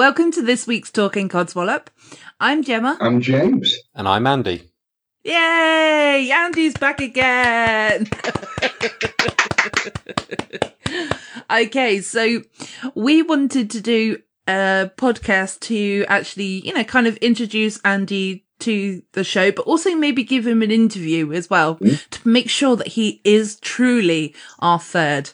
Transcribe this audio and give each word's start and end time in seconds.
Welcome 0.00 0.32
to 0.32 0.40
this 0.40 0.66
week's 0.66 0.90
Talking 0.90 1.28
Codswallop. 1.28 1.88
I'm 2.40 2.62
Gemma. 2.62 2.96
I'm 3.02 3.20
James. 3.20 3.76
And 3.94 4.08
I'm 4.08 4.26
Andy. 4.26 4.70
Yay! 5.24 6.30
Andy's 6.32 6.72
back 6.72 7.02
again. 7.02 8.08
okay, 11.50 12.00
so 12.00 12.40
we 12.94 13.20
wanted 13.20 13.70
to 13.72 13.82
do 13.82 14.16
a 14.48 14.90
podcast 14.96 15.60
to 15.64 16.06
actually, 16.08 16.66
you 16.66 16.72
know, 16.72 16.82
kind 16.82 17.06
of 17.06 17.18
introduce 17.18 17.78
Andy 17.84 18.46
to 18.60 19.02
the 19.12 19.22
show, 19.22 19.52
but 19.52 19.66
also 19.66 19.94
maybe 19.94 20.24
give 20.24 20.46
him 20.46 20.62
an 20.62 20.70
interview 20.70 21.30
as 21.34 21.50
well 21.50 21.76
Mm. 21.76 22.08
to 22.08 22.26
make 22.26 22.48
sure 22.48 22.74
that 22.74 22.88
he 22.88 23.20
is 23.22 23.60
truly 23.60 24.34
our 24.60 24.80
third. 24.80 25.32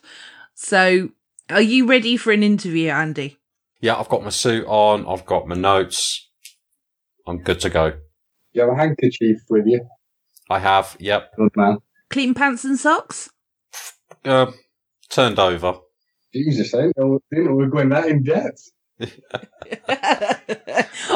So, 0.54 1.10
are 1.50 1.60
you 1.62 1.86
ready 1.86 2.16
for 2.16 2.32
an 2.32 2.42
interview, 2.42 2.90
Andy? 2.90 3.38
Yeah, 3.86 4.00
I've 4.00 4.08
got 4.08 4.24
my 4.24 4.30
suit 4.30 4.66
on. 4.66 5.06
I've 5.06 5.24
got 5.24 5.46
my 5.46 5.54
notes. 5.54 6.28
I'm 7.24 7.38
good 7.38 7.60
to 7.60 7.70
go. 7.70 7.92
You 8.52 8.62
have 8.62 8.70
a 8.70 8.74
handkerchief 8.74 9.36
with 9.48 9.64
you. 9.64 9.86
I 10.50 10.58
have. 10.58 10.96
Yep. 10.98 11.36
Good 11.36 11.52
man. 11.54 11.78
Clean 12.10 12.34
pants 12.34 12.64
and 12.64 12.76
socks? 12.76 13.30
Uh, 14.24 14.50
turned 15.08 15.38
over. 15.38 15.74
Jesus, 16.34 16.74
I 16.74 16.78
didn't 16.78 16.96
know, 16.98 17.20
didn't 17.30 17.44
know 17.44 17.54
we 17.54 17.62
were 17.64 17.70
going 17.70 17.90
that 17.90 18.06
in 18.08 18.24
depth. 18.24 18.72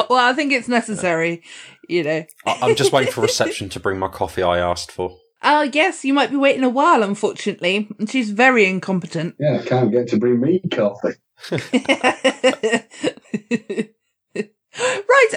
well, 0.09 0.29
I 0.29 0.31
think 0.33 0.53
it's 0.53 0.69
necessary, 0.69 1.43
you 1.89 2.05
know. 2.05 2.23
I- 2.45 2.59
I'm 2.61 2.77
just 2.77 2.93
waiting 2.93 3.11
for 3.11 3.19
reception 3.31 3.67
to 3.67 3.81
bring 3.81 3.99
my 3.99 4.07
coffee 4.07 4.43
I 4.43 4.59
asked 4.59 4.93
for. 4.93 5.17
Oh, 5.43 5.63
yes, 5.63 6.05
you 6.05 6.13
might 6.13 6.31
be 6.31 6.37
waiting 6.37 6.63
a 6.63 6.69
while, 6.69 7.03
unfortunately. 7.03 7.89
And 7.99 8.09
she's 8.09 8.29
very 8.31 8.65
incompetent. 8.65 9.35
Yeah, 9.39 9.59
I 9.59 9.65
can't 9.65 9.91
get 9.91 10.07
to 10.09 10.17
bring 10.17 10.39
me 10.39 10.61
coffee. 10.71 11.15
right. 14.85 15.35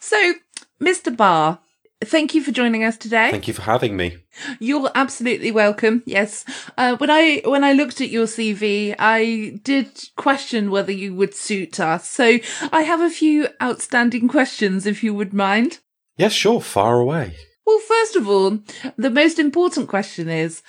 So, 0.00 0.34
Mr. 0.80 1.16
Barr, 1.16 1.58
thank 2.04 2.34
you 2.34 2.42
for 2.42 2.50
joining 2.50 2.84
us 2.84 2.96
today. 2.96 3.30
Thank 3.30 3.48
you 3.48 3.54
for 3.54 3.62
having 3.62 3.96
me. 3.96 4.18
You're 4.58 4.90
absolutely 4.94 5.50
welcome. 5.52 6.02
Yes. 6.06 6.44
Uh, 6.76 6.96
when 6.96 7.10
I 7.10 7.42
when 7.44 7.64
I 7.64 7.72
looked 7.72 8.00
at 8.00 8.10
your 8.10 8.26
CV, 8.26 8.94
I 8.98 9.60
did 9.62 10.08
question 10.16 10.70
whether 10.70 10.92
you 10.92 11.14
would 11.14 11.34
suit 11.34 11.80
us. 11.80 12.08
So 12.08 12.38
I 12.72 12.82
have 12.82 13.00
a 13.00 13.10
few 13.10 13.48
outstanding 13.62 14.28
questions, 14.28 14.86
if 14.86 15.02
you 15.02 15.14
would 15.14 15.32
mind. 15.32 15.78
Yes, 16.16 16.32
sure. 16.32 16.60
Far 16.60 16.98
away. 16.98 17.36
Well, 17.66 17.78
first 17.78 18.16
of 18.16 18.28
all, 18.28 18.58
the 18.96 19.10
most 19.10 19.38
important 19.38 19.88
question 19.88 20.28
is 20.28 20.62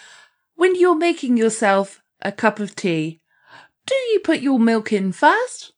when 0.56 0.76
you're 0.76 0.96
making 0.96 1.38
yourself 1.38 2.02
a 2.22 2.32
cup 2.32 2.60
of 2.60 2.76
tea, 2.76 3.22
do 3.86 3.96
you 3.96 4.20
put 4.20 4.42
your 4.42 4.60
milk 4.60 4.92
in 4.92 5.12
first 5.12 5.74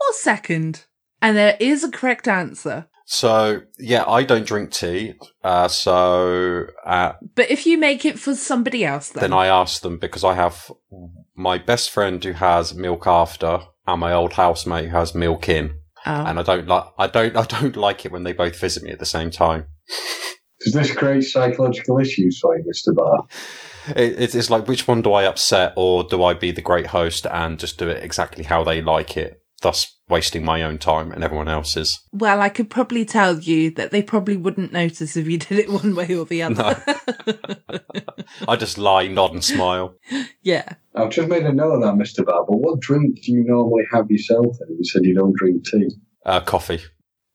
or 0.00 0.12
second? 0.12 0.84
And 1.20 1.36
there 1.36 1.56
is 1.58 1.82
a 1.82 1.90
correct 1.90 2.28
answer. 2.28 2.86
So, 3.10 3.62
yeah, 3.78 4.04
I 4.06 4.22
don't 4.22 4.46
drink 4.46 4.70
tea. 4.70 5.14
Uh, 5.42 5.66
so, 5.68 6.66
uh, 6.84 7.14
But 7.34 7.50
if 7.50 7.64
you 7.66 7.78
make 7.78 8.04
it 8.04 8.18
for 8.18 8.34
somebody 8.34 8.84
else, 8.84 9.08
then, 9.08 9.22
then 9.22 9.32
I 9.32 9.46
ask 9.46 9.80
them 9.80 9.98
because 9.98 10.24
I 10.24 10.34
have 10.34 10.70
my 11.34 11.56
best 11.56 11.90
friend 11.90 12.22
who 12.22 12.32
has 12.32 12.74
milk 12.74 13.06
after 13.06 13.60
and 13.86 14.00
my 14.00 14.12
old 14.12 14.34
housemate 14.34 14.90
who 14.90 14.96
has 14.96 15.14
milk 15.14 15.48
in. 15.48 15.74
Oh. 16.04 16.24
And 16.26 16.38
I 16.38 16.42
don't 16.42 16.68
like, 16.68 16.84
I 16.98 17.06
don't, 17.06 17.34
I 17.34 17.44
don't 17.44 17.76
like 17.88 18.04
it 18.04 18.12
when 18.12 18.24
they 18.24 18.34
both 18.34 18.60
visit 18.60 18.82
me 18.82 18.90
at 18.90 18.98
the 18.98 19.06
same 19.06 19.30
time. 19.30 19.66
Does 20.60 20.74
this 20.74 20.94
create 20.94 21.22
psychological 21.22 21.98
issues 21.98 22.38
for 22.40 22.58
you, 22.58 22.64
Mr. 22.64 22.94
Barr? 22.94 23.26
It, 23.96 24.12
it's- 24.12 24.34
it's 24.34 24.50
like 24.50 24.66
which 24.68 24.86
one 24.88 25.02
do 25.02 25.12
I 25.12 25.24
upset, 25.24 25.72
or 25.76 26.04
do 26.04 26.22
I 26.24 26.34
be 26.34 26.50
the 26.50 26.62
great 26.62 26.86
host 26.88 27.26
and 27.26 27.58
just 27.58 27.78
do 27.78 27.88
it 27.88 28.02
exactly 28.02 28.44
how 28.44 28.64
they 28.64 28.80
like 28.82 29.16
it, 29.16 29.42
thus 29.62 29.94
wasting 30.08 30.42
my 30.44 30.62
own 30.62 30.78
time 30.78 31.12
and 31.12 31.22
everyone 31.22 31.48
else's? 31.48 32.00
Well, 32.12 32.40
I 32.40 32.48
could 32.48 32.70
probably 32.70 33.04
tell 33.04 33.38
you 33.38 33.70
that 33.72 33.90
they 33.90 34.02
probably 34.02 34.36
wouldn't 34.36 34.72
notice 34.72 35.16
if 35.16 35.26
you 35.28 35.38
did 35.38 35.58
it 35.58 35.70
one 35.70 35.94
way 35.94 36.14
or 36.16 36.24
the 36.24 36.42
other. 36.42 36.82
I 38.48 38.56
just 38.56 38.78
lie, 38.78 39.08
nod, 39.08 39.32
and 39.32 39.44
smile. 39.44 39.94
yeah. 40.42 40.74
I've 40.94 41.10
just 41.10 41.28
made 41.28 41.44
a 41.44 41.52
note 41.52 41.74
of 41.74 41.82
that, 41.82 41.94
Mr. 41.94 42.24
Barr, 42.24 42.44
but 42.48 42.56
what 42.58 42.80
drink 42.80 43.20
do 43.22 43.32
you 43.32 43.44
normally 43.46 43.84
have 43.92 44.10
yourself? 44.10 44.56
then? 44.58 44.76
You 44.78 44.84
said 44.84 45.02
you 45.04 45.14
don't 45.14 45.36
drink 45.36 45.64
tea. 45.64 45.88
Uh, 46.26 46.40
coffee. 46.40 46.80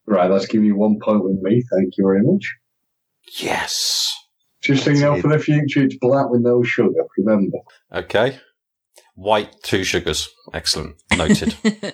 Right, 0.05 0.27
that's 0.27 0.47
giving 0.47 0.67
you 0.67 0.75
one 0.75 0.99
point 1.01 1.23
with 1.23 1.39
me. 1.41 1.63
Thank 1.73 1.93
you 1.97 2.03
very 2.05 2.21
much. 2.23 2.55
Yes. 3.39 4.13
Just 4.63 4.85
so 4.85 4.91
you 4.91 5.01
know, 5.01 5.19
for 5.19 5.27
the 5.27 5.39
future, 5.39 5.83
it's 5.83 5.97
black 5.97 6.29
with 6.29 6.41
no 6.41 6.63
sugar, 6.63 7.03
remember. 7.17 7.57
Okay. 7.91 8.39
White, 9.15 9.53
two 9.61 9.83
sugars. 9.83 10.29
Excellent. 10.53 10.95
Noted. 11.17 11.55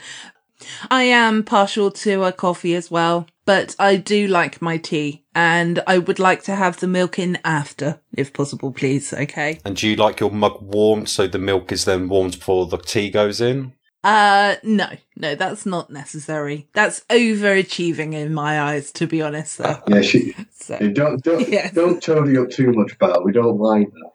I 0.92 1.04
am 1.04 1.44
partial 1.44 1.90
to 1.92 2.24
a 2.24 2.32
coffee 2.32 2.76
as 2.76 2.92
well, 2.92 3.28
but 3.46 3.76
I 3.80 3.96
do 3.96 4.28
like 4.28 4.62
my 4.62 4.78
tea 4.78 5.26
and 5.34 5.82
I 5.88 5.98
would 5.98 6.20
like 6.20 6.44
to 6.44 6.56
have 6.56 6.80
the 6.80 6.88
milk 6.88 7.18
in 7.18 7.38
after, 7.44 8.02
if 8.14 8.34
possible, 8.34 8.72
please. 8.72 9.14
Okay. 9.14 9.60
and 9.66 9.76
do 9.76 9.88
you 9.88 9.96
like 9.96 10.20
your 10.20 10.32
mug 10.32 10.62
warmed 10.62 11.10
so 11.10 11.28
the 11.28 11.40
milk 11.40 11.72
is 11.72 11.86
then 11.86 12.10
warmed 12.10 12.34
before 12.40 12.68
the 12.68 12.78
tea 12.78 13.10
goes 13.10 13.42
in? 13.42 13.74
Uh, 14.04 14.56
no, 14.64 14.88
no, 15.18 15.36
that's 15.36 15.66
not 15.66 15.90
necessary. 15.90 16.70
That's 16.74 17.02
overachieving 17.10 18.14
in 18.14 18.34
my 18.34 18.62
eyes, 18.62 18.92
to 18.94 19.08
be 19.08 19.22
honest, 19.22 19.58
though. 19.58 19.82
Yeah, 19.88 20.02
she, 20.02 20.34
So, 20.52 20.78
don't 20.90 21.24
don't 21.24 21.48
Yes. 21.50 21.74
don't 21.74 22.02
toady 22.02 22.38
up 22.38 22.50
too 22.50 22.72
much, 22.72 22.98
Barr. 23.00 23.24
We 23.24 23.32
don't 23.32 23.58
like 23.58 23.90
that. 23.92 24.12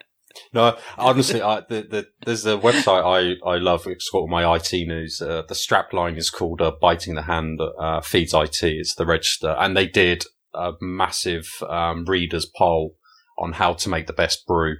No, 0.52 0.76
honestly, 0.98 1.42
I, 1.42 1.60
the, 1.68 1.82
the, 1.82 2.06
there's 2.24 2.46
a 2.46 2.56
website 2.56 3.04
I, 3.04 3.48
I 3.48 3.56
love. 3.58 3.86
It's 3.86 4.08
got 4.10 4.18
all 4.18 4.28
my 4.28 4.56
IT 4.56 4.72
news. 4.72 5.20
Uh, 5.20 5.42
the 5.48 5.54
strap 5.54 5.92
line 5.92 6.16
is 6.16 6.30
called 6.30 6.60
uh, 6.60 6.72
"Biting 6.80 7.14
the 7.14 7.22
Hand 7.22 7.60
uh, 7.78 8.00
Feeds 8.00 8.34
IT." 8.34 8.62
It's 8.62 8.94
the 8.94 9.06
register, 9.06 9.56
and 9.58 9.76
they 9.76 9.86
did 9.86 10.24
a 10.54 10.72
massive 10.80 11.46
um, 11.68 12.04
readers 12.04 12.46
poll 12.46 12.96
on 13.36 13.54
how 13.54 13.74
to 13.74 13.88
make 13.88 14.06
the 14.06 14.12
best 14.12 14.46
brew, 14.46 14.76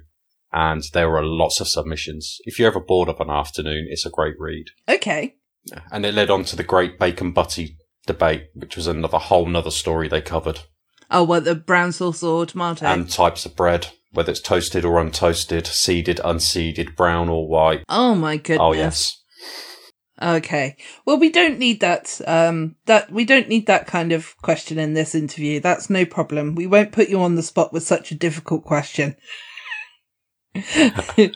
and 0.55 0.81
there 0.93 1.09
were 1.11 1.23
lots 1.23 1.59
of 1.59 1.67
submissions. 1.67 2.37
If 2.45 2.57
you're 2.57 2.69
ever 2.69 2.79
bored 2.79 3.09
of 3.09 3.19
an 3.19 3.29
afternoon, 3.29 3.85
it's 3.89 4.05
a 4.05 4.09
great 4.09 4.35
read. 4.39 4.65
okay. 4.89 5.35
And 5.91 6.05
it 6.05 6.13
led 6.13 6.29
on 6.29 6.43
to 6.45 6.55
the 6.55 6.63
Great 6.63 6.97
Bacon 6.99 7.31
Butty 7.33 7.77
debate, 8.07 8.45
which 8.53 8.75
was 8.77 8.85
another 8.87 9.17
whole 9.17 9.47
nother 9.47 9.71
story 9.71 10.07
they 10.07 10.21
covered, 10.21 10.59
Oh, 11.11 11.23
what, 11.23 11.43
the 11.43 11.55
brown 11.55 11.91
sauce 11.91 12.21
or 12.23 12.45
tomato? 12.45 12.85
and 12.85 13.09
types 13.09 13.45
of 13.47 13.55
bread, 13.55 13.87
whether 14.11 14.31
it's 14.31 14.39
toasted 14.41 14.85
or 14.85 14.99
untoasted, 15.03 15.65
seeded, 15.67 16.17
unseeded, 16.23 16.95
brown 16.95 17.29
or 17.29 17.47
white. 17.47 17.83
oh 17.89 18.13
my 18.15 18.37
goodness. 18.37 18.59
Oh 18.61 18.73
yes. 18.73 19.21
Okay. 20.21 20.77
Well, 21.05 21.19
we 21.19 21.29
don't 21.29 21.59
need 21.59 21.81
that. 21.81 22.21
Um, 22.25 22.75
that 22.85 23.11
we 23.11 23.25
don't 23.25 23.49
need 23.49 23.67
that 23.67 23.85
kind 23.87 24.11
of 24.13 24.37
question 24.41 24.79
in 24.79 24.93
this 24.93 25.13
interview. 25.13 25.59
That's 25.59 25.89
no 25.89 26.05
problem. 26.05 26.55
We 26.55 26.67
won't 26.67 26.93
put 26.93 27.09
you 27.09 27.21
on 27.21 27.35
the 27.35 27.43
spot 27.43 27.73
with 27.73 27.83
such 27.83 28.11
a 28.11 28.15
difficult 28.15 28.63
question. 28.63 29.15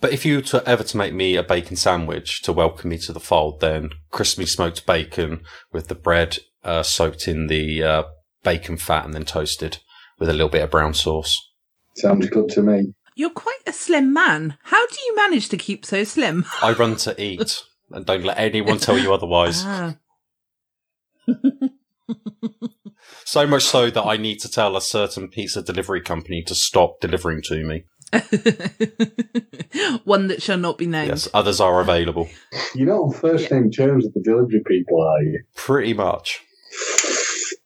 But 0.00 0.12
if 0.12 0.26
you 0.26 0.36
were 0.36 0.42
to 0.42 0.68
ever 0.68 0.82
to 0.82 0.96
make 0.96 1.14
me 1.14 1.36
a 1.36 1.42
bacon 1.42 1.76
sandwich 1.76 2.42
to 2.42 2.52
welcome 2.52 2.90
me 2.90 2.98
to 2.98 3.12
the 3.12 3.20
fold, 3.20 3.60
then 3.60 3.90
crispy 4.10 4.46
smoked 4.46 4.84
bacon 4.84 5.44
with 5.72 5.88
the 5.88 5.94
bread 5.94 6.38
uh, 6.64 6.82
soaked 6.82 7.28
in 7.28 7.46
the 7.46 7.82
uh, 7.82 8.02
bacon 8.42 8.76
fat 8.76 9.04
and 9.04 9.14
then 9.14 9.24
toasted 9.24 9.78
with 10.18 10.28
a 10.28 10.32
little 10.32 10.48
bit 10.48 10.62
of 10.62 10.70
brown 10.70 10.92
sauce. 10.92 11.38
Sounds 11.96 12.28
good 12.28 12.48
to 12.50 12.62
me. 12.62 12.94
You're 13.14 13.30
quite 13.30 13.60
a 13.66 13.72
slim 13.72 14.12
man. 14.12 14.58
How 14.64 14.86
do 14.86 14.96
you 15.06 15.14
manage 15.14 15.48
to 15.50 15.56
keep 15.56 15.86
so 15.86 16.04
slim? 16.04 16.46
I 16.60 16.72
run 16.72 16.96
to 16.96 17.22
eat, 17.22 17.62
and 17.90 18.04
don't 18.04 18.24
let 18.24 18.38
anyone 18.38 18.78
tell 18.78 18.98
you 18.98 19.12
otherwise. 19.14 19.64
Ah. 21.24 21.68
So 23.24 23.46
much 23.46 23.62
so 23.62 23.88
that 23.88 24.02
I 24.04 24.16
need 24.18 24.40
to 24.40 24.48
tell 24.50 24.76
a 24.76 24.82
certain 24.82 25.28
pizza 25.28 25.62
delivery 25.62 26.02
company 26.02 26.42
to 26.42 26.54
stop 26.54 27.00
delivering 27.00 27.40
to 27.44 27.64
me. 27.64 27.84
One 30.04 30.28
that 30.28 30.42
shall 30.42 30.58
not 30.58 30.78
be 30.78 30.86
named. 30.86 31.08
Yes, 31.08 31.28
others 31.32 31.60
are 31.60 31.80
available. 31.80 32.28
You're 32.74 32.88
not 32.88 33.00
on 33.00 33.12
first 33.12 33.50
name 33.50 33.70
terms 33.70 34.04
with 34.04 34.14
the 34.14 34.20
delivery 34.20 34.62
people, 34.66 35.00
are 35.00 35.22
you? 35.22 35.42
Pretty 35.56 35.94
much. 35.94 36.40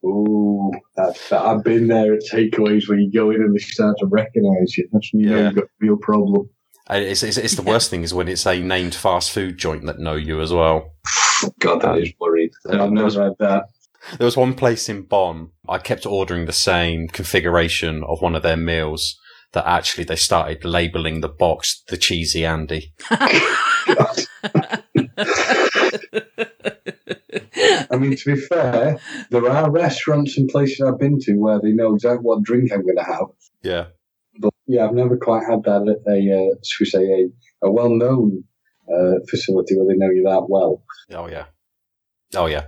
Ooh, 0.04 0.70
that's 0.96 1.32
I've 1.32 1.64
been 1.64 1.88
there 1.88 2.14
at 2.14 2.22
takeaways 2.30 2.88
where 2.88 2.98
you 2.98 3.10
go 3.10 3.30
in 3.30 3.42
and 3.42 3.54
they 3.54 3.58
start 3.58 3.96
to 3.98 4.06
recognise 4.06 4.76
you. 4.76 4.88
That's 4.92 5.12
when 5.12 5.24
you 5.24 5.30
know 5.30 5.44
you've 5.46 5.54
got 5.54 5.64
a 5.64 5.68
real 5.80 5.96
problem. 5.96 6.48
And 6.88 7.02
It's, 7.04 7.24
it's, 7.24 7.36
it's 7.36 7.56
the 7.56 7.62
worst 7.62 7.90
thing 7.90 8.04
is 8.04 8.14
when 8.14 8.28
it's 8.28 8.46
a 8.46 8.60
named 8.60 8.94
fast 8.94 9.32
food 9.32 9.58
joint 9.58 9.86
that 9.86 9.98
know 9.98 10.14
you 10.14 10.40
as 10.40 10.52
well. 10.52 10.92
God, 11.58 11.80
that 11.82 11.98
is 11.98 12.12
worried. 12.20 12.52
Uh, 12.68 12.84
I've 12.84 12.92
never 12.92 13.24
had 13.24 13.32
that. 13.40 13.64
There 14.18 14.24
was 14.24 14.36
one 14.36 14.54
place 14.54 14.88
in 14.88 15.02
Bonn. 15.02 15.50
I 15.68 15.78
kept 15.78 16.06
ordering 16.06 16.46
the 16.46 16.52
same 16.52 17.08
configuration 17.08 18.04
of 18.04 18.22
one 18.22 18.36
of 18.36 18.44
their 18.44 18.56
meals. 18.56 19.18
That 19.56 19.66
actually 19.66 20.04
they 20.04 20.16
started 20.16 20.66
labelling 20.66 21.22
the 21.22 21.30
box 21.30 21.82
the 21.88 21.96
cheesy 21.96 22.44
Andy. 22.44 22.92
I 23.10 24.82
mean, 27.98 28.14
to 28.16 28.34
be 28.34 28.36
fair, 28.36 28.98
there 29.30 29.48
are 29.48 29.70
restaurants 29.70 30.36
and 30.36 30.46
places 30.46 30.82
I've 30.82 30.98
been 30.98 31.18
to 31.20 31.36
where 31.36 31.58
they 31.58 31.72
know 31.72 31.94
exactly 31.94 32.18
what 32.18 32.42
drink 32.42 32.70
I'm 32.70 32.82
going 32.82 32.96
to 32.96 33.02
have. 33.02 33.28
Yeah. 33.62 33.86
But 34.38 34.52
yeah, 34.66 34.84
I've 34.84 34.92
never 34.92 35.16
quite 35.16 35.46
had 35.48 35.62
that 35.62 35.88
at 35.88 36.02
a, 36.12 36.18
uh, 36.18 36.56
should 36.62 36.84
we 36.84 36.90
say, 36.90 37.30
a, 37.62 37.66
a 37.66 37.70
well-known 37.70 38.44
uh, 38.92 39.20
facility 39.30 39.74
where 39.78 39.88
they 39.88 39.96
know 39.96 40.10
you 40.10 40.24
that 40.24 40.50
well. 40.50 40.82
Oh 41.12 41.28
yeah. 41.28 41.46
Oh 42.34 42.44
yeah. 42.44 42.66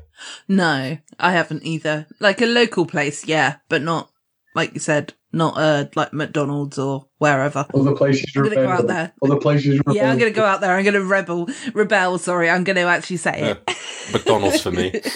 No, 0.49 0.97
I 1.21 1.33
haven't 1.33 1.67
either. 1.67 2.07
Like 2.19 2.41
a 2.41 2.47
local 2.47 2.87
place, 2.87 3.27
yeah, 3.27 3.57
but 3.69 3.83
not 3.83 4.11
like 4.55 4.73
you 4.73 4.81
said, 4.81 5.13
not 5.33 5.59
uh 5.59 5.85
like 5.95 6.13
McDonald's 6.13 6.79
or 6.79 7.07
wherever. 7.19 7.67
Other 7.75 7.95
places 7.95 8.35
are 8.37 8.45
I'm 8.45 8.49
gonna 8.51 8.67
go 8.67 8.71
out 8.73 8.87
there. 8.87 9.13
Other 9.23 9.37
places 9.37 9.81
are 9.87 9.95
Yeah, 9.95 10.11
I'm 10.11 10.19
gonna 10.19 10.31
go 10.31 10.45
out 10.45 10.61
there. 10.61 10.75
I'm 10.75 10.85
gonna 10.85 11.03
rebel, 11.03 11.49
rebel. 11.75 12.19
Sorry, 12.19 12.49
I'm 12.49 12.65
gonna 12.65 12.83
actually 12.85 13.19
say 13.19 13.39
Yeah. 13.41 13.55
it. 13.67 13.77
McDonald's 14.13 14.63
for 14.63 14.71
me. 14.71 14.93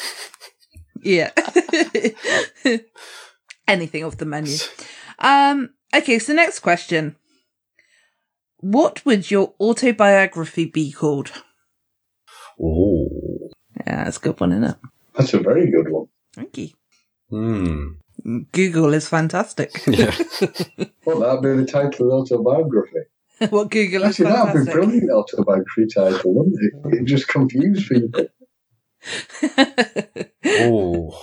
Yeah. 1.05 1.33
Anything 3.67 4.05
off 4.05 4.19
the 4.19 4.25
menu. 4.25 4.57
Um. 5.19 5.71
Okay. 5.93 6.21
So 6.21 6.33
next 6.33 6.61
question. 6.61 7.17
What 8.59 9.05
would 9.05 9.29
your 9.29 9.55
autobiography 9.61 10.67
be 10.67 10.93
called? 10.93 11.33
Oh. 12.63 13.51
Yeah, 13.85 14.05
that's 14.05 14.19
a 14.19 14.21
good 14.21 14.39
one, 14.39 14.53
isn't 14.53 14.65
it? 14.65 14.77
That's 15.17 15.35
a 15.35 15.41
very 15.41 15.69
good 15.73 15.91
one. 15.91 16.07
Thank 16.35 16.59
you. 16.59 16.69
Hmm. 17.31 17.87
Google 18.53 18.95
is 18.95 19.09
fantastic. 19.09 19.71
Yeah. 19.87 20.15
Well, 21.05 21.19
that'd 21.21 21.43
be 21.43 21.49
the 21.61 21.67
title 21.67 22.13
of 22.21 22.29
the 22.29 22.35
autobiography. 22.37 23.01
what 23.51 23.71
Google 23.71 24.05
is 24.05 24.21
Actually, 24.21 24.31
that'd 24.33 24.45
be 24.45 24.51
a 24.51 24.53
fantastic. 24.53 24.75
brilliant 24.75 25.11
autobiography 25.11 25.87
title, 25.93 26.35
wouldn't 26.35 26.57
it? 26.61 27.01
It 27.01 27.05
just 27.07 27.27
confuse 27.27 27.89
people. 27.89 28.27
oh, 30.45 31.19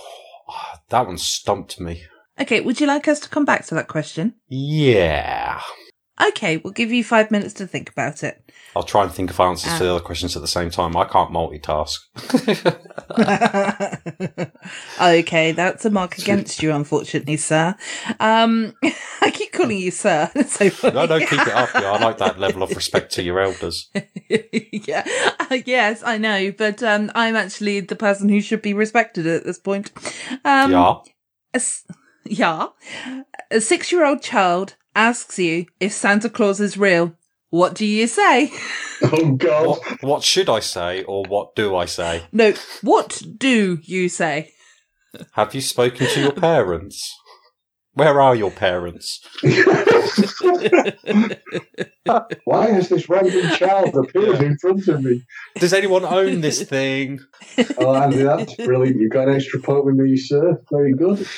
That 0.90 1.06
one 1.06 1.16
stumped 1.18 1.80
me. 1.80 2.02
okay, 2.38 2.60
would 2.60 2.80
you 2.80 2.86
like 2.86 3.08
us 3.08 3.20
to 3.20 3.28
come 3.30 3.44
back 3.46 3.64
to 3.66 3.74
that 3.74 3.88
question? 3.88 4.34
Yeah. 4.48 5.60
Okay, 6.28 6.58
we'll 6.58 6.72
give 6.72 6.92
you 6.92 7.02
five 7.02 7.30
minutes 7.30 7.54
to 7.54 7.66
think 7.66 7.90
about 7.90 8.22
it. 8.22 8.42
I'll 8.76 8.82
try 8.82 9.02
and 9.02 9.12
think 9.12 9.30
of 9.30 9.40
answers 9.40 9.70
to 9.70 9.76
Ah. 9.76 9.78
the 9.78 9.90
other 9.94 10.04
questions 10.04 10.36
at 10.36 10.42
the 10.42 10.48
same 10.48 10.70
time. 10.70 10.96
I 10.96 11.04
can't 11.04 11.30
multitask. 11.32 11.98
okay, 15.00 15.52
that's 15.52 15.84
a 15.84 15.90
mark 15.90 16.18
against 16.18 16.62
you, 16.62 16.72
unfortunately, 16.72 17.36
sir. 17.36 17.74
Um, 18.20 18.74
I 19.22 19.30
keep 19.32 19.52
calling 19.52 19.78
you 19.78 19.90
sir. 19.90 20.30
It's 20.36 20.52
so. 20.80 20.90
No, 20.90 21.06
no, 21.06 21.18
keep 21.20 21.32
it 21.40 21.48
up. 21.48 21.70
Yeah, 21.74 21.92
I 21.92 21.98
like 22.04 22.18
that 22.18 22.38
level 22.38 22.62
of 22.62 22.70
respect 22.70 23.12
to 23.12 23.22
your 23.22 23.40
elders. 23.40 23.90
yeah. 24.28 25.04
Uh, 25.50 25.58
yes, 25.66 26.02
I 26.04 26.18
know, 26.18 26.52
but 26.52 26.82
um, 26.82 27.10
I'm 27.14 27.36
actually 27.36 27.80
the 27.80 27.96
person 27.96 28.28
who 28.28 28.40
should 28.40 28.62
be 28.62 28.74
respected 28.74 29.26
at 29.26 29.44
this 29.44 29.58
point. 29.58 29.90
Um, 30.44 30.72
yeah. 30.72 30.94
a 31.54 31.56
s- 31.56 31.84
yeah. 32.24 32.68
A 33.50 33.60
six-year-old 33.60 34.22
child 34.22 34.76
asks 34.94 35.38
you 35.38 35.66
if 35.78 35.92
Santa 35.92 36.28
Claus 36.28 36.60
is 36.60 36.76
real. 36.76 37.14
What 37.50 37.74
do 37.74 37.84
you 37.84 38.06
say? 38.06 38.52
Oh, 39.02 39.32
God. 39.32 39.66
What, 39.66 40.02
what 40.02 40.22
should 40.22 40.50
I 40.50 40.60
say 40.60 41.04
or 41.04 41.24
what 41.26 41.56
do 41.56 41.74
I 41.74 41.86
say? 41.86 42.24
No, 42.32 42.52
what 42.82 43.22
do 43.38 43.78
you 43.82 44.10
say? 44.10 44.52
Have 45.32 45.54
you 45.54 45.62
spoken 45.62 46.06
to 46.06 46.20
your 46.20 46.32
parents? 46.32 47.10
Where 47.94 48.20
are 48.20 48.36
your 48.36 48.52
parents? 48.52 49.20
Why 52.44 52.70
has 52.70 52.88
this 52.88 53.08
random 53.08 53.50
child 53.56 53.96
appeared 53.96 54.42
in 54.42 54.56
front 54.58 54.86
of 54.86 55.02
me? 55.02 55.22
Does 55.56 55.72
anyone 55.72 56.04
own 56.04 56.40
this 56.40 56.62
thing? 56.62 57.18
Oh, 57.78 57.94
Andy, 57.94 58.22
that's 58.22 58.54
brilliant. 58.54 59.00
You've 59.00 59.10
got 59.10 59.28
an 59.28 59.34
extra 59.34 59.58
point 59.60 59.84
with 59.84 59.96
me, 59.96 60.16
sir. 60.16 60.62
Very 60.70 60.94
good. 60.94 61.18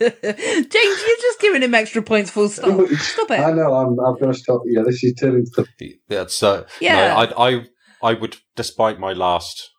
James, 0.00 0.72
you're 0.72 1.16
just 1.20 1.40
giving 1.40 1.62
him 1.62 1.74
extra 1.74 2.02
points 2.02 2.30
full 2.30 2.48
stop. 2.48 2.88
Stop 2.92 3.30
it. 3.30 3.40
I 3.40 3.52
know, 3.52 3.74
I'm, 3.74 4.00
I'm 4.00 4.18
going 4.18 4.32
to 4.32 4.38
stop. 4.38 4.62
Yeah, 4.64 4.82
this 4.82 5.04
is 5.04 5.12
turning 5.20 5.44
to 5.54 5.66
That's 6.08 6.42
uh, 6.42 6.64
Yeah. 6.80 7.08
No, 7.08 7.14
I, 7.16 7.50
I, 7.50 7.66
I 8.02 8.14
would, 8.14 8.38
despite 8.56 8.98
my 8.98 9.12
last 9.12 9.71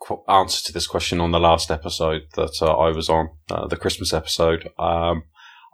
qu- 0.00 0.22
answer 0.28 0.62
to 0.66 0.72
this 0.72 0.86
question 0.86 1.20
on 1.20 1.30
the 1.32 1.40
last 1.40 1.70
episode 1.70 2.22
that 2.34 2.58
uh, 2.62 2.76
I 2.76 2.90
was 2.90 3.08
on, 3.08 3.30
uh, 3.50 3.66
the 3.66 3.76
Christmas 3.76 4.12
episode, 4.12 4.68
um, 4.78 5.24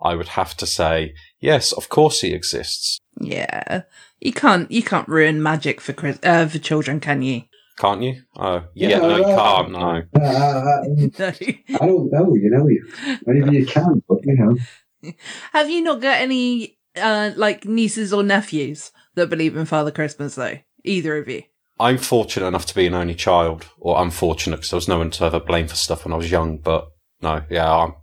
I 0.03 0.15
would 0.15 0.29
have 0.29 0.57
to 0.59 0.67
say 0.67 1.15
yes. 1.41 1.73
Of 1.73 1.89
course, 1.89 2.21
he 2.21 2.33
exists. 2.33 2.99
Yeah. 3.21 3.83
You 4.21 4.33
can't 4.33 4.71
you 4.71 4.83
can't 4.83 5.09
ruin 5.09 5.43
magic 5.43 5.81
for 5.81 5.93
Chris, 5.93 6.19
uh, 6.23 6.47
for 6.47 6.59
children, 6.59 7.01
can 7.01 7.23
you? 7.23 7.43
Can't 7.79 8.03
you? 8.03 8.23
Oh, 8.37 8.65
Yeah, 8.75 8.89
yeah, 8.91 8.99
no, 8.99 9.17
you 9.17 9.25
can't. 9.25 9.71
No. 9.73 10.03
Uh, 10.23 10.83
I 11.81 11.87
don't 11.87 12.11
know, 12.13 12.35
you 12.35 12.51
know, 12.51 12.69
you 12.69 12.85
maybe 13.27 13.57
you 13.59 13.67
can, 13.67 14.03
but 14.09 14.19
you 14.25 14.37
know, 14.37 15.13
Have 15.53 15.69
you 15.71 15.83
not 15.83 16.01
got 16.01 16.21
any 16.21 16.79
uh 16.97 17.31
like 17.37 17.65
nieces 17.65 18.13
or 18.13 18.23
nephews 18.23 18.93
that 19.15 19.31
believe 19.31 19.57
in 19.57 19.67
Father 19.67 19.91
Christmas 19.91 20.35
though? 20.35 20.59
Either 20.85 21.17
of 21.19 21.29
you? 21.29 21.43
I'm 21.81 21.99
fortunate 21.99 22.47
enough 22.47 22.67
to 22.67 22.75
be 22.75 22.87
an 22.87 22.95
only 22.95 23.15
child, 23.15 23.67
or 23.79 24.01
unfortunate 24.01 24.57
because 24.57 24.71
there 24.71 24.77
was 24.77 24.89
no 24.89 24.99
one 24.99 25.11
to 25.11 25.25
ever 25.25 25.41
blame 25.41 25.69
for 25.69 25.75
stuff 25.75 26.05
when 26.05 26.13
I 26.13 26.17
was 26.17 26.31
young. 26.31 26.59
But 26.59 26.89
no, 27.21 27.43
yeah, 27.51 27.73
I'm, 27.73 27.95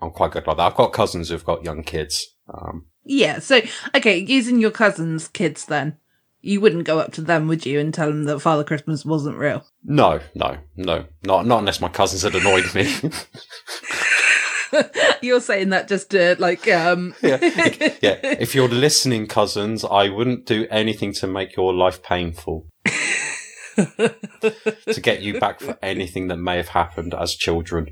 I'm 0.00 0.10
quite 0.10 0.32
good 0.32 0.46
like 0.46 0.56
that. 0.56 0.66
I've 0.66 0.76
got 0.76 0.92
cousins 0.92 1.28
who've 1.28 1.44
got 1.44 1.64
young 1.64 1.82
kids. 1.82 2.24
Um, 2.52 2.86
Yeah. 3.04 3.40
So 3.40 3.60
okay, 3.94 4.18
using 4.18 4.60
your 4.60 4.70
cousin's 4.70 5.28
kids 5.28 5.66
then. 5.66 5.98
You 6.42 6.60
wouldn't 6.60 6.84
go 6.84 7.00
up 7.00 7.12
to 7.14 7.22
them, 7.22 7.48
would 7.48 7.66
you, 7.66 7.80
and 7.80 7.92
tell 7.92 8.06
them 8.06 8.24
that 8.24 8.38
Father 8.38 8.62
Christmas 8.62 9.04
wasn't 9.04 9.36
real? 9.36 9.66
no, 9.82 10.20
no, 10.34 10.58
no, 10.76 11.06
not 11.24 11.44
not 11.44 11.58
unless 11.58 11.80
my 11.80 11.88
cousins 11.88 12.22
had 12.22 12.36
annoyed 12.36 12.72
me. 12.72 12.84
You're 15.22 15.40
saying 15.40 15.70
that 15.70 15.88
just 15.88 16.10
to 16.10 16.36
like 16.38 16.68
um 16.68 17.14
yeah, 17.22 17.38
yeah. 18.02 18.18
If 18.22 18.54
you're 18.54 18.68
listening, 18.68 19.26
cousins, 19.26 19.84
I 19.84 20.08
wouldn't 20.08 20.46
do 20.46 20.66
anything 20.70 21.12
to 21.14 21.26
make 21.26 21.56
your 21.56 21.74
life 21.74 22.02
painful. 22.02 22.66
to 23.76 25.00
get 25.02 25.22
you 25.22 25.38
back 25.38 25.60
for 25.60 25.78
anything 25.82 26.28
that 26.28 26.38
may 26.38 26.56
have 26.56 26.68
happened 26.68 27.14
as 27.14 27.34
children. 27.34 27.88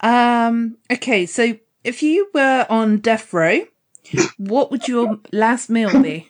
um 0.00 0.76
okay, 0.90 1.26
so 1.26 1.58
if 1.84 2.02
you 2.02 2.28
were 2.34 2.66
on 2.68 2.98
death 2.98 3.32
row, 3.32 3.60
what 4.36 4.70
would 4.70 4.88
your 4.88 5.18
last 5.32 5.70
meal 5.70 6.02
be? 6.02 6.28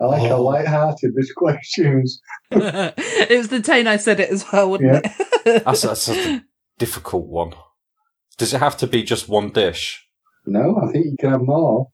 I 0.00 0.04
like 0.06 0.28
how 0.28 0.40
light-hearted 0.40 1.14
this 1.14 1.32
question 1.32 2.02
is. 2.02 2.20
it 2.50 3.36
was 3.36 3.48
the 3.48 3.60
tone 3.60 3.86
I 3.86 3.96
said 3.96 4.20
it 4.20 4.30
as 4.30 4.44
well, 4.50 4.70
wouldn't 4.70 5.04
it? 5.04 5.64
That's, 5.64 5.82
that's 5.82 6.02
such 6.02 6.16
a 6.16 6.44
difficult 6.78 7.26
one. 7.26 7.52
Does 8.38 8.54
it 8.54 8.60
have 8.60 8.76
to 8.78 8.86
be 8.86 9.02
just 9.02 9.28
one 9.28 9.50
dish? 9.50 10.06
No, 10.46 10.80
I 10.82 10.90
think 10.90 11.06
you 11.06 11.16
can 11.18 11.30
have 11.30 11.42
more. 11.42 11.88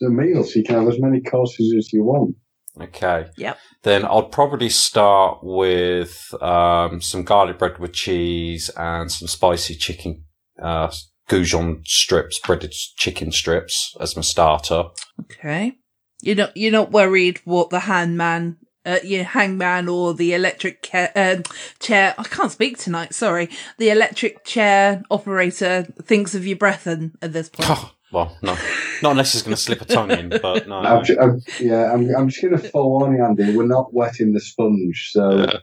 The 0.00 0.06
a 0.06 0.10
meal, 0.10 0.44
so 0.44 0.58
you 0.58 0.64
can 0.64 0.76
have 0.76 0.88
as 0.88 1.00
many 1.00 1.20
courses 1.20 1.74
as 1.76 1.92
you 1.92 2.04
want. 2.04 2.36
Okay. 2.80 3.26
Yep. 3.36 3.58
Then 3.82 4.04
I'd 4.04 4.30
probably 4.30 4.68
start 4.68 5.38
with 5.42 6.32
um, 6.40 7.00
some 7.00 7.24
garlic 7.24 7.58
bread 7.58 7.78
with 7.78 7.92
cheese 7.92 8.70
and 8.76 9.10
some 9.10 9.26
spicy 9.26 9.74
chicken, 9.74 10.24
uh, 10.62 10.92
goujon 11.28 11.84
strips, 11.86 12.38
breaded 12.38 12.72
chicken 12.72 13.32
strips 13.32 13.96
as 14.00 14.14
my 14.14 14.22
starter. 14.22 14.84
Okay. 15.20 15.78
You're 16.22 16.36
not 16.36 16.56
you're 16.56 16.72
not 16.72 16.92
worried 16.92 17.40
what 17.44 17.70
the 17.70 17.80
hangman 17.80 18.58
uh, 18.88 18.98
your 19.04 19.24
hangman 19.24 19.88
or 19.88 20.14
the 20.14 20.32
electric 20.34 20.82
ca- 20.82 21.10
uh, 21.14 21.36
chair 21.78 22.14
I 22.18 22.22
can't 22.24 22.50
speak 22.50 22.78
tonight, 22.78 23.14
sorry. 23.14 23.50
The 23.78 23.90
electric 23.90 24.44
chair 24.44 25.02
operator 25.10 25.86
thinks 26.02 26.34
of 26.34 26.46
your 26.46 26.56
brethren 26.56 27.12
at 27.22 27.32
this 27.32 27.48
point. 27.48 27.68
Oh, 27.70 27.92
Well, 28.10 28.36
no, 28.42 28.56
not 29.02 29.10
unless 29.12 29.34
he's 29.34 29.42
going 29.42 29.54
to 29.54 29.60
slip 29.60 29.82
a 29.82 29.84
tongue 29.84 30.10
in. 30.10 30.30
But 30.30 30.66
no, 30.66 30.76
I'm, 30.78 31.04
ju- 31.04 31.18
I'm, 31.20 31.40
yeah, 31.60 31.92
I'm, 31.92 32.08
I'm 32.16 32.28
just 32.30 32.40
going 32.42 32.56
to 32.58 32.68
forewarn 32.70 33.14
you, 33.16 33.24
Andy. 33.24 33.54
We're 33.54 33.66
not 33.66 33.92
wetting 33.92 34.32
the 34.32 34.40
sponge, 34.40 35.10
so 35.12 35.38
Yeah. 35.40 35.58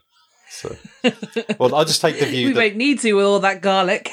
So, 0.51 0.73
well, 1.59 1.73
I'll 1.75 1.83
just 1.85 1.99
take 2.01 2.17
the 2.19 2.25
view 2.27 2.47
we 2.49 2.53
that 2.53 2.59
won't 2.59 2.75
need 2.77 2.99
to 2.99 3.13
with 3.13 3.25
all 3.25 3.39
that 3.39 3.61
garlic. 3.61 4.09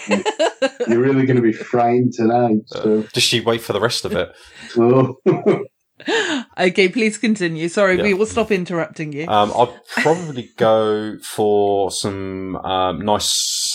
you're 0.89 0.99
really 0.99 1.25
going 1.27 1.37
to 1.37 1.43
be 1.43 1.53
fried 1.53 2.11
tonight. 2.15 2.63
So, 2.67 3.03
just 3.13 3.33
you 3.33 3.45
wait 3.45 3.61
for 3.61 3.75
the 3.75 3.81
rest 3.81 4.05
of 4.07 4.13
it. 4.17 4.33
oh. 4.77 5.19
okay, 6.59 6.89
please 6.89 7.19
continue. 7.19 7.69
Sorry, 7.69 7.97
Yeah. 7.97 8.03
we 8.05 8.15
will 8.15 8.27
stop 8.27 8.51
interrupting 8.51 9.13
you. 9.13 9.27
Um, 9.29 9.53
I'd 9.57 9.81
probably 10.03 10.51
go 10.57 11.19
for 11.23 11.91
some 11.91 12.57
um, 12.57 13.05
nice 13.05 13.29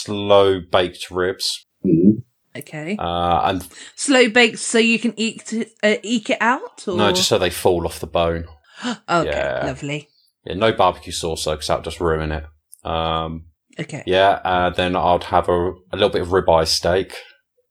slow 0.04 0.60
baked 0.62 1.10
ribs. 1.12 1.66
Mhm. 1.86 2.24
okay. 2.58 2.98
Uh, 3.00 3.42
and 3.46 3.68
Slow 3.96 4.30
baked 4.30 4.60
so 4.60 4.78
you 4.80 5.00
can 5.00 5.14
eke, 5.18 5.54
it- 5.54 5.72
uh, 5.84 5.96
eke 6.04 6.32
it 6.32 6.42
out? 6.42 6.88
Or? 6.88 6.98
no, 6.98 7.12
just 7.12 7.30
so 7.30 7.38
they 7.38 7.50
fall 7.50 7.86
off 7.86 8.00
the 8.00 8.08
bone. 8.08 8.46
Okay, 9.10 9.30
yeah. 9.30 9.64
lovely. 9.66 10.08
Yeah, 10.46 10.54
no 10.56 10.72
barbecue 10.72 11.12
sauce 11.12 11.46
though, 11.46 11.54
because 11.54 11.68
that 11.68 11.78
would 11.80 11.86
just 11.86 12.00
ruin 12.00 12.32
it. 12.32 12.46
Um, 12.84 13.46
Okay, 13.80 14.02
yeah, 14.08 14.40
uh, 14.44 14.70
then 14.72 14.96
I'd 14.96 15.26
have 15.26 15.50
a, 15.50 15.72
a 15.92 15.94
little 15.94 16.10
bit 16.10 16.22
of 16.24 16.30
ribeye 16.30 16.66
steak, 16.68 17.16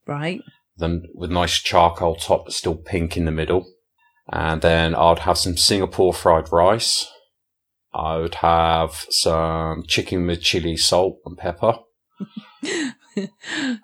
right. 0.06 0.40
then 0.76 1.02
with 1.14 1.30
nice 1.32 1.54
charcoal 1.58 2.14
top, 2.14 2.44
but 2.44 2.54
still 2.54 2.76
pink 2.76 3.16
in 3.16 3.25
the 3.25 3.32
middle. 3.32 3.66
And 4.33 4.61
then 4.61 4.95
I'd 4.95 5.21
have 5.21 5.38
some 5.38 5.56
Singapore 5.56 6.12
fried 6.12 6.50
rice. 6.52 7.11
I 7.95 8.16
would 8.18 8.37
have 8.37 9.06
some 9.11 9.85
chicken 9.87 10.26
with 10.26 10.42
chili, 10.42 10.76
salt, 10.76 11.18
and 11.25 11.37
pepper. 11.38 11.78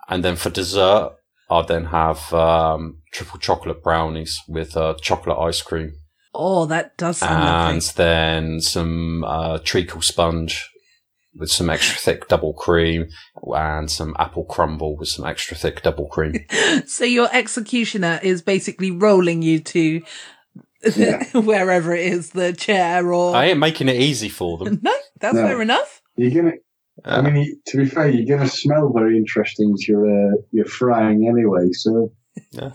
And 0.08 0.22
then 0.22 0.36
for 0.36 0.50
dessert, 0.50 1.12
I'd 1.50 1.68
then 1.68 1.86
have 1.86 2.32
um, 2.34 2.98
triple 3.12 3.38
chocolate 3.38 3.82
brownies 3.82 4.38
with 4.48 4.76
uh, 4.76 4.94
chocolate 5.00 5.38
ice 5.38 5.62
cream. 5.62 5.92
Oh, 6.34 6.66
that 6.66 6.96
does 6.96 7.18
sound 7.18 7.42
and 7.42 7.74
lovely. 7.76 7.92
then 7.96 8.60
some 8.60 9.24
uh, 9.24 9.58
treacle 9.58 10.00
sponge 10.00 10.68
with 11.34 11.50
some 11.50 11.70
extra 11.70 11.98
thick 11.98 12.28
double 12.28 12.52
cream 12.52 13.08
and 13.56 13.90
some 13.90 14.14
apple 14.18 14.44
crumble 14.44 14.96
with 14.96 15.08
some 15.08 15.24
extra 15.26 15.56
thick 15.56 15.82
double 15.82 16.06
cream. 16.06 16.34
So 16.86 17.04
your 17.04 17.28
executioner 17.32 18.20
is 18.22 18.42
basically 18.42 18.90
rolling 18.90 19.42
you 19.42 19.60
to 19.60 20.02
Yeah. 20.96 21.24
wherever 21.32 21.94
it 21.94 22.06
is, 22.12 22.30
the 22.30 22.52
chair 22.52 23.12
or. 23.12 23.34
I 23.36 23.46
ain't 23.46 23.58
making 23.58 23.88
it 23.88 23.96
easy 23.96 24.28
for 24.28 24.58
them. 24.58 24.80
No, 24.82 24.92
that's 25.20 25.34
No. 25.36 25.46
fair 25.46 25.62
enough. 25.62 26.02
you're 26.16 26.30
going 26.42 26.52
to. 26.52 26.58
I 27.04 27.16
Uh, 27.16 27.22
mean, 27.22 27.60
to 27.68 27.76
be 27.78 27.86
fair, 27.86 28.08
you're 28.08 28.36
going 28.36 28.46
to 28.48 28.54
smell 28.54 28.92
very 28.92 29.16
interesting 29.16 29.72
as 29.72 29.88
you're, 29.88 30.06
uh, 30.06 30.36
you're 30.50 30.66
frying 30.66 31.26
anyway. 31.26 31.70
So, 31.72 32.12
yeah, 32.50 32.70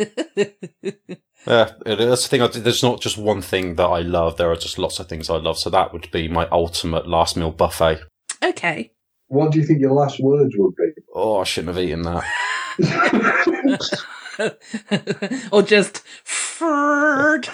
it- 1.85 1.97
that's 1.97 2.23
the 2.23 2.27
thing. 2.29 2.41
I, 2.41 2.47
there's 2.47 2.83
not 2.83 2.99
just 3.01 3.17
one 3.17 3.41
thing 3.41 3.75
that 3.75 3.85
I 3.85 4.01
love. 4.01 4.37
There 4.37 4.49
are 4.51 4.55
just 4.55 4.77
lots 4.79 4.99
of 4.99 5.07
things 5.07 5.29
I 5.29 5.37
love. 5.37 5.57
So 5.57 5.69
that 5.69 5.93
would 5.93 6.09
be 6.11 6.27
my 6.27 6.47
ultimate 6.51 7.07
last 7.07 7.37
meal 7.37 7.51
buffet. 7.51 7.99
Okay. 8.43 8.91
what 9.27 9.51
do 9.51 9.59
you 9.59 9.65
think 9.65 9.79
your 9.79 9.93
last 9.93 10.19
words 10.19 10.53
would 10.57 10.75
be? 10.75 10.91
Oh, 11.13 11.39
I 11.39 11.43
shouldn't 11.43 11.75
have 11.75 11.83
eaten 11.83 12.03
that. 12.03 12.23
or 15.51 15.61
just 15.63 15.99
furred. 16.23 17.49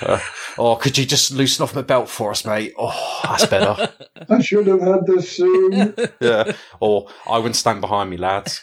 Uh, 0.00 0.20
oh, 0.58 0.76
could 0.76 0.96
you 0.96 1.04
just 1.04 1.32
loosen 1.32 1.62
off 1.62 1.74
my 1.74 1.82
belt 1.82 2.08
for 2.08 2.30
us, 2.30 2.44
mate? 2.44 2.72
Oh, 2.78 3.20
that's 3.24 3.46
better. 3.46 3.92
I 4.30 4.40
should 4.40 4.66
have 4.66 4.80
had 4.80 5.06
this 5.06 5.36
soon. 5.36 5.94
yeah. 6.20 6.52
Or 6.80 7.08
I 7.28 7.38
wouldn't 7.38 7.56
stand 7.56 7.80
behind 7.80 8.10
me, 8.10 8.16
lads. 8.16 8.60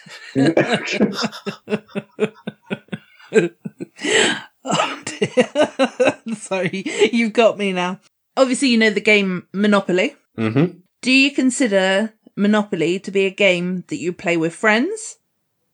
oh 4.64 5.02
dear. 5.06 6.20
Sorry, 6.36 6.84
you've 7.12 7.34
got 7.34 7.58
me 7.58 7.74
now. 7.74 8.00
Obviously, 8.38 8.70
you 8.70 8.78
know 8.78 8.90
the 8.90 9.02
game 9.02 9.48
Monopoly. 9.54 10.16
Mm-hmm. 10.38 10.80
Do 11.06 11.12
you 11.12 11.30
consider 11.32 12.16
Monopoly 12.36 13.00
to 13.02 13.12
be 13.12 13.28
a 13.28 13.30
game 13.30 13.84
that 13.90 13.98
you 13.98 14.12
play 14.12 14.38
with 14.38 14.56
friends 14.56 15.18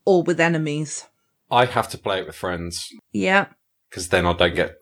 or 0.04 0.24
with 0.24 0.42
enemies? 0.42 1.06
I 1.50 1.64
have 1.64 1.88
to 1.92 1.98
play 1.98 2.20
it 2.20 2.26
with 2.28 2.36
friends 2.36 2.90
Yeah. 3.14 3.46
because 3.90 4.10
then 4.10 4.26
I 4.26 4.34
don't 4.34 4.56
get 4.56 4.76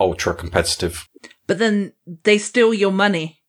ultra 0.00 0.34
competitive. 0.34 1.06
But 1.46 1.58
then 1.58 1.92
they 2.22 2.38
steal 2.38 2.72
your 2.72 2.90
money. 2.90 3.42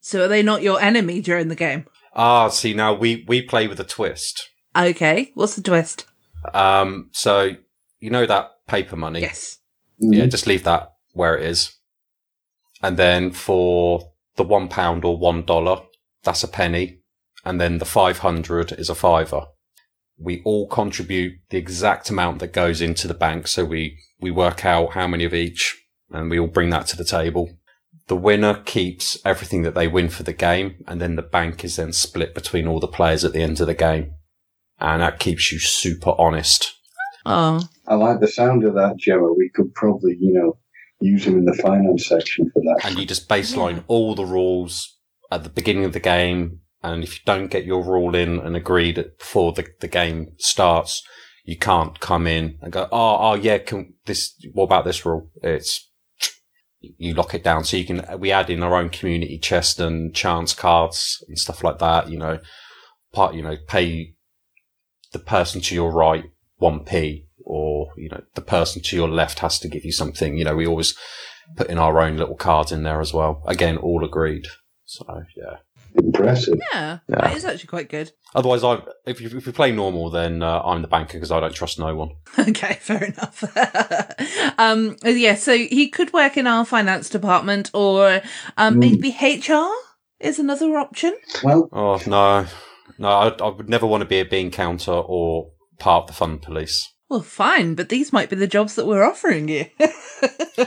So 0.00 0.24
are 0.24 0.28
they 0.28 0.42
not 0.42 0.62
your 0.62 0.80
enemy 0.80 1.20
during 1.20 1.48
the 1.48 1.54
game? 1.54 1.88
Ah, 2.14 2.48
see, 2.48 2.72
now 2.72 2.94
we, 2.94 3.26
we 3.28 3.42
play 3.42 3.68
with 3.68 3.78
a 3.78 3.84
twist. 3.84 4.48
Okay, 4.74 5.30
what's 5.34 5.56
the 5.56 5.62
twist? 5.62 6.06
Um, 6.54 7.10
so 7.12 7.50
you 8.00 8.08
know 8.08 8.24
that 8.24 8.52
paper 8.66 8.96
money? 8.96 9.20
Yes. 9.20 9.58
Yeah, 9.98 10.24
just 10.24 10.46
leave 10.46 10.64
that 10.64 10.94
where 11.12 11.36
it 11.36 11.44
is. 11.44 11.74
And 12.82 12.96
then 12.96 13.30
for 13.30 14.13
the 14.36 14.44
one 14.44 14.68
pound 14.68 15.04
or 15.04 15.16
one 15.16 15.44
dollar, 15.44 15.82
that's 16.22 16.42
a 16.42 16.48
penny. 16.48 17.00
And 17.44 17.60
then 17.60 17.78
the 17.78 17.84
500 17.84 18.72
is 18.72 18.88
a 18.88 18.94
fiver. 18.94 19.46
We 20.18 20.42
all 20.44 20.66
contribute 20.68 21.34
the 21.50 21.58
exact 21.58 22.08
amount 22.08 22.38
that 22.38 22.52
goes 22.52 22.80
into 22.80 23.06
the 23.06 23.14
bank. 23.14 23.46
So 23.46 23.64
we, 23.64 23.98
we 24.20 24.30
work 24.30 24.64
out 24.64 24.92
how 24.92 25.06
many 25.06 25.24
of 25.24 25.34
each 25.34 25.76
and 26.10 26.30
we 26.30 26.38
all 26.38 26.46
bring 26.46 26.70
that 26.70 26.86
to 26.88 26.96
the 26.96 27.04
table. 27.04 27.50
The 28.06 28.16
winner 28.16 28.54
keeps 28.64 29.18
everything 29.24 29.62
that 29.62 29.74
they 29.74 29.88
win 29.88 30.08
for 30.08 30.22
the 30.22 30.32
game. 30.32 30.76
And 30.86 31.00
then 31.00 31.16
the 31.16 31.22
bank 31.22 31.64
is 31.64 31.76
then 31.76 31.92
split 31.92 32.34
between 32.34 32.68
all 32.68 32.80
the 32.80 32.86
players 32.86 33.24
at 33.24 33.32
the 33.32 33.42
end 33.42 33.60
of 33.60 33.66
the 33.66 33.74
game. 33.74 34.14
And 34.78 35.02
that 35.02 35.18
keeps 35.18 35.50
you 35.50 35.58
super 35.58 36.14
honest. 36.18 36.72
Oh, 37.26 37.62
I 37.86 37.94
like 37.94 38.20
the 38.20 38.28
sound 38.28 38.64
of 38.64 38.74
that, 38.74 38.96
Gemma. 38.98 39.32
We 39.32 39.50
could 39.54 39.74
probably, 39.74 40.16
you 40.20 40.34
know, 40.34 40.58
use 41.00 41.26
him 41.26 41.38
in 41.38 41.44
the 41.44 41.54
finance 41.54 42.06
section 42.06 42.50
for 42.52 42.60
that. 42.62 42.84
and 42.84 42.98
you 42.98 43.06
just 43.06 43.28
baseline 43.28 43.84
all 43.88 44.14
the 44.14 44.24
rules 44.24 44.96
at 45.30 45.42
the 45.42 45.50
beginning 45.50 45.84
of 45.84 45.92
the 45.92 46.00
game. 46.00 46.60
And 46.82 47.02
if 47.02 47.14
you 47.14 47.20
don't 47.24 47.50
get 47.50 47.64
your 47.64 47.82
rule 47.82 48.14
in 48.14 48.38
and 48.38 48.54
agreed 48.56 49.04
before 49.18 49.52
the, 49.52 49.66
the 49.80 49.88
game 49.88 50.34
starts, 50.38 51.02
you 51.44 51.58
can't 51.58 51.98
come 52.00 52.26
in 52.26 52.58
and 52.60 52.72
go, 52.72 52.88
oh, 52.92 53.18
oh 53.20 53.34
yeah, 53.34 53.58
can 53.58 53.94
this, 54.06 54.34
what 54.52 54.64
about 54.64 54.84
this 54.84 55.04
rule? 55.04 55.30
It's, 55.42 55.90
you 56.80 57.14
lock 57.14 57.34
it 57.34 57.42
down. 57.42 57.64
So 57.64 57.78
you 57.78 57.84
can, 57.84 58.04
we 58.18 58.30
add 58.30 58.50
in 58.50 58.62
our 58.62 58.76
own 58.76 58.90
community 58.90 59.38
chest 59.38 59.80
and 59.80 60.14
chance 60.14 60.52
cards 60.54 61.24
and 61.28 61.38
stuff 61.38 61.64
like 61.64 61.78
that, 61.78 62.10
you 62.10 62.18
know, 62.18 62.40
part, 63.12 63.34
you 63.34 63.42
know, 63.42 63.56
pay 63.66 64.14
the 65.12 65.18
person 65.18 65.60
to 65.62 65.74
your 65.74 65.90
right 65.90 66.24
1p 66.60 67.24
or, 67.44 67.88
you 67.96 68.08
know, 68.08 68.22
the 68.34 68.40
person 68.42 68.82
to 68.82 68.96
your 68.96 69.08
left 69.08 69.38
has 69.40 69.58
to 69.60 69.68
give 69.68 69.84
you 69.84 69.92
something. 69.92 70.36
You 70.36 70.44
know, 70.44 70.56
we 70.56 70.66
always 70.66 70.96
put 71.56 71.68
in 71.68 71.78
our 71.78 72.00
own 72.00 72.16
little 72.16 72.36
cards 72.36 72.72
in 72.72 72.82
there 72.82 73.00
as 73.00 73.12
well. 73.12 73.42
Again, 73.46 73.76
all 73.76 74.04
agreed. 74.04 74.46
So 74.86 75.04
yeah. 75.36 75.56
Impressive. 75.96 76.58
yeah. 76.72 76.98
Yeah. 77.08 77.16
That 77.20 77.36
is 77.36 77.44
actually 77.44 77.68
quite 77.68 77.88
good. 77.88 78.10
Otherwise, 78.34 78.64
I 78.64 78.82
if 79.06 79.20
you, 79.20 79.28
if 79.36 79.46
you 79.46 79.52
play 79.52 79.70
normal, 79.70 80.10
then 80.10 80.42
uh, 80.42 80.60
I'm 80.64 80.82
the 80.82 80.88
banker 80.88 81.14
because 81.18 81.30
I 81.30 81.38
don't 81.38 81.54
trust 81.54 81.78
no 81.78 81.94
one. 81.94 82.10
Okay, 82.48 82.78
fair 82.80 83.04
enough. 83.04 83.44
um, 84.58 84.96
yeah, 85.04 85.34
so 85.36 85.56
he 85.56 85.88
could 85.88 86.12
work 86.12 86.36
in 86.36 86.46
our 86.48 86.64
finance 86.64 87.08
department 87.08 87.70
or 87.74 88.22
um, 88.56 88.74
Mm. 88.74 88.78
maybe 88.78 89.10
HR 89.10 89.70
is 90.20 90.38
another 90.38 90.76
option. 90.78 91.16
Well, 91.42 91.68
Oh 91.72 92.00
no, 92.06 92.46
no, 92.98 93.08
I, 93.08 93.28
I 93.28 93.48
would 93.50 93.68
never 93.68 93.86
want 93.86 94.00
to 94.02 94.08
be 94.08 94.18
a 94.20 94.24
bean 94.24 94.50
counter 94.50 94.92
or 94.92 95.50
part 95.78 96.02
of 96.04 96.06
the 96.08 96.12
fun 96.14 96.38
police. 96.38 96.92
Well, 97.08 97.22
fine, 97.22 97.74
but 97.74 97.90
these 97.90 98.12
might 98.12 98.30
be 98.30 98.36
the 98.36 98.46
jobs 98.46 98.74
that 98.76 98.86
we're 98.86 99.04
offering 99.04 99.48
you. 99.48 99.66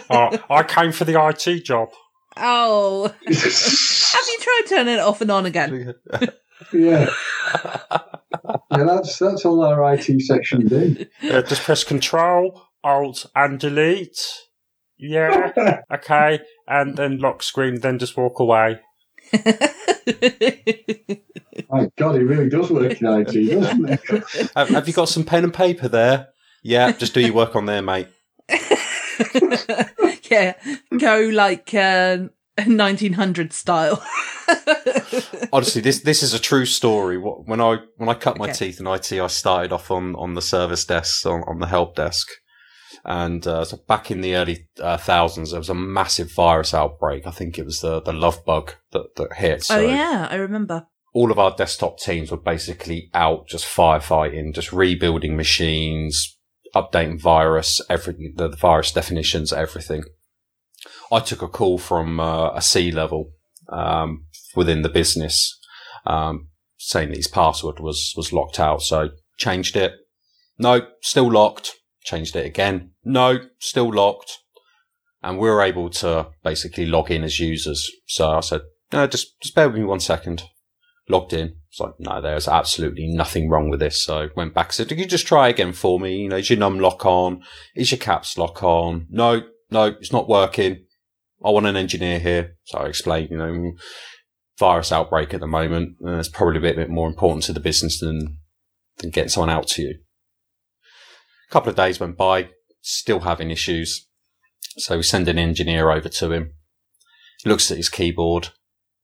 oh, 0.10 0.40
I 0.50 0.64
came 0.64 0.92
for 0.92 1.04
the 1.04 1.20
IT 1.20 1.64
job. 1.64 1.90
oh, 2.38 3.14
have 3.26 3.34
you 3.34 4.38
tried 4.40 4.64
turning 4.68 4.96
it 4.96 5.00
off 5.00 5.22
and 5.22 5.32
on 5.32 5.46
again? 5.46 5.96
yeah. 6.72 7.10
yeah, 8.32 8.54
that's 8.72 9.18
that's 9.18 9.46
all 9.46 9.64
our 9.64 9.94
IT 9.94 10.22
section 10.22 10.68
do. 10.68 11.06
Uh, 11.24 11.42
just 11.42 11.64
press 11.64 11.84
Control, 11.84 12.62
Alt, 12.84 13.26
and 13.36 13.60
Delete. 13.60 14.22
Yeah, 15.00 15.82
okay, 15.94 16.40
and 16.68 16.98
then 16.98 17.18
lock 17.18 17.42
screen. 17.44 17.82
Then 17.82 18.00
just 18.00 18.16
walk 18.16 18.40
away. 18.40 18.80
My 21.70 21.90
God, 21.98 22.16
he 22.16 22.22
really 22.24 22.50
does 22.50 22.70
work 22.72 23.02
in 23.02 23.08
IT, 23.08 23.50
doesn't 23.50 23.88
he? 23.88 24.48
Have, 24.56 24.70
have 24.70 24.88
you 24.88 24.94
got 24.94 25.10
some 25.10 25.24
pen 25.24 25.44
and 25.44 25.54
paper 25.54 25.88
there? 25.88 26.30
Yeah, 26.64 26.92
just 26.92 27.14
do 27.14 27.22
your 27.22 27.34
work 27.34 27.56
on 27.56 27.66
there, 27.66 27.82
mate. 27.82 28.08
yeah, 30.30 30.54
go 30.98 31.30
like 31.34 31.74
uh, 31.74 32.18
1900 32.66 33.54
style. 33.54 34.04
Honestly, 35.54 35.82
this 35.82 36.02
this 36.02 36.24
is 36.24 36.34
a 36.34 36.40
true 36.40 36.66
story. 36.66 37.18
Wh- 37.18 37.48
When 37.48 37.60
I 37.62 37.78
when 37.98 38.10
I 38.10 38.14
cut 38.14 38.38
my 38.38 38.46
Okay. 38.46 38.54
teeth 38.54 38.80
in 38.80 38.88
IT, 38.88 39.12
I 39.14 39.28
started 39.28 39.72
off 39.74 39.92
on, 39.92 40.16
on 40.16 40.34
the 40.36 40.42
service 40.42 40.86
desk, 40.86 41.26
on, 41.26 41.44
on 41.48 41.60
the 41.60 41.68
help 41.68 41.96
desk, 41.96 42.28
and 43.08 43.48
uh, 43.48 43.64
so 43.64 43.78
back 43.88 44.12
in 44.12 44.20
the 44.22 44.36
early 44.36 44.68
uh, 44.82 44.98
thousands, 44.98 45.52
there 45.52 45.60
was 45.60 45.70
a 45.70 45.74
massive 45.74 46.32
virus 46.32 46.74
outbreak. 46.74 47.26
I 47.26 47.32
think 47.32 47.58
it 47.58 47.66
was 47.66 47.80
the 47.80 48.02
the 48.02 48.14
love 48.14 48.44
bug 48.46 48.74
that 48.92 49.16
that 49.16 49.34
hit. 49.34 49.64
So 49.64 49.78
oh 49.78 49.80
yeah, 49.80 50.28
I 50.30 50.36
remember. 50.36 50.86
all 51.14 51.32
of 51.32 51.40
our 51.40 51.56
desktop 51.56 52.00
teams 52.00 52.30
were 52.32 52.38
basically 52.38 53.10
out 53.14 53.48
just 53.48 53.66
firefighting, 53.66 54.54
just 54.54 54.74
rebuilding 54.74 55.38
machines, 55.38 56.38
updating 56.76 57.20
virus, 57.20 57.82
everything, 57.90 58.34
the, 58.36 58.50
the 58.50 58.58
virus 58.58 58.92
definitions, 58.92 59.54
everything. 59.54 60.04
I 61.12 61.22
took 61.22 61.42
a 61.42 61.48
call 61.48 61.78
from 61.78 62.20
uh, 62.20 62.52
a 62.54 62.62
C 62.62 62.92
level 62.92 63.32
um, 63.70 64.26
within 64.56 64.82
the 64.82 64.90
business 64.90 65.58
um, 66.06 66.50
saying 66.78 67.10
that 67.10 67.18
his 67.18 67.28
password 67.30 67.80
was 67.80 68.14
was 68.18 68.34
locked 68.34 68.60
out. 68.60 68.82
So 68.82 69.12
changed 69.38 69.78
it. 69.78 69.94
No, 70.60 70.88
still 71.02 71.32
locked. 71.32 71.72
Changed 72.08 72.38
it 72.38 72.46
again. 72.46 72.92
No, 73.04 73.38
still 73.60 73.94
locked. 73.94 74.38
And 75.22 75.38
we 75.38 75.50
were 75.50 75.62
able 75.62 75.90
to 75.90 76.30
basically 76.42 76.86
log 76.86 77.12
in 77.12 77.22
as 77.26 77.38
users. 77.38 77.92
So 78.06 78.32
I 78.32 78.40
said, 78.40 78.62
no, 78.94 79.08
just 79.08 79.38
just 79.42 79.54
bear 79.54 79.68
with 79.68 79.78
me 79.78 79.84
one 79.84 80.00
second. 80.00 80.44
Logged 81.10 81.34
in. 81.34 81.58
It's 81.70 81.82
like, 81.82 81.96
no, 82.00 82.22
there's 82.22 82.48
absolutely 82.48 83.08
nothing 83.08 83.50
wrong 83.50 83.70
with 83.70 83.82
this. 83.82 84.02
So 84.06 84.20
I 84.20 84.30
went 84.38 84.54
back. 84.54 84.72
Said, 84.72 84.88
can 84.88 85.00
you 85.00 85.06
just 85.06 85.28
try 85.28 85.50
again 85.50 85.74
for 85.74 86.00
me? 86.00 86.16
You 86.16 86.30
know, 86.30 86.38
is 86.38 86.50
your 86.50 86.60
num 86.60 86.80
lock 86.80 87.06
on? 87.06 87.44
Is 87.76 87.92
your 87.92 88.00
caps 88.00 88.38
lock 88.38 88.64
on? 88.64 89.08
No, 89.10 89.42
no, 89.70 89.88
it's 89.88 90.14
not 90.14 90.30
working. 90.30 90.86
I 91.44 91.50
want 91.50 91.66
an 91.66 91.76
engineer 91.76 92.20
here. 92.20 92.56
So 92.64 92.78
I 92.78 92.86
explained, 92.86 93.32
you 93.32 93.38
know, 93.38 93.74
virus 94.58 94.94
outbreak 94.94 95.34
at 95.34 95.42
the 95.42 95.48
moment. 95.48 95.98
Uh, 96.02 96.20
it's 96.20 96.30
probably 96.30 96.60
a 96.60 96.62
bit, 96.62 96.78
bit 96.78 96.90
more 96.90 97.10
important 97.10 97.44
to 97.44 97.54
the 97.54 97.60
business 97.60 98.00
than, 98.00 98.38
than 99.00 99.10
getting 99.10 99.30
someone 99.30 99.50
out 99.50 99.68
to 99.68 99.82
you. 99.82 100.00
A 101.50 101.52
couple 101.52 101.70
of 101.70 101.76
days 101.76 102.00
went 102.00 102.18
by, 102.18 102.50
still 102.82 103.22
having 103.22 103.52
issues. 103.52 104.08
So 104.78 104.98
we 104.98 105.04
send 105.04 105.28
an 105.28 105.40
engineer 105.40 105.90
over 105.92 106.10
to 106.10 106.32
him. 106.32 106.54
He 107.44 107.50
looks 107.50 107.72
at 107.72 107.78
his 107.78 107.90
keyboard. 107.90 108.50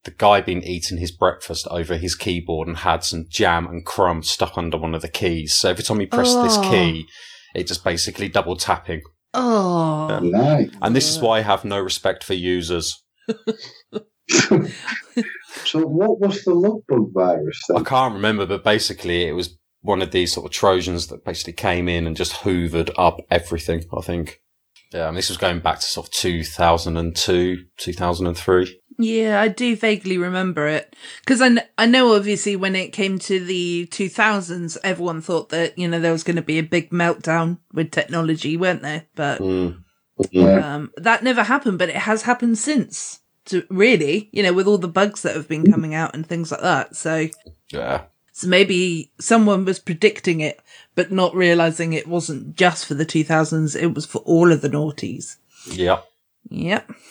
The 0.04 0.12
guy 0.12 0.42
been 0.42 0.64
eating 0.64 0.98
his 0.98 1.12
breakfast 1.12 1.68
over 1.72 1.96
his 1.96 2.16
keyboard 2.16 2.68
and 2.68 2.78
had 2.78 3.04
some 3.04 3.26
jam 3.30 3.68
and 3.68 3.86
crumbs 3.86 4.30
stuck 4.30 4.58
under 4.58 4.78
one 4.78 4.94
of 4.94 5.02
the 5.02 5.08
keys. 5.08 5.54
So 5.56 5.70
every 5.70 5.84
time 5.84 6.00
he 6.02 6.06
pressed 6.06 6.42
this 6.44 6.58
Oh. 6.58 6.70
key, 6.70 7.06
it 7.56 7.68
just 7.68 7.84
basically 7.84 8.28
double 8.28 8.58
tapping. 8.58 9.02
Oh, 9.34 10.20
Nice. 10.22 10.70
And 10.82 10.96
this 10.96 11.10
is 11.10 11.20
why 11.20 11.38
I 11.40 11.42
have 11.42 11.64
no 11.64 11.80
respect 11.80 12.24
for 12.24 12.34
users. 12.34 13.02
So, 15.66 15.82
what 15.86 16.20
was 16.20 16.44
the 16.44 16.54
love 16.54 16.82
bug 16.88 17.12
virus 17.14 17.62
I 17.76 17.84
can't 17.84 18.14
remember, 18.16 18.46
but 18.46 18.64
basically 18.64 19.26
it 19.28 19.34
was 19.34 19.58
one 19.84 20.02
of 20.02 20.10
these 20.12 20.34
sort 20.34 20.46
of 20.48 20.52
Trojans 20.52 21.08
that 21.08 21.24
basically 21.24 21.54
came 21.54 21.88
in 21.88 22.08
and 22.08 22.16
just 22.18 22.34
hoovered 22.34 22.90
up 22.98 23.20
everything, 23.30 23.84
I 23.96 24.02
think. 24.02 24.40
Yeah, 24.92 25.08
and 25.08 25.16
this 25.18 25.30
was 25.30 25.38
going 25.38 25.60
back 25.60 25.80
to 25.80 25.86
sort 25.86 26.08
of 26.08 26.14
2002, 26.14 27.58
2003. 27.78 28.80
yeah, 29.00 29.42
I 29.42 29.48
do 29.48 29.76
vaguely 29.76 30.18
remember 30.18 30.68
it 30.68 30.96
because 31.22 31.42
I, 31.42 31.50
kn- 31.50 31.68
I 31.78 31.86
know 31.88 32.16
obviously 32.16 32.56
when 32.56 32.76
it 32.76 32.94
came 32.94 33.18
to 33.20 33.44
the 33.44 33.88
2000s, 33.92 34.78
everyone 34.84 35.22
thought 35.22 35.50
that 35.50 35.78
you 35.80 35.88
know 35.88 36.00
there 36.00 36.12
was 36.12 36.24
going 36.24 36.36
to 36.36 36.42
be 36.44 36.60
a 36.60 36.64
big 36.64 36.92
meltdown 36.92 37.58
with 37.74 37.92
technology, 37.92 38.56
weren't 38.58 38.82
there? 38.84 39.06
But 39.16 39.40
Mm. 39.42 39.80
Yeah. 40.30 40.76
um, 40.76 40.92
that 40.98 41.24
never 41.24 41.42
happened. 41.44 41.80
But 41.80 41.90
it 41.90 41.96
has 41.96 42.22
happened 42.24 42.58
since. 42.58 43.20
To 43.48 43.66
really, 43.70 44.30
you 44.32 44.42
know, 44.42 44.54
with 44.54 44.68
all 44.68 44.78
the 44.78 44.88
bugs 44.88 45.24
that 45.24 45.36
have 45.36 45.50
been 45.50 45.70
coming 45.70 45.94
out 45.94 46.16
and 46.16 46.26
things 46.26 46.50
like 46.50 46.62
that. 46.62 46.96
So, 46.96 47.28
Yeah. 47.74 48.04
So 48.34 48.48
maybe 48.48 49.12
someone 49.20 49.64
was 49.64 49.80
predicting 49.80 50.42
it, 50.42 50.60
but 50.96 51.12
not 51.12 51.36
realizing 51.36 51.94
it 51.94 52.08
wasn't 52.08 52.56
just 52.56 52.86
for 52.86 52.96
the 52.96 53.06
2000s; 53.06 53.80
it 53.80 53.94
was 53.94 54.06
for 54.06 54.20
all 54.20 54.52
of 54.52 54.62
the 54.62 54.70
noughties. 54.70 55.38
Yeah. 55.68 56.02
Yep. 56.50 56.92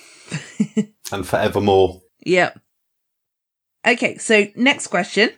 And 1.13 1.29
forevermore. 1.29 2.01
Yep. 2.25 2.59
Okay, 3.87 4.17
so 4.17 4.47
next 4.57 4.87
question. 4.87 5.31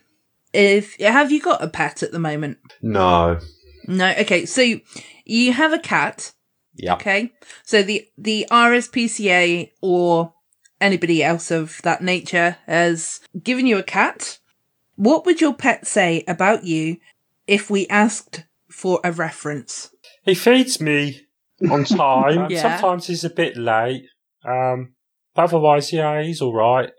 If 0.52 0.96
have 1.00 1.32
you 1.32 1.40
got 1.40 1.64
a 1.64 1.68
pet 1.68 2.04
at 2.04 2.12
the 2.12 2.20
moment? 2.20 2.58
No. 2.80 3.40
No. 3.88 4.14
Okay, 4.20 4.46
so 4.46 4.78
you 5.24 5.52
have 5.52 5.72
a 5.72 5.80
cat. 5.80 6.32
Yeah. 6.76 6.94
Okay. 6.94 7.32
So 7.64 7.82
the 7.82 8.06
the 8.16 8.46
RSPCA 8.52 9.72
or 9.82 10.32
anybody 10.80 11.24
else 11.24 11.50
of 11.50 11.80
that 11.82 12.02
nature 12.02 12.56
has 12.66 13.20
given 13.42 13.66
you 13.66 13.78
a 13.78 13.82
cat. 13.82 14.38
What 14.96 15.26
would 15.26 15.40
your 15.40 15.54
pet 15.54 15.86
say 15.86 16.24
about 16.28 16.64
you 16.64 16.98
if 17.46 17.70
we 17.70 17.86
asked 17.88 18.44
for 18.68 19.00
a 19.04 19.12
reference? 19.12 19.90
He 20.22 20.34
feeds 20.34 20.80
me 20.80 21.26
on 21.70 21.84
time. 21.84 22.50
Yeah. 22.50 22.62
Sometimes 22.62 23.06
he's 23.06 23.24
a 23.24 23.30
bit 23.30 23.56
late. 23.56 24.06
Um, 24.44 24.94
but 25.34 25.44
otherwise, 25.44 25.92
yeah, 25.92 26.22
he's 26.22 26.40
all 26.40 26.54
right. 26.54 26.90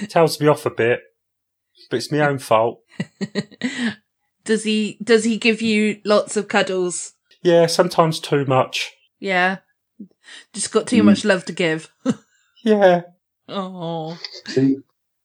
He 0.00 0.06
Tells 0.06 0.40
me 0.40 0.46
off 0.46 0.64
a 0.64 0.70
bit, 0.70 1.00
but 1.90 1.96
it's 1.98 2.10
my 2.10 2.20
own 2.20 2.38
fault. 2.38 2.80
does 4.44 4.64
he 4.64 4.98
does 5.02 5.24
he 5.24 5.36
give 5.36 5.60
you 5.60 6.00
lots 6.04 6.36
of 6.36 6.48
cuddles? 6.48 7.12
Yeah, 7.42 7.66
sometimes 7.66 8.20
too 8.20 8.46
much. 8.46 8.92
Yeah. 9.18 9.58
Just 10.54 10.72
got 10.72 10.86
too 10.86 11.02
much 11.02 11.24
love 11.24 11.44
to 11.46 11.52
give. 11.52 11.92
Yeah. 12.64 13.02
Oh. 13.46 14.18
See, 14.46 14.78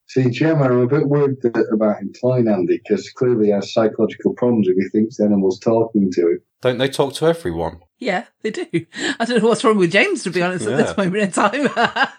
see, 0.10 0.30
Gemma, 0.30 0.66
I'm 0.66 0.80
a 0.80 0.88
bit 0.88 1.08
worried 1.08 1.38
about 1.74 2.00
him 2.00 2.12
Klein 2.20 2.48
Andy 2.48 2.82
because 2.84 3.10
clearly 3.12 3.48
he 3.48 3.52
has 3.52 3.74
psychological 3.74 4.34
problems 4.34 4.68
if 4.68 4.76
he 4.76 4.90
thinks 4.90 5.18
the 5.18 5.26
animal's 5.26 5.60
talking 5.60 6.12
to 6.12 6.22
him. 6.22 6.40
Don't 6.62 6.78
they 6.78 6.90
talk 6.90 7.14
to 7.16 7.26
everyone? 7.26 7.80
Yeah, 8.00 8.26
they 8.42 8.52
do. 8.52 8.66
I 9.20 9.26
don't 9.26 9.42
know 9.42 9.48
what's 9.48 9.64
wrong 9.64 9.78
with 9.78 9.92
James, 9.92 10.24
to 10.24 10.30
be 10.30 10.42
honest, 10.42 10.68
at 10.68 10.78
this 10.78 10.98
moment 10.98 11.24
in 11.24 11.32
time. 11.32 11.70
I, 11.76 12.12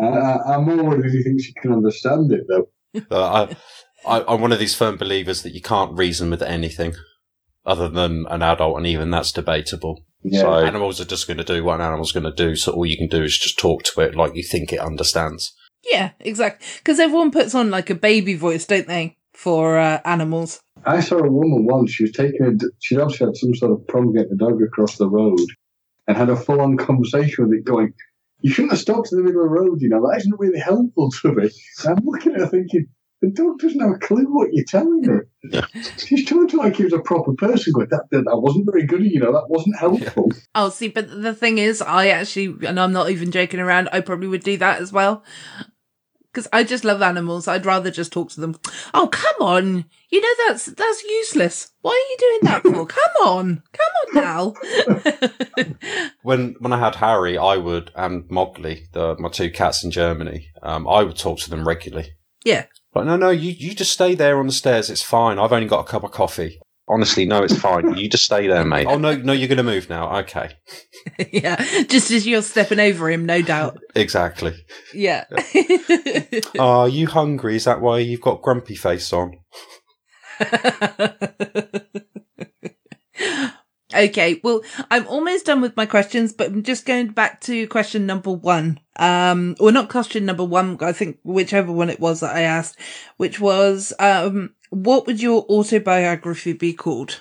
I, 0.00 0.54
I'm 0.54 0.64
more 0.64 0.84
worried 0.84 1.06
if 1.06 1.12
he 1.12 1.22
thinks 1.22 1.44
he 1.44 1.52
can 1.54 1.72
understand 1.72 2.32
it 2.32 2.46
though. 2.48 2.68
Uh, 3.10 3.46
I, 4.06 4.18
I, 4.18 4.24
I'm 4.26 4.40
one 4.40 4.52
of 4.52 4.58
these 4.58 4.74
firm 4.74 4.96
believers 4.96 5.42
that 5.42 5.54
you 5.54 5.60
can't 5.60 5.96
reason 5.96 6.30
with 6.30 6.42
anything 6.42 6.94
other 7.64 7.88
than 7.88 8.26
an 8.28 8.42
adult, 8.42 8.76
and 8.76 8.86
even 8.86 9.10
that's 9.10 9.32
debatable. 9.32 10.04
Yeah. 10.24 10.40
So 10.40 10.54
animals 10.54 11.00
are 11.00 11.04
just 11.04 11.26
going 11.26 11.38
to 11.38 11.44
do 11.44 11.64
what 11.64 11.76
an 11.76 11.86
animal's 11.86 12.12
going 12.12 12.24
to 12.24 12.32
do. 12.32 12.54
So 12.56 12.72
all 12.72 12.86
you 12.86 12.96
can 12.96 13.08
do 13.08 13.22
is 13.22 13.38
just 13.38 13.58
talk 13.58 13.82
to 13.84 14.00
it 14.02 14.14
like 14.14 14.36
you 14.36 14.42
think 14.44 14.72
it 14.72 14.78
understands. 14.78 15.52
yeah, 15.90 16.10
exactly. 16.20 16.66
Because 16.78 17.00
everyone 17.00 17.30
puts 17.30 17.54
on 17.54 17.70
like 17.70 17.90
a 17.90 17.94
baby 17.94 18.34
voice, 18.34 18.66
don't 18.66 18.86
they, 18.86 19.16
for 19.32 19.78
uh, 19.78 20.00
animals? 20.04 20.60
I 20.84 21.00
saw 21.00 21.18
a 21.18 21.30
woman 21.30 21.66
once. 21.66 21.92
She 21.92 22.04
was 22.04 22.12
taking 22.12 22.46
a. 22.46 22.52
She'd 22.80 22.98
obviously 22.98 23.26
had 23.26 23.36
some 23.36 23.54
sort 23.54 23.72
of 23.72 23.86
problem 23.88 24.14
getting 24.14 24.32
a 24.32 24.36
dog 24.36 24.62
across 24.62 24.96
the 24.96 25.08
road, 25.08 25.38
and 26.06 26.16
had 26.16 26.30
a 26.30 26.36
full-on 26.36 26.76
conversation 26.76 27.48
with 27.48 27.58
it, 27.58 27.64
going, 27.64 27.92
"You 28.40 28.52
shouldn't 28.52 28.72
have 28.72 28.80
stopped 28.80 29.12
in 29.12 29.18
the 29.18 29.24
middle 29.24 29.42
of 29.44 29.50
the 29.50 29.54
road. 29.54 29.80
You 29.80 29.88
know 29.88 30.00
that 30.08 30.18
isn't 30.18 30.38
really 30.38 30.58
helpful 30.60 31.10
to 31.22 31.32
me." 31.32 31.50
And 31.84 31.98
I'm 31.98 32.04
looking 32.04 32.34
at 32.34 32.40
her 32.40 32.46
thinking, 32.48 32.86
"The 33.22 33.30
dog 33.30 33.58
doesn't 33.60 33.80
have 33.80 33.92
a 33.92 33.98
clue 33.98 34.24
what 34.24 34.52
you're 34.52 34.64
telling 34.66 35.04
her. 35.04 35.28
She's 35.96 36.26
talking 36.28 36.48
to 36.48 36.56
like 36.58 36.76
he 36.76 36.84
was 36.84 36.92
a 36.92 36.98
proper 36.98 37.32
person. 37.32 37.72
but 37.76 37.88
that, 37.90 38.04
that, 38.10 38.24
that 38.26 38.36
wasn't 38.36 38.66
very 38.70 38.84
good. 38.84 39.02
You 39.04 39.20
know, 39.20 39.32
that 39.32 39.48
wasn't 39.48 39.78
helpful." 39.78 40.30
Oh, 40.54 40.68
see, 40.68 40.88
but 40.88 41.08
the 41.22 41.34
thing 41.34 41.56
is, 41.58 41.80
I 41.80 42.08
actually, 42.08 42.66
and 42.66 42.78
I'm 42.78 42.92
not 42.92 43.08
even 43.10 43.30
joking 43.30 43.60
around, 43.60 43.88
I 43.92 44.00
probably 44.00 44.28
would 44.28 44.44
do 44.44 44.58
that 44.58 44.82
as 44.82 44.92
well. 44.92 45.24
Because 46.30 46.48
I 46.50 46.64
just 46.64 46.82
love 46.82 47.02
animals. 47.02 47.46
I'd 47.46 47.66
rather 47.66 47.90
just 47.90 48.10
talk 48.10 48.30
to 48.30 48.40
them. 48.40 48.56
Oh, 48.94 49.06
come 49.06 49.36
on. 49.40 49.84
You 50.08 50.20
know, 50.22 50.34
that's, 50.48 50.64
that's 50.64 51.02
useless. 51.04 51.70
Why 51.82 51.90
are 51.90 52.08
you 52.10 52.16
doing 52.18 52.38
that 52.44 52.62
for? 52.62 52.86
come 52.98 53.26
on. 53.26 53.62
Come 53.72 54.22
on 54.24 54.24
now. 54.24 54.54
When 56.22 56.54
when 56.60 56.72
I 56.72 56.78
had 56.78 56.94
Harry, 56.96 57.36
I 57.36 57.56
would 57.56 57.90
and 57.96 58.30
Mowgli, 58.30 58.86
the, 58.92 59.16
my 59.18 59.28
two 59.28 59.50
cats 59.50 59.84
in 59.84 59.90
Germany, 59.90 60.48
um, 60.62 60.86
I 60.88 61.02
would 61.02 61.16
talk 61.16 61.38
to 61.40 61.50
them 61.50 61.66
regularly. 61.66 62.12
yeah. 62.44 62.64
But 62.92 63.04
no, 63.04 63.16
no, 63.16 63.30
you 63.30 63.52
you 63.52 63.74
just 63.74 63.92
stay 63.92 64.14
there 64.14 64.38
on 64.38 64.46
the 64.46 64.52
stairs. 64.52 64.90
It's 64.90 65.02
fine. 65.02 65.38
I've 65.38 65.52
only 65.52 65.68
got 65.68 65.80
a 65.80 65.84
cup 65.90 66.04
of 66.04 66.10
coffee. 66.10 66.60
Honestly, 66.88 67.24
no, 67.24 67.42
it's 67.42 67.56
fine. 67.56 67.94
You 67.96 68.08
just 68.08 68.24
stay 68.24 68.48
there, 68.48 68.64
mate. 68.64 68.86
Oh 68.86 68.98
no, 68.98 69.16
no, 69.16 69.32
you're 69.32 69.48
going 69.48 69.56
to 69.56 69.62
move 69.62 69.88
now. 69.88 70.18
Okay, 70.18 70.56
yeah. 71.32 71.56
Just 71.84 72.10
as 72.10 72.26
you're 72.26 72.42
stepping 72.42 72.80
over 72.80 73.08
him, 73.10 73.24
no 73.24 73.40
doubt. 73.40 73.78
exactly. 73.94 74.54
Yeah. 74.92 75.24
Are 76.58 76.88
you 76.88 77.06
hungry? 77.06 77.56
Is 77.56 77.64
that 77.64 77.80
why 77.80 78.00
you've 78.00 78.20
got 78.20 78.42
grumpy 78.42 78.74
face 78.74 79.12
on? 79.12 79.38
okay, 83.94 84.40
well, 84.42 84.62
I'm 84.90 85.06
almost 85.06 85.46
done 85.46 85.60
with 85.60 85.76
my 85.76 85.86
questions, 85.86 86.32
but 86.32 86.48
I'm 86.48 86.62
just 86.62 86.86
going 86.86 87.08
back 87.08 87.40
to 87.42 87.66
question 87.68 88.06
number 88.06 88.30
one. 88.30 88.80
Um, 88.96 89.56
or 89.60 89.72
not 89.72 89.88
question 89.88 90.24
number 90.24 90.44
one, 90.44 90.78
I 90.80 90.92
think 90.92 91.18
whichever 91.24 91.72
one 91.72 91.90
it 91.90 92.00
was 92.00 92.20
that 92.20 92.36
I 92.36 92.42
asked, 92.42 92.78
which 93.16 93.40
was, 93.40 93.92
um, 93.98 94.54
what 94.70 95.06
would 95.06 95.20
your 95.20 95.42
autobiography 95.48 96.52
be 96.52 96.72
called? 96.72 97.20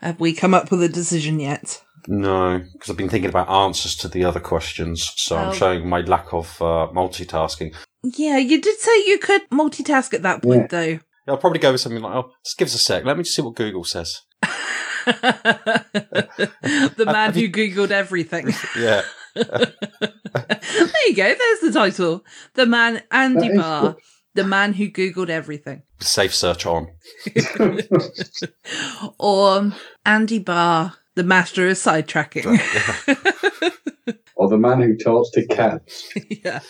Have 0.00 0.18
we 0.20 0.32
come 0.32 0.54
up 0.54 0.70
with 0.70 0.82
a 0.82 0.88
decision 0.88 1.38
yet? 1.40 1.82
No, 2.08 2.60
because 2.72 2.90
I've 2.90 2.96
been 2.96 3.08
thinking 3.08 3.30
about 3.30 3.48
answers 3.48 3.94
to 3.96 4.08
the 4.08 4.24
other 4.24 4.40
questions, 4.40 5.12
so 5.16 5.36
Oh. 5.36 5.38
I'm 5.38 5.54
showing 5.54 5.88
my 5.88 6.00
lack 6.00 6.32
of 6.32 6.60
uh, 6.60 6.88
multitasking. 6.92 7.74
Yeah, 8.02 8.38
you 8.38 8.60
did 8.60 8.78
say 8.80 9.04
you 9.06 9.18
could 9.18 9.48
multitask 9.50 10.12
at 10.12 10.22
that 10.22 10.42
point, 10.42 10.70
though. 10.70 10.82
Yeah, 10.82 10.98
I'll 11.28 11.36
probably 11.38 11.60
go 11.60 11.70
with 11.70 11.80
something 11.80 12.02
like, 12.02 12.16
"Oh, 12.16 12.32
just 12.44 12.58
give 12.58 12.66
us 12.66 12.74
a 12.74 12.78
sec. 12.78 13.04
Let 13.04 13.16
me 13.16 13.22
just 13.22 13.36
see 13.36 13.42
what 13.42 13.54
Google 13.54 13.84
says." 13.84 14.22
the 16.96 17.04
man 17.06 17.32
who 17.34 17.48
googled 17.48 17.90
everything. 17.90 18.52
Yeah, 18.76 19.02
there 19.34 21.08
you 21.08 21.14
go. 21.16 21.34
There's 21.34 21.60
the 21.60 21.70
title. 21.72 22.24
The 22.54 22.66
man 22.66 23.02
Andy 23.10 23.54
Barr 23.56 23.92
good. 23.92 23.96
the 24.34 24.44
man 24.44 24.72
who 24.74 24.88
Googled 24.90 25.30
everything. 25.30 25.82
Safe 26.00 26.34
search 26.34 26.66
on. 26.66 26.88
Or 29.18 29.72
Andy 30.04 30.38
Barr, 30.38 30.94
the 31.14 31.22
master 31.24 31.68
of 31.68 31.76
sidetracking. 31.76 32.46
or 34.36 34.48
the 34.48 34.58
man 34.58 34.80
who 34.82 34.96
talks 34.96 35.30
to 35.30 35.46
cats. 35.46 36.12
yeah. 36.28 36.60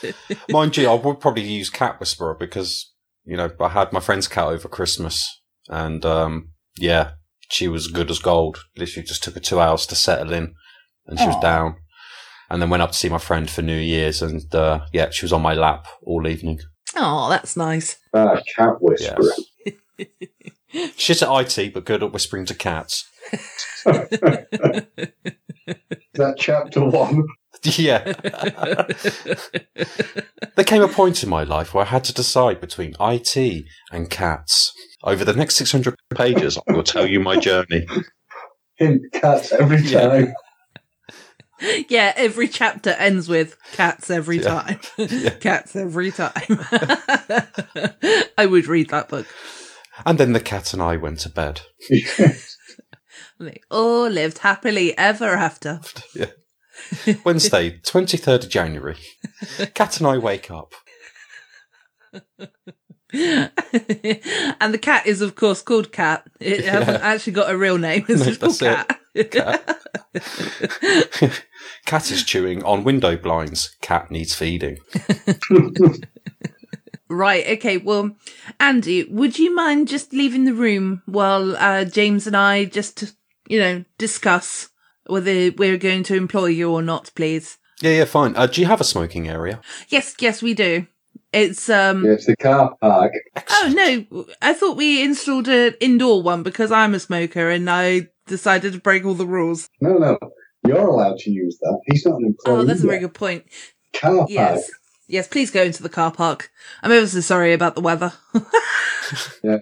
Mind 0.51 0.77
you, 0.77 0.89
I 0.89 0.95
would 0.95 1.21
probably 1.21 1.43
use 1.45 1.71
Cat 1.71 1.99
Whisperer 2.01 2.35
because, 2.39 2.93
you 3.25 3.37
know, 3.37 3.51
I 3.61 3.69
had 3.71 3.93
my 3.93 4.01
friend's 4.01 4.29
cat 4.29 4.47
over 4.49 4.69
Christmas 4.69 5.41
and, 5.69 6.05
um, 6.05 6.51
yeah, 6.77 7.13
she 7.53 7.69
was 7.69 7.87
good 7.89 8.11
as 8.11 8.19
gold. 8.19 8.65
Literally 8.77 9.07
just 9.07 9.23
took 9.23 9.35
her 9.35 9.41
two 9.41 9.61
hours 9.61 9.87
to 9.87 9.95
settle 9.95 10.33
in 10.33 10.55
and 11.07 11.19
she 11.19 11.27
was 11.27 11.41
down. 11.41 11.77
And 12.51 12.61
then 12.61 12.71
went 12.71 12.83
up 12.83 12.93
to 12.93 12.97
see 12.97 13.09
my 13.09 13.19
friend 13.19 13.51
for 13.51 13.63
New 13.63 13.79
Year's 13.79 14.21
and, 14.23 14.55
uh, 14.55 14.87
yeah, 14.93 15.11
she 15.11 15.25
was 15.25 15.33
on 15.33 15.43
my 15.43 15.55
lap 15.55 15.87
all 16.03 16.27
evening. 16.27 16.61
Oh, 16.97 17.29
that's 17.31 17.57
nice. 17.57 17.97
Ah, 18.13 18.41
cat 18.57 18.75
whisperer. 18.81 19.33
Shit 20.97 21.23
at 21.23 21.59
IT, 21.59 21.73
but 21.75 21.85
good 21.85 22.03
at 22.03 22.13
whispering 22.13 22.47
to 22.47 22.55
cats. 22.55 23.09
That 26.15 26.35
chapter 26.39 26.85
one. 26.85 27.25
yeah. 27.63 28.13
there 30.57 30.65
came 30.65 30.83
a 30.83 30.89
point 30.89 31.23
in 31.23 31.29
my 31.31 31.43
life 31.43 31.73
where 31.73 31.85
I 31.85 31.89
had 31.89 32.05
to 32.05 32.13
decide 32.13 32.61
between 32.61 32.95
IT 33.01 33.65
and 33.91 34.11
cats. 34.11 34.73
Over 35.05 35.25
the 35.25 35.33
next 35.33 35.57
600 35.57 35.95
pages, 36.15 36.59
I 36.69 36.73
will 36.73 36.83
tell 36.85 37.07
you 37.07 37.21
my 37.21 37.37
journey. 37.37 37.87
Hint 38.77 39.13
cats 39.13 39.53
every 39.53 39.83
time. 39.83 40.33
yeah, 41.89 42.13
every 42.17 42.49
chapter 42.49 42.91
ends 42.91 43.29
with 43.29 43.57
cats 43.73 44.11
every 44.11 44.39
Yeah. 44.41 44.63
time. 44.63 44.81
cats 45.41 45.77
every 45.77 46.11
time. 46.13 46.33
I 48.39 48.47
would 48.47 48.67
read 48.67 48.91
that 48.91 49.09
book. 49.09 49.27
And 50.07 50.19
then 50.19 50.33
the 50.33 50.41
cat 50.41 50.73
and 50.73 50.83
I 50.83 50.97
went 50.97 51.21
to 51.21 51.29
bed. 51.29 51.61
They 53.39 53.61
all 53.71 54.09
lived 54.09 54.39
happily 54.39 54.97
ever 54.97 55.27
after. 55.35 55.81
Yeah. 56.15 56.31
Wednesday, 57.25 57.79
23rd 57.81 58.45
of 58.45 58.51
January. 58.51 58.97
Cat 59.75 59.99
and 59.99 60.07
I 60.07 60.19
wake 60.19 60.51
up. 60.51 60.73
and 64.61 64.75
the 64.75 64.79
cat 64.81 65.07
is, 65.07 65.21
of 65.21 65.35
course, 65.35 65.63
called 65.63 65.93
Cat. 65.93 66.27
It 66.41 66.65
hasn't 66.69 67.03
actually 67.03 67.35
got 67.35 67.51
a 67.51 67.57
real 67.57 67.79
name. 67.79 68.05
It's 68.09 68.21
No, 68.21 68.27
just 68.27 68.41
called 68.41 68.87
that's 69.15 69.35
Cat. 69.35 69.79
Cat 71.87 72.11
is 72.11 72.25
chewing 72.25 72.63
on 72.65 72.85
window 72.85 73.17
blinds. 73.17 73.77
Cat 73.83 74.11
needs 74.11 74.35
feeding. 74.35 74.79
Right. 77.09 77.47
Okay. 77.59 77.77
Well, 77.77 78.17
Andy, 78.59 79.05
would 79.05 79.39
you 79.39 79.55
mind 79.55 79.89
just 79.89 80.15
leaving 80.15 80.45
the 80.45 80.55
room 80.55 81.03
while 81.05 81.55
uh, 81.57 81.85
James 81.85 82.27
and 82.27 82.35
I 82.37 82.65
just, 82.65 83.15
you 83.47 83.61
know, 83.61 83.85
discuss 83.99 84.71
whether 85.07 85.51
we're 85.51 85.77
going 85.77 86.05
to 86.05 86.17
employ 86.17 86.47
you 86.47 86.71
or 86.71 86.81
not, 86.81 87.11
please? 87.15 87.59
Yeah, 87.83 87.91
yeah, 87.91 88.05
fine. 88.07 88.35
Uh, 88.35 88.47
do 88.47 88.63
you 88.63 88.67
have 88.67 88.81
a 88.81 88.85
smoking 88.85 89.29
area? 89.29 89.61
Yes. 89.89 90.15
Yes, 90.21 90.41
we 90.41 90.55
do. 90.55 90.87
It's 91.33 91.69
um. 91.69 92.05
Yeah, 92.05 92.13
it's 92.13 92.27
the 92.27 92.37
car 92.37 92.75
park. 92.81 93.13
Oh 93.51 93.73
no! 93.75 94.27
I 94.43 94.53
thought 94.53 94.77
we 94.77 95.03
installed 95.03 95.49
an 95.49 95.75
indoor 95.81 96.23
one 96.23 96.43
because 96.43 96.71
I'm 96.71 96.95
a 96.95 97.01
smoker 97.01 97.51
and 97.51 97.69
I 97.71 98.09
decided 98.27 98.75
to 98.75 98.81
break 98.81 99.05
all 99.05 99.15
the 99.15 99.27
rules. 99.27 99.69
No, 99.81 99.95
no. 99.99 100.19
You're 100.67 100.87
allowed 100.87 101.19
to 101.19 101.31
use 101.31 101.59
that. 101.61 101.81
He's 101.87 102.07
not 102.07 102.21
an 102.21 102.27
employee. 102.27 102.57
Oh, 102.61 102.65
that's 102.65 102.85
a 102.85 102.87
very 102.87 103.01
good 103.01 103.15
point. 103.15 103.45
Car 103.95 104.19
park. 104.19 104.31
Yes. 104.31 104.71
Yes, 105.09 105.27
please 105.29 105.51
go 105.51 105.63
into 105.63 105.83
the 105.83 105.89
car 105.89 106.13
park. 106.13 106.51
I'm 106.83 106.93
ever 106.93 107.07
so 107.07 107.21
sorry 107.21 107.53
about 107.53 107.75
the 107.75 107.81
weather. 107.83 108.13
Yeah, 109.45 109.59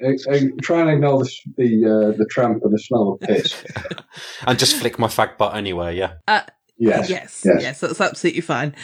try 0.63 0.81
and 0.83 0.91
ignore 0.91 1.25
the 1.25 1.31
the, 1.57 1.85
uh, 2.15 2.17
the 2.17 2.27
tramp 2.31 2.63
and 2.63 2.73
the 2.73 2.79
smell 2.79 3.13
of 3.13 3.21
piss. 3.21 3.65
And 4.47 4.57
just 4.59 4.77
flick 4.77 4.97
my 4.97 5.09
fag 5.09 5.39
butt 5.39 5.57
anyway, 5.57 5.97
yeah. 5.97 6.15
Uh, 6.29 6.43
Yes, 6.83 7.11
yes, 7.11 7.43
yes. 7.45 7.63
yes, 7.63 7.81
that's 7.81 8.01
absolutely 8.01 8.41
fine. 8.41 8.75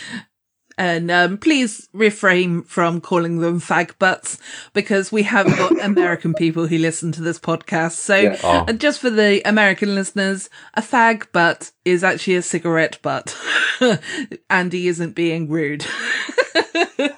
And 0.79 1.11
um, 1.11 1.39
please 1.39 1.89
refrain 1.95 2.63
from 2.63 3.01
calling 3.01 3.39
them 3.39 3.61
fag 3.61 3.99
butts 3.99 4.39
because 4.75 5.11
we 5.11 5.23
have 5.23 5.47
got 5.47 5.81
American 5.85 6.35
people 6.35 6.67
who 6.67 6.77
listen 6.77 7.13
to 7.13 7.23
this 7.23 7.39
podcast. 7.39 7.93
So, 7.93 8.17
Yeah. 8.17 8.37
Oh. 8.45 8.71
just 8.73 9.01
for 9.01 9.09
the 9.09 9.41
American 9.49 9.95
listeners, 9.95 10.51
a 10.75 10.83
fag 10.83 11.33
butt 11.33 11.71
is 11.87 12.05
actually 12.05 12.37
a 12.37 12.43
cigarette 12.43 12.99
butt. 13.01 13.35
Andy 14.51 14.89
isn't 14.89 15.15
being 15.15 15.49
rude. 15.49 15.87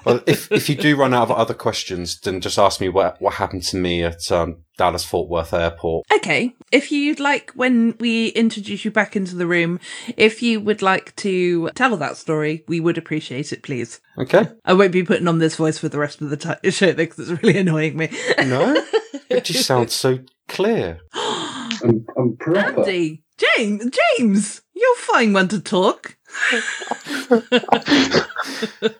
Well, 0.05 0.21
if 0.25 0.51
if 0.51 0.69
you 0.69 0.75
do 0.75 0.95
run 0.95 1.13
out 1.13 1.29
of 1.29 1.31
other 1.31 1.53
questions, 1.53 2.19
then 2.19 2.41
just 2.41 2.57
ask 2.57 2.81
me 2.81 2.89
what 2.89 3.21
what 3.21 3.35
happened 3.35 3.63
to 3.63 3.77
me 3.77 4.03
at 4.03 4.31
um, 4.31 4.63
Dallas 4.77 5.03
Fort 5.03 5.29
Worth 5.29 5.53
Airport. 5.53 6.05
Okay. 6.11 6.55
If 6.71 6.91
you'd 6.91 7.19
like, 7.19 7.51
when 7.51 7.95
we 7.99 8.29
introduce 8.29 8.85
you 8.85 8.91
back 8.91 9.15
into 9.15 9.35
the 9.35 9.47
room, 9.47 9.79
if 10.17 10.41
you 10.41 10.61
would 10.61 10.81
like 10.81 11.15
to 11.17 11.69
tell 11.75 11.95
that 11.97 12.17
story, 12.17 12.63
we 12.67 12.79
would 12.79 12.97
appreciate 12.97 13.51
it, 13.51 13.61
please. 13.61 13.99
Okay. 14.17 14.47
I 14.65 14.73
won't 14.73 14.91
be 14.91 15.03
putting 15.03 15.27
on 15.27 15.39
this 15.39 15.55
voice 15.57 15.77
for 15.77 15.89
the 15.89 15.99
rest 15.99 16.21
of 16.21 16.29
the 16.29 16.37
ti 16.37 16.71
show 16.71 16.93
because 16.93 17.29
it's 17.29 17.43
really 17.43 17.59
annoying 17.59 17.97
me. 17.97 18.09
No, 18.39 18.81
it 19.29 19.43
just 19.43 19.65
sounds 19.65 19.93
so 19.93 20.19
clear. 20.47 20.99
I'm, 21.13 22.05
I'm 22.17 22.37
proper. 22.37 22.79
Andy, 22.79 23.23
James, 23.37 23.85
James, 24.17 24.61
you're 24.73 24.95
fine 24.97 25.33
one 25.33 25.47
to 25.49 25.59
talk. 25.59 26.17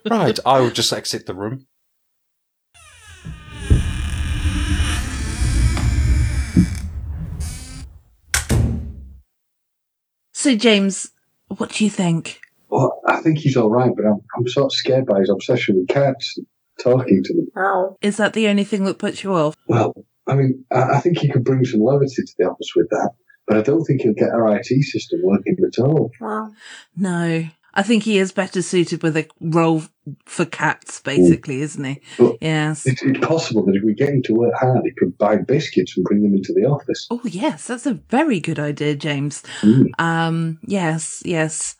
Right, 0.09 0.39
I 0.45 0.59
will 0.59 0.71
just 0.71 0.91
exit 0.93 1.25
the 1.25 1.33
room. 1.33 1.67
So, 10.33 10.55
James, 10.55 11.11
what 11.57 11.71
do 11.71 11.83
you 11.83 11.89
think? 11.89 12.39
Well, 12.69 13.01
I 13.07 13.17
think 13.21 13.39
he's 13.39 13.57
all 13.57 13.69
right, 13.69 13.91
but 13.95 14.05
I'm, 14.05 14.19
I'm 14.37 14.47
sort 14.47 14.67
of 14.67 14.73
scared 14.73 15.05
by 15.05 15.19
his 15.19 15.29
obsession 15.29 15.77
with 15.77 15.87
cats, 15.89 16.37
and 16.37 16.47
talking 16.81 17.21
to 17.23 17.33
them. 17.33 17.47
Is 18.01 18.17
that 18.17 18.33
the 18.33 18.47
only 18.47 18.63
thing 18.63 18.85
that 18.85 18.99
puts 18.99 19.23
you 19.23 19.33
off? 19.33 19.55
Well, 19.67 19.93
I 20.27 20.35
mean, 20.35 20.63
I, 20.71 20.95
I 20.95 20.99
think 20.99 21.17
he 21.17 21.29
could 21.29 21.43
bring 21.43 21.65
some 21.65 21.81
levity 21.81 22.23
to 22.23 22.33
the 22.37 22.45
office 22.45 22.71
with 22.75 22.89
that, 22.89 23.11
but 23.49 23.57
I 23.57 23.61
don't 23.61 23.83
think 23.83 24.01
he'll 24.01 24.13
get 24.13 24.29
our 24.29 24.55
IT 24.55 24.67
system 24.83 25.19
working 25.23 25.57
at 25.67 25.79
all. 25.83 26.11
No. 26.95 27.45
I 27.73 27.83
think 27.83 28.03
he 28.03 28.17
is 28.17 28.31
better 28.31 28.61
suited 28.61 29.03
with 29.03 29.15
a 29.15 29.27
role 29.39 29.83
for 30.25 30.43
cats, 30.45 30.99
basically, 31.01 31.61
isn't 31.61 31.83
he? 31.83 32.01
But 32.17 32.37
Yes. 32.41 32.85
it's, 32.85 33.01
it's 33.03 33.19
possible 33.25 33.63
that 33.65 33.75
if 33.75 33.83
we 33.83 33.93
get 33.93 34.09
him 34.09 34.21
to 34.23 34.33
work 34.33 34.53
hard, 34.59 34.81
he 34.83 34.91
could 34.97 35.17
buy 35.17 35.37
biscuits 35.37 35.95
and 35.95 36.03
bring 36.03 36.23
them 36.23 36.33
into 36.33 36.51
the 36.53 36.65
office. 36.65 37.07
Oh, 37.11 37.21
yes, 37.23 37.67
that's 37.67 37.85
a 37.85 37.93
very 37.93 38.39
good 38.39 38.59
idea, 38.59 38.95
James. 38.95 39.43
Mm. 39.61 39.85
Um, 39.99 40.59
yes, 40.65 41.21
yes. 41.25 41.75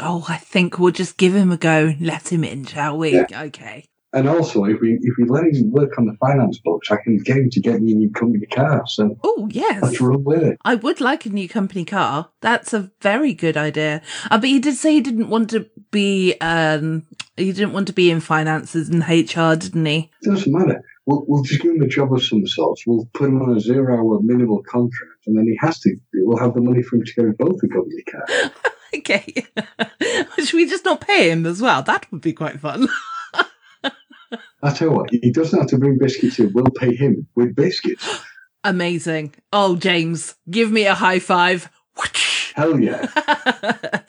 Oh, 0.00 0.24
I 0.28 0.36
think 0.36 0.78
we'll 0.78 0.92
just 0.92 1.16
give 1.16 1.34
him 1.34 1.50
a 1.50 1.56
go. 1.56 1.86
and 1.88 2.00
Let 2.00 2.30
him 2.32 2.44
in, 2.44 2.64
shall 2.66 2.98
we? 2.98 3.12
Yeah. 3.14 3.26
Okay. 3.44 3.86
And 4.14 4.28
also, 4.28 4.64
if 4.64 4.78
we 4.80 4.98
if 5.00 5.14
we 5.18 5.24
let 5.26 5.44
him 5.44 5.70
work 5.72 5.98
on 5.98 6.04
the 6.06 6.14
finance 6.20 6.58
books, 6.62 6.90
I 6.90 6.96
can 7.02 7.16
get 7.18 7.38
him 7.38 7.48
to 7.50 7.60
get 7.60 7.80
me 7.80 7.92
a 7.92 7.94
new 7.96 8.10
company 8.10 8.44
car. 8.46 8.82
So 8.86 9.16
Oh, 9.24 9.48
yes. 9.50 9.82
let's 9.82 10.00
run 10.02 10.22
with 10.22 10.42
it. 10.42 10.58
I 10.64 10.74
would 10.74 11.00
like 11.00 11.24
a 11.24 11.30
new 11.30 11.48
company 11.48 11.84
car. 11.86 12.28
That's 12.42 12.74
a 12.74 12.90
very 13.00 13.32
good 13.32 13.56
idea. 13.56 14.02
Uh, 14.30 14.38
but 14.38 14.48
he 14.50 14.58
did 14.60 14.74
say 14.74 14.92
he 14.94 15.00
didn't 15.00 15.30
want 15.30 15.48
to 15.50 15.66
be, 15.90 16.34
um, 16.42 17.04
he 17.38 17.52
didn't 17.52 17.72
want 17.72 17.86
to 17.86 17.94
be 17.94 18.10
in 18.10 18.20
finances 18.20 18.90
and 18.90 19.00
HR, 19.02 19.54
didn't 19.56 19.86
he? 19.86 20.10
It 20.22 20.28
doesn't 20.30 20.52
matter. 20.52 20.82
We'll, 21.06 21.24
we'll 21.26 21.42
just 21.42 21.62
give 21.62 21.72
him 21.74 21.80
a 21.82 21.88
job 21.88 22.12
of 22.12 22.22
some 22.22 22.46
sort. 22.46 22.78
We'll 22.86 23.08
put 23.14 23.28
him 23.28 23.40
on 23.42 23.56
a 23.56 23.60
zero-hour 23.60 24.20
minimal 24.22 24.62
contract, 24.62 25.26
and 25.26 25.36
then 25.36 25.46
he 25.46 25.56
has 25.60 25.80
to. 25.80 25.96
We'll 26.14 26.38
have 26.38 26.54
the 26.54 26.60
money 26.60 26.82
for 26.82 26.96
him 26.96 27.04
to 27.04 27.12
get 27.14 27.38
both 27.38 27.58
a 27.62 27.68
company 27.68 28.02
car. 28.10 28.52
Okay. 28.94 29.46
Should 30.38 30.52
we 30.52 30.68
just 30.68 30.84
not 30.84 31.00
pay 31.00 31.30
him 31.30 31.46
as 31.46 31.62
well? 31.62 31.82
That 31.82 32.04
would 32.12 32.20
be 32.20 32.34
quite 32.34 32.60
fun. 32.60 32.88
I 34.62 34.70
tell 34.72 34.88
you 34.88 34.94
what, 34.94 35.10
he 35.10 35.30
doesn't 35.30 35.58
have 35.58 35.68
to 35.68 35.78
bring 35.78 35.98
biscuits 35.98 36.38
in. 36.38 36.52
We'll 36.52 36.64
pay 36.66 36.94
him 36.94 37.26
with 37.34 37.54
biscuits. 37.54 38.22
Amazing. 38.64 39.34
Oh, 39.52 39.76
James, 39.76 40.36
give 40.50 40.70
me 40.70 40.84
a 40.84 40.94
high 40.94 41.18
five. 41.18 41.68
Hell 42.54 42.78
yeah! 42.78 43.06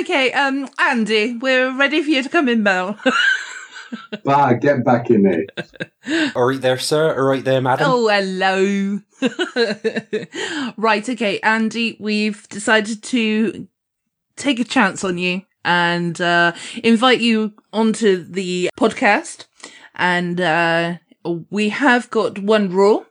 okay, 0.00 0.32
um, 0.32 0.68
Andy, 0.78 1.36
we're 1.36 1.76
ready 1.76 2.02
for 2.02 2.10
you 2.10 2.22
to 2.22 2.28
come 2.28 2.48
in, 2.48 2.62
Mel. 2.62 2.98
Bah, 4.24 4.52
get 4.52 4.84
back 4.84 5.10
in 5.10 5.22
there. 5.22 6.32
All 6.36 6.46
right 6.46 6.60
there, 6.60 6.78
sir. 6.78 7.14
All 7.16 7.24
right 7.24 7.44
there, 7.44 7.60
madam. 7.60 7.86
Oh, 7.88 8.08
hello. 8.08 9.00
right, 10.76 11.08
okay, 11.08 11.40
Andy, 11.40 11.96
we've 11.98 12.46
decided 12.48 13.02
to 13.04 13.66
take 14.36 14.60
a 14.60 14.64
chance 14.64 15.04
on 15.04 15.18
you 15.18 15.42
and 15.64 16.20
uh, 16.20 16.52
invite 16.82 17.20
you 17.20 17.54
onto 17.72 18.24
the 18.24 18.70
podcast. 18.78 19.46
And 19.98 20.40
uh, 20.40 20.98
we 21.50 21.70
have 21.70 22.10
got 22.10 22.38
one 22.38 22.70
rule 22.70 23.06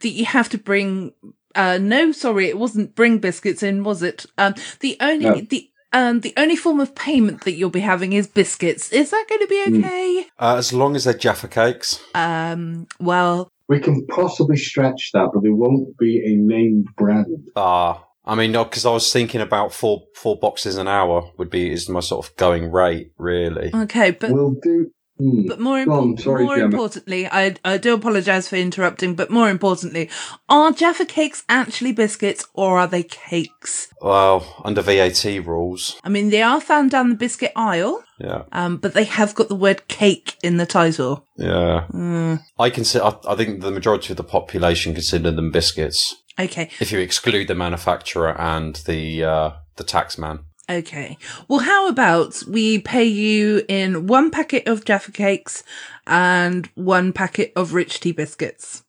that 0.00 0.10
you 0.10 0.24
have 0.24 0.48
to 0.50 0.58
bring. 0.58 1.12
Uh, 1.54 1.78
no, 1.80 2.12
sorry, 2.12 2.46
it 2.48 2.58
wasn't 2.58 2.94
bring 2.94 3.18
biscuits 3.18 3.62
in, 3.62 3.82
was 3.82 4.02
it? 4.02 4.26
Um, 4.38 4.54
the 4.80 4.96
only 5.00 5.24
No. 5.26 5.40
the 5.40 5.70
um, 5.92 6.20
the 6.20 6.34
only 6.36 6.54
form 6.54 6.80
of 6.80 6.94
payment 6.94 7.44
that 7.44 7.52
you'll 7.52 7.70
be 7.70 7.80
having 7.80 8.12
is 8.12 8.26
biscuits. 8.26 8.92
Is 8.92 9.10
that 9.10 9.24
going 9.28 9.40
to 9.40 9.46
be 9.46 9.78
okay? 9.78 10.26
Uh, 10.38 10.56
as 10.58 10.72
long 10.72 10.94
as 10.94 11.04
they're 11.04 11.14
Jaffa 11.14 11.48
cakes. 11.48 11.98
Um, 12.14 12.86
well, 13.00 13.50
We 13.68 13.80
can 13.80 14.06
possibly 14.06 14.56
stretch 14.58 15.10
that, 15.14 15.30
but 15.32 15.42
there 15.42 15.54
won't 15.54 15.96
be 15.98 16.22
a 16.24 16.36
named 16.36 16.88
brand. 16.96 17.48
Ah, 17.56 18.04
I 18.26 18.34
mean, 18.34 18.52
because 18.52 18.84
I 18.84 18.90
was 18.92 19.10
thinking 19.10 19.40
about 19.40 19.72
four 19.72 20.02
four 20.14 20.38
boxes 20.38 20.76
an 20.76 20.86
hour 20.88 21.32
would 21.38 21.48
be 21.50 21.72
is 21.72 21.88
my 21.88 22.00
sort 22.00 22.26
of 22.28 22.36
going 22.36 22.70
rate, 22.70 23.12
really. 23.18 23.70
okay, 23.74 24.10
but 24.10 24.30
we'll 24.30 24.56
do. 24.62 24.90
Hmm. 25.18 25.46
But 25.48 25.58
more, 25.60 25.84
Go 25.84 25.92
on, 25.92 26.16
sorry, 26.16 26.44
more 26.44 26.56
Gemma. 26.56 26.66
importantly, 26.66 27.26
I, 27.26 27.56
I 27.64 27.76
do 27.78 27.94
apologise 27.94 28.48
for 28.48 28.56
interrupting, 28.56 29.14
but 29.14 29.30
more 29.30 29.50
importantly, 29.50 30.08
are 30.48 30.70
Jaffa 30.72 31.06
cakes 31.06 31.42
actually 31.48 31.92
biscuits 31.92 32.46
or 32.54 32.78
are 32.78 32.86
they 32.86 33.02
cakes? 33.02 33.88
Well, 34.00 34.46
under 34.64 34.80
VAT 34.82 35.24
rules, 35.44 35.96
I 36.04 36.08
mean, 36.08 36.30
they 36.30 36.42
are 36.42 36.60
found 36.60 36.90
down 36.92 37.08
the 37.10 37.16
biscuit 37.16 37.52
aisle, 37.56 38.02
yeah, 38.20 38.42
um, 38.52 38.76
but 38.76 38.94
they 38.94 39.04
have 39.04 39.34
got 39.34 39.48
the 39.48 39.56
word 39.56 39.88
cake 39.88 40.36
in 40.42 40.56
the 40.56 40.66
title. 40.66 41.26
yeah. 41.36 41.86
Mm, 41.92 42.40
I 42.58 42.70
consider. 42.70 43.04
I, 43.04 43.14
I 43.28 43.34
think 43.34 43.60
the 43.60 43.70
majority 43.72 44.12
of 44.12 44.16
the 44.16 44.24
population 44.24 44.94
consider 44.94 45.30
them 45.32 45.50
biscuits. 45.50 46.14
okay, 46.38 46.70
If 46.80 46.92
you 46.92 47.00
exclude 47.00 47.48
the 47.48 47.54
manufacturer 47.56 48.40
and 48.40 48.76
the 48.86 49.24
uh, 49.24 49.50
the 49.76 49.84
tax 49.84 50.16
man. 50.16 50.40
Okay. 50.68 51.18
Well, 51.48 51.60
how 51.60 51.88
about 51.88 52.42
we 52.48 52.78
pay 52.78 53.04
you 53.04 53.62
in 53.68 54.06
one 54.06 54.30
packet 54.30 54.66
of 54.66 54.84
Jaffa 54.84 55.12
cakes 55.12 55.62
and 56.06 56.66
one 56.74 57.12
packet 57.12 57.52
of 57.56 57.74
rich 57.74 58.00
tea 58.00 58.12
biscuits? 58.12 58.82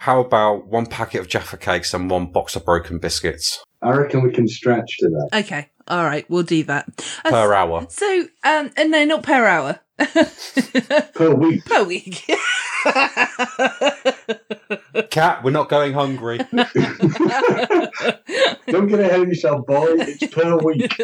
How 0.00 0.20
about 0.20 0.66
one 0.66 0.86
packet 0.86 1.20
of 1.20 1.28
Jaffa 1.28 1.58
cakes 1.58 1.92
and 1.92 2.10
one 2.10 2.26
box 2.26 2.56
of 2.56 2.64
broken 2.64 2.98
biscuits 2.98 3.62
I 3.82 3.92
reckon 3.92 4.22
we 4.22 4.30
can 4.30 4.46
stretch 4.46 4.98
to 4.98 5.08
that. 5.08 5.40
Okay, 5.44 5.70
all 5.88 6.04
right, 6.04 6.28
we'll 6.28 6.42
do 6.42 6.62
that. 6.64 6.86
Uh, 7.24 7.30
per 7.30 7.54
hour? 7.54 7.86
So, 7.88 8.28
um, 8.44 8.70
uh, 8.76 8.84
no, 8.84 9.04
not 9.04 9.22
per 9.22 9.46
hour. 9.46 9.80
Per 11.14 11.34
week. 11.34 11.64
per 11.66 11.84
week. 11.84 12.24
Cat, 15.10 15.42
we're 15.44 15.50
not 15.50 15.68
going 15.68 15.92
hungry. 15.92 16.38
Don't 18.66 18.86
get 18.86 19.00
ahead 19.00 19.20
of 19.20 19.28
yourself, 19.28 19.66
boy. 19.66 19.96
It's 19.98 20.26
per 20.32 20.56
week. 20.58 21.00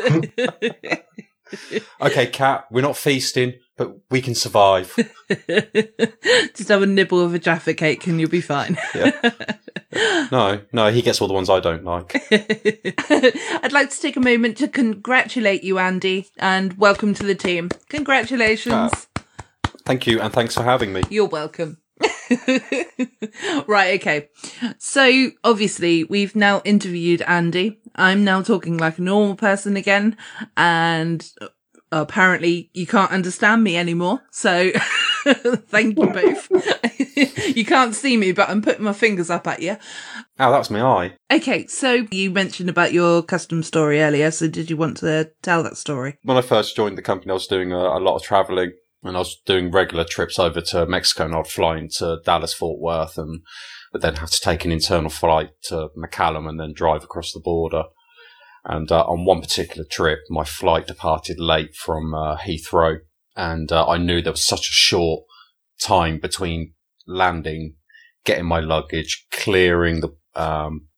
okay, 2.01 2.27
Cat, 2.27 2.66
we're 2.70 2.83
not 2.83 2.96
feasting, 2.96 3.55
but 3.77 3.96
we 4.11 4.20
can 4.20 4.35
survive. 4.35 4.94
Just 6.55 6.68
have 6.68 6.83
a 6.83 6.87
nibble 6.87 7.20
of 7.20 7.35
a 7.35 7.38
Jaffa 7.38 7.75
cake 7.75 8.07
and 8.07 8.20
you'll 8.20 8.31
be 8.31 8.40
fine. 8.40 8.79
No, 10.31 10.61
no, 10.72 10.90
he 10.90 11.03
gets 11.03 11.20
all 11.20 11.29
the 11.29 11.35
ones 11.35 11.49
I 11.49 11.61
don't 11.61 11.85
like. 11.85 12.14
I'd 12.31 13.72
like 13.72 13.90
to 13.90 14.01
take 14.01 14.16
a 14.16 14.20
moment 14.20 14.57
to 14.59 14.68
congratulate 14.68 15.62
you, 15.64 15.79
Andy, 15.79 16.29
and 16.38 16.77
welcome 16.79 17.14
to 17.14 17.22
the 17.22 17.35
team. 17.35 17.70
Congratulations. 17.88 19.07
Thank 19.85 20.07
you, 20.07 20.20
and 20.20 20.33
thanks 20.33 20.55
for 20.55 20.64
having 20.64 20.92
me. 20.92 21.03
You're 21.09 21.29
welcome. 21.29 21.79
right, 23.66 24.00
okay. 24.00 24.28
So 24.78 25.30
obviously 25.44 26.04
we've 26.04 26.37
now 26.37 26.61
interviewed 26.64 27.22
Andy. 27.22 27.78
I'm 27.94 28.24
now 28.24 28.42
talking 28.42 28.76
like 28.76 28.98
a 28.98 29.02
normal 29.02 29.37
person 29.37 29.76
again, 29.76 30.16
and 30.56 31.28
uh, 31.40 31.48
apparently 31.92 32.70
you 32.74 32.87
can't 32.87 33.12
understand 33.12 33.64
me 33.64 33.76
anymore. 33.76 34.22
So 34.30 34.70
thank 35.24 35.98
you 35.98 36.06
both. 36.06 36.48
you 37.56 37.64
can't 37.64 37.94
see 37.94 38.16
me, 38.16 38.32
but 38.32 38.48
I'm 38.48 38.62
putting 38.62 38.85
my 38.85 38.92
fingers 38.92 39.30
up 39.30 39.46
at 39.46 39.62
you. 39.62 39.76
Oh, 40.38 40.50
that 40.50 40.59
was 40.59 40.70
my 40.70 40.82
eye. 40.82 41.14
Okay, 41.32 41.66
so 41.66 42.06
you 42.11 42.30
mentioned 42.30 42.68
about 42.68 42.92
your 42.92 43.22
custom 43.22 43.62
story 43.62 44.02
earlier. 44.02 44.30
So 44.30 44.48
did 44.48 44.68
you 44.68 44.76
want 44.76 44.98
to 44.98 45.30
tell 45.42 45.62
that 45.62 45.76
story? 45.76 46.18
When 46.22 46.37
I 46.37 46.42
first 46.42 46.76
joined 46.76 46.98
the 46.98 47.02
company, 47.02 47.30
I 47.30 47.35
was 47.35 47.46
doing 47.46 47.72
a, 47.72 47.78
a 47.78 48.00
lot 48.00 48.16
of 48.16 48.22
traveling 48.22 48.72
and 49.07 49.16
I 49.16 49.21
was 49.21 49.40
doing 49.47 49.71
regular 49.71 50.05
trips 50.05 50.38
over 50.38 50.61
to 50.61 50.87
Mexico 50.87 51.25
and 51.25 51.35
I'd 51.35 51.47
fly 51.47 51.79
into 51.79 52.21
Dallas, 52.25 52.55
Fort 52.55 52.81
Worth 52.81 53.19
and 53.19 53.42
would 53.92 54.03
then 54.03 54.16
have 54.16 54.31
to 54.31 54.40
take 54.40 54.64
an 54.64 54.73
internal 54.73 55.11
flight 55.11 55.51
to 55.64 55.88
McAllen 55.97 56.49
and 56.49 56.61
then 56.61 56.73
drive 56.73 57.05
across 57.05 57.33
the 57.33 57.40
border. 57.40 57.85
And 58.64 58.90
uh, 58.90 59.05
on 59.05 59.25
one 59.25 59.40
particular 59.40 59.87
trip, 59.88 60.21
my 60.29 60.45
flight 60.45 60.87
departed 60.87 61.38
late 61.38 61.75
from 61.75 62.14
uh, 62.14 62.37
Heathrow 62.37 62.99
and 63.37 63.71
uh, 63.71 63.87
I 63.87 63.99
knew 63.99 64.23
there 64.23 64.33
was 64.33 64.47
such 64.47 64.69
a 64.69 64.73
short 64.73 65.25
time 65.81 66.19
between 66.19 66.73
landing, 67.07 67.77
getting 68.25 68.47
my 68.47 68.61
luggage, 68.61 69.27
clearing 69.31 70.01
the, 70.01 70.16
um, 70.35 70.88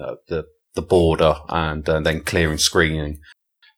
uh, 0.00 0.14
the, 0.28 0.46
the 0.74 0.82
border 0.82 1.34
and 1.48 1.88
uh, 1.88 2.00
then 2.00 2.20
clearing 2.20 2.58
screening 2.58 3.20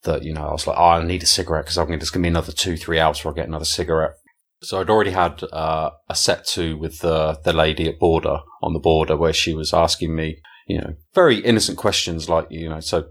that, 0.05 0.25
you 0.25 0.33
know, 0.35 0.49
I 0.49 0.53
was 0.53 0.67
like, 0.67 0.79
oh, 0.79 0.85
I 0.85 1.05
need 1.05 1.23
a 1.23 1.27
cigarette 1.27 1.65
because 1.65 1.79
I'm 1.79 1.87
going 1.87 1.99
to, 1.99 2.03
it's 2.03 2.11
going 2.11 2.23
to 2.23 2.27
be 2.27 2.31
another 2.31 2.53
two, 2.53 2.77
three 2.77 2.99
hours 2.99 3.19
before 3.19 3.33
I 3.33 3.37
get 3.37 3.49
another 3.49 3.65
cigarette. 3.65 4.15
So 4.63 4.81
I'd 4.81 4.91
already 4.91 5.11
had 5.11 5.43
uh, 5.53 5.91
a 6.09 6.15
set 6.15 6.47
to 6.49 6.77
with 6.77 7.01
the, 7.01 7.41
the 7.45 7.53
lady 7.53 7.89
at 7.89 7.99
border 7.99 8.39
on 8.63 8.73
the 8.73 8.79
border 8.79 9.17
where 9.17 9.33
she 9.33 9.55
was 9.55 9.75
asking 9.75 10.15
me, 10.15 10.39
you 10.69 10.81
know, 10.81 10.95
very 11.15 11.39
innocent 11.39 11.79
questions 11.79 12.29
like, 12.29 12.47
you 12.51 12.69
know, 12.69 12.81
so 12.81 13.07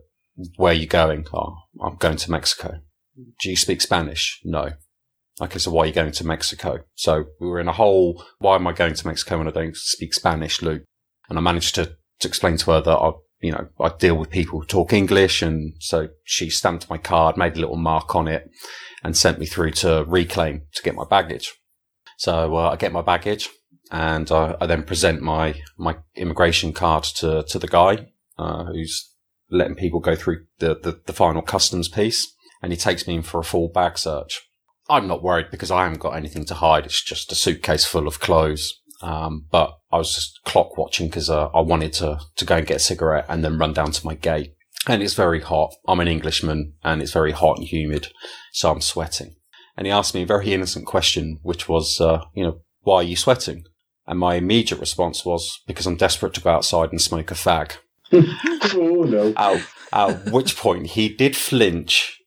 where 0.56 0.72
are 0.72 0.76
you 0.76 0.88
going? 0.88 1.28
Oh, 1.34 1.56
I'm 1.82 1.98
going 1.98 2.18
to 2.18 2.32
Mexico. 2.32 2.80
Do 3.16 3.50
you 3.50 3.58
speak 3.58 3.82
Spanish? 3.82 4.40
No. 4.46 4.72
Okay, 5.42 5.60
so 5.60 5.72
why 5.72 5.84
are 5.84 5.88
you 5.88 5.94
going 5.94 6.12
to 6.12 6.26
Mexico? 6.26 6.80
So 6.96 7.26
we 7.40 7.48
were 7.48 7.60
in 7.60 7.68
a 7.68 7.74
whole, 7.74 8.24
why 8.40 8.56
am 8.56 8.68
I 8.68 8.74
going 8.74 8.94
to 8.94 9.08
Mexico 9.08 9.40
when 9.40 9.48
I 9.48 9.52
don't 9.52 9.76
speak 9.76 10.14
Spanish, 10.14 10.62
Lou? 10.62 10.82
And 11.30 11.38
I 11.38 11.42
managed 11.42 11.76
to, 11.76 11.96
to 12.20 12.28
explain 12.28 12.58
to 12.58 12.72
her 12.72 12.82
that 12.82 12.98
I, 12.98 13.12
you 13.42 13.52
know, 13.52 13.68
I 13.80 13.90
deal 13.90 14.16
with 14.16 14.30
people 14.30 14.60
who 14.60 14.66
talk 14.66 14.94
English. 14.94 15.42
And 15.42 15.74
so 15.80 16.10
she 16.24 16.50
stamped 16.50 16.90
my 16.90 16.98
card, 16.98 17.38
made 17.38 17.58
a 17.58 17.60
little 17.60 17.78
mark 17.78 18.16
on 18.16 18.28
it 18.28 18.50
and 19.04 19.18
sent 19.18 19.40
me 19.40 19.46
through 19.46 19.72
to 19.72 20.06
reclaim 20.08 20.64
to 20.76 20.84
get 20.84 20.96
my 20.96 21.06
baggage. 21.10 21.54
So 22.18 22.56
uh, 22.56 22.70
I 22.70 22.76
get 22.76 22.92
my 22.92 23.02
baggage 23.02 23.50
and 23.92 24.32
I, 24.32 24.56
I 24.62 24.68
then 24.68 24.84
present 24.84 25.22
my, 25.22 25.56
my 25.78 25.98
immigration 26.16 26.72
card 26.72 27.04
to, 27.16 27.44
to 27.44 27.60
the 27.60 27.68
guy, 27.68 28.10
uh, 28.38 28.66
who's 28.66 29.12
letting 29.50 29.76
people 29.76 30.00
go 30.00 30.16
through 30.16 30.46
the, 30.60 30.76
the, 30.76 31.02
the 31.06 31.14
final 31.14 31.42
customs 31.42 31.90
piece. 31.90 32.32
And 32.62 32.72
he 32.72 32.78
takes 32.78 33.08
me 33.08 33.16
in 33.16 33.24
for 33.24 33.40
a 33.40 33.44
full 33.44 33.70
bag 33.70 33.98
search. 33.98 34.40
I'm 34.88 35.08
not 35.08 35.24
worried 35.24 35.50
because 35.50 35.72
I 35.72 35.84
haven't 35.84 36.00
got 36.00 36.16
anything 36.16 36.46
to 36.46 36.54
hide. 36.54 36.86
It's 36.86 37.04
just 37.04 37.32
a 37.32 37.36
suitcase 37.36 37.86
full 37.86 38.08
of 38.08 38.20
clothes. 38.20 38.81
Um, 39.02 39.46
but 39.52 39.78
I 39.92 39.98
was 39.98 40.14
just 40.14 40.40
clock 40.46 40.78
watching 40.78 41.08
because 41.08 41.30
uh, 41.30 41.48
I 41.48 41.62
wanted 41.62 41.94
to, 41.94 42.20
to 42.36 42.46
go 42.46 42.58
and 42.58 42.68
get 42.68 42.78
a 42.78 42.80
cigarette 42.80 43.26
and 43.28 43.44
then 43.44 43.58
run 43.58 43.74
down 43.74 43.92
to 43.92 44.06
my 44.06 44.16
gate. 44.16 44.54
And 44.88 45.04
it's 45.04 45.14
very 45.14 45.42
hot. 45.42 45.74
I'm 45.88 46.00
an 46.00 46.08
Englishman 46.08 46.74
and 46.84 47.02
it's 47.02 47.12
very 47.12 47.32
hot 47.32 47.58
and 47.58 47.68
humid. 47.68 48.08
So 48.52 48.72
I'm 48.72 48.82
sweating. 48.82 49.36
And 49.78 49.88
he 49.88 49.92
asked 49.92 50.14
me 50.14 50.24
a 50.24 50.28
very 50.28 50.54
innocent 50.54 50.86
question, 50.86 51.40
which 51.44 51.70
was, 51.70 52.00
uh, 52.02 52.26
you 52.34 52.44
know, 52.44 52.62
why 52.82 52.98
are 52.98 53.04
you 53.04 53.16
sweating? 53.16 53.64
And 54.08 54.20
my 54.20 54.36
immediate 54.36 54.80
response 54.80 55.24
was 55.24 55.62
because 55.68 55.86
I'm 55.86 55.96
desperate 55.96 56.34
to 56.34 56.42
go 56.42 56.52
outside 56.52 56.92
and 56.92 57.02
smoke 57.02 57.32
a 57.32 57.36
fag. 57.36 57.78
oh 58.12 59.04
no. 59.04 59.34
At, 59.38 59.66
at 59.94 60.32
which 60.32 60.58
point 60.58 60.88
he 60.88 61.10
did 61.10 61.36
flinch. 61.36 62.20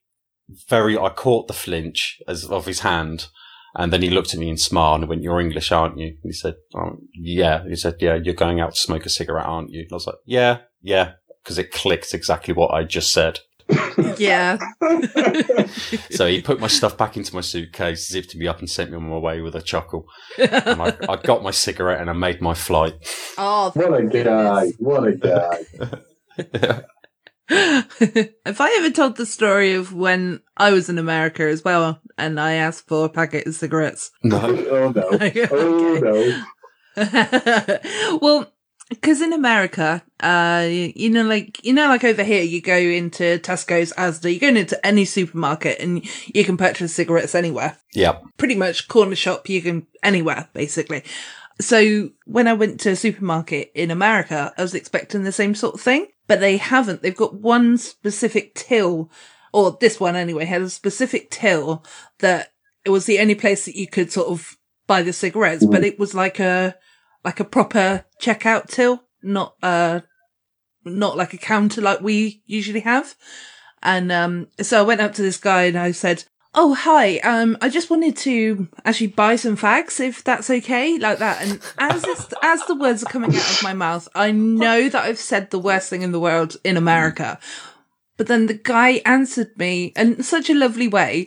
Very, 0.69 0.97
I 0.97 1.09
caught 1.09 1.49
the 1.49 1.55
flinch 1.55 2.21
as 2.29 2.45
of 2.45 2.67
his 2.67 2.81
hand. 2.81 3.29
And 3.77 3.93
then 3.93 4.03
he 4.03 4.11
looked 4.11 4.33
at 4.35 4.41
me 4.41 4.49
and 4.49 4.61
smiled 4.61 5.01
and 5.01 5.09
went, 5.09 5.23
you're 5.23 5.41
English, 5.41 5.73
aren't 5.73 5.99
you? 5.99 6.07
And 6.07 6.17
he 6.23 6.33
said, 6.33 6.55
oh, 6.77 6.99
yeah. 7.13 7.65
He 7.69 7.75
said, 7.77 7.97
yeah, 8.01 8.15
you're 8.15 8.35
going 8.35 8.61
out 8.61 8.75
to 8.75 8.81
smoke 8.81 9.05
a 9.05 9.11
cigarette, 9.11 9.47
aren't 9.47 9.71
you? 9.71 9.81
And 9.81 9.89
I 9.93 9.95
was 9.97 10.07
like, 10.07 10.17
yeah, 10.27 10.59
yeah. 10.81 11.13
Cause 11.45 11.59
it 11.59 11.73
clicked 11.73 12.15
exactly 12.15 12.55
what 12.55 12.73
I 12.73 12.85
just 12.85 13.13
said. 13.13 13.41
Yeah. 14.17 14.59
So 16.11 16.27
he 16.29 16.41
put 16.41 16.61
my 16.61 16.67
stuff 16.69 16.97
back 16.97 17.17
into 17.17 17.35
my 17.35 17.41
suitcase, 17.41 18.09
zipped 18.09 18.37
me 18.37 18.47
up 18.47 18.61
and 18.61 18.71
sent 18.71 18.91
me 18.91 18.97
on 18.97 19.09
my 19.09 19.19
way 19.19 19.41
with 19.41 19.55
a 19.57 19.63
chuckle. 19.63 20.07
And 20.39 20.81
I, 20.81 20.97
I 21.09 21.17
got 21.17 21.43
my 21.43 21.51
cigarette 21.51 22.01
and 22.01 22.09
I 22.09 22.13
made 22.13 22.41
my 22.41 22.55
flight. 22.55 22.95
oh, 23.37 23.73
What 23.75 24.01
a 24.01 24.05
guy. 24.05 24.73
What 24.79 25.09
a 25.09 25.13
guy. 25.17 26.83
Have 27.49 28.61
I 28.61 28.77
ever 28.79 28.91
told 28.91 29.17
the 29.17 29.27
story 29.27 29.75
of 29.75 29.93
when 29.93 30.41
I 30.57 30.71
was 30.73 30.89
in 30.89 30.99
America 30.99 31.43
as 31.45 31.63
well 31.65 32.01
and 32.17 32.41
I 32.41 32.55
asked 32.55 32.89
for 32.89 33.05
a 33.05 33.09
packet 33.09 33.47
of 33.47 33.55
cigarettes? 33.55 34.11
No. 34.23 34.41
Oh 34.41 34.93
no. 34.93 35.09
Okay. 35.13 35.47
Oh 35.51 36.45
no. 36.97 38.19
well, 38.23 38.53
because 38.89 39.21
in 39.21 39.33
America, 39.33 40.03
uh, 40.21 40.67
you 40.69 41.11
know, 41.11 41.25
like, 41.25 41.65
you 41.65 41.73
know, 41.73 41.89
like 41.89 42.05
over 42.05 42.23
here, 42.23 42.43
you 42.43 42.61
go 42.61 42.77
into 42.77 43.39
Tesco's, 43.39 43.93
Asda, 43.95 44.33
you 44.33 44.39
go 44.39 44.49
into 44.49 44.87
any 44.87 45.05
supermarket 45.05 45.81
and 45.81 46.05
you 46.35 46.45
can 46.45 46.57
purchase 46.57 46.95
cigarettes 46.95 47.35
anywhere. 47.35 47.79
Yeah, 47.95 48.19
Pretty 48.37 48.55
much 48.55 48.89
corner 48.89 49.17
shop, 49.17 49.49
you 49.49 49.63
can 49.63 49.87
anywhere, 50.03 50.49
basically. 50.53 51.03
So 51.61 52.11
when 52.25 52.49
I 52.49 52.53
went 52.53 52.81
to 52.81 52.91
a 52.91 52.97
supermarket 52.97 53.71
in 53.75 53.91
America, 53.91 54.53
I 54.57 54.63
was 54.63 54.75
expecting 54.75 55.23
the 55.23 55.33
same 55.33 55.55
sort 55.55 55.75
of 55.75 55.81
thing, 55.81 56.09
but 56.27 56.41
they 56.41 56.57
haven't. 56.57 57.03
They've 57.03 57.17
got 57.17 57.41
one 57.41 57.79
specific 57.79 58.55
till, 58.55 59.11
or 59.53 59.77
this 59.81 60.01
one 60.01 60.17
anyway, 60.17 60.47
had 60.47 60.63
a 60.63 60.71
specific 60.71 61.31
till 61.31 61.85
that 62.19 62.53
it 62.85 62.91
was 62.91 63.07
the 63.07 63.21
only 63.21 63.35
place 63.35 63.65
that 63.67 63.77
you 63.77 63.87
could 63.87 64.11
sort 64.11 64.29
of 64.29 64.57
buy 64.87 65.03
the 65.03 65.13
cigarettes, 65.13 65.65
but 65.65 65.85
it 65.85 65.99
was 65.99 66.15
like 66.15 66.41
a, 66.41 66.77
like 67.25 67.41
a 67.41 67.45
proper 67.45 68.05
checkout 68.21 68.69
till, 68.69 69.05
not, 69.23 69.55
uh, 69.63 70.01
not 70.85 71.17
like 71.17 71.33
a 71.33 71.39
counter 71.39 71.81
like 71.81 72.01
we 72.01 72.43
usually 72.47 72.81
have. 72.81 73.15
And 73.83 74.11
um, 74.11 74.49
so 74.61 74.81
I 74.81 74.83
went 74.83 75.01
up 75.01 75.15
to 75.15 75.23
this 75.23 75.39
guy 75.39 75.65
and 75.65 75.79
I 75.79 75.93
said, 75.93 76.25
"Oh, 76.55 76.75
hi. 76.75 77.19
Um, 77.19 77.57
I 77.61 77.69
just 77.69 77.91
wanted 77.91 78.17
to 78.19 78.69
actually 78.85 79.09
buy 79.09 79.37
some 79.37 79.57
fags, 79.57 80.01
if 80.01 80.23
that's 80.25 80.51
okay, 80.51 80.99
like 80.99 81.19
that." 81.19 81.43
And 81.43 81.61
as 81.79 82.05
as 82.43 82.65
the 82.67 82.75
words 82.75 83.03
are 83.03 83.11
coming 83.11 83.35
out 83.35 83.51
of 83.51 83.63
my 83.63 83.73
mouth, 83.73 84.09
I 84.15 84.31
know 84.31 84.89
that 84.89 85.05
I've 85.05 85.19
said 85.19 85.51
the 85.51 85.59
worst 85.59 85.91
thing 85.91 86.03
in 86.03 86.13
the 86.13 86.21
world 86.21 86.57
in 86.65 86.77
America. 86.77 87.39
But 88.17 88.29
then 88.29 88.47
the 88.47 88.55
guy 88.55 89.03
answered 89.05 89.59
me 89.59 89.93
in 89.97 90.23
such 90.23 90.49
a 90.49 90.55
lovely 90.55 90.87
way, 90.87 91.27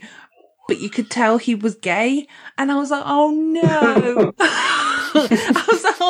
but 0.68 0.80
you 0.80 0.90
could 0.90 1.10
tell 1.10 1.38
he 1.38 1.56
was 1.56 1.76
gay, 1.76 2.28
and 2.58 2.72
I 2.72 2.76
was 2.76 2.92
like, 2.92 3.04
"Oh 3.06 3.32
no." 3.32 4.34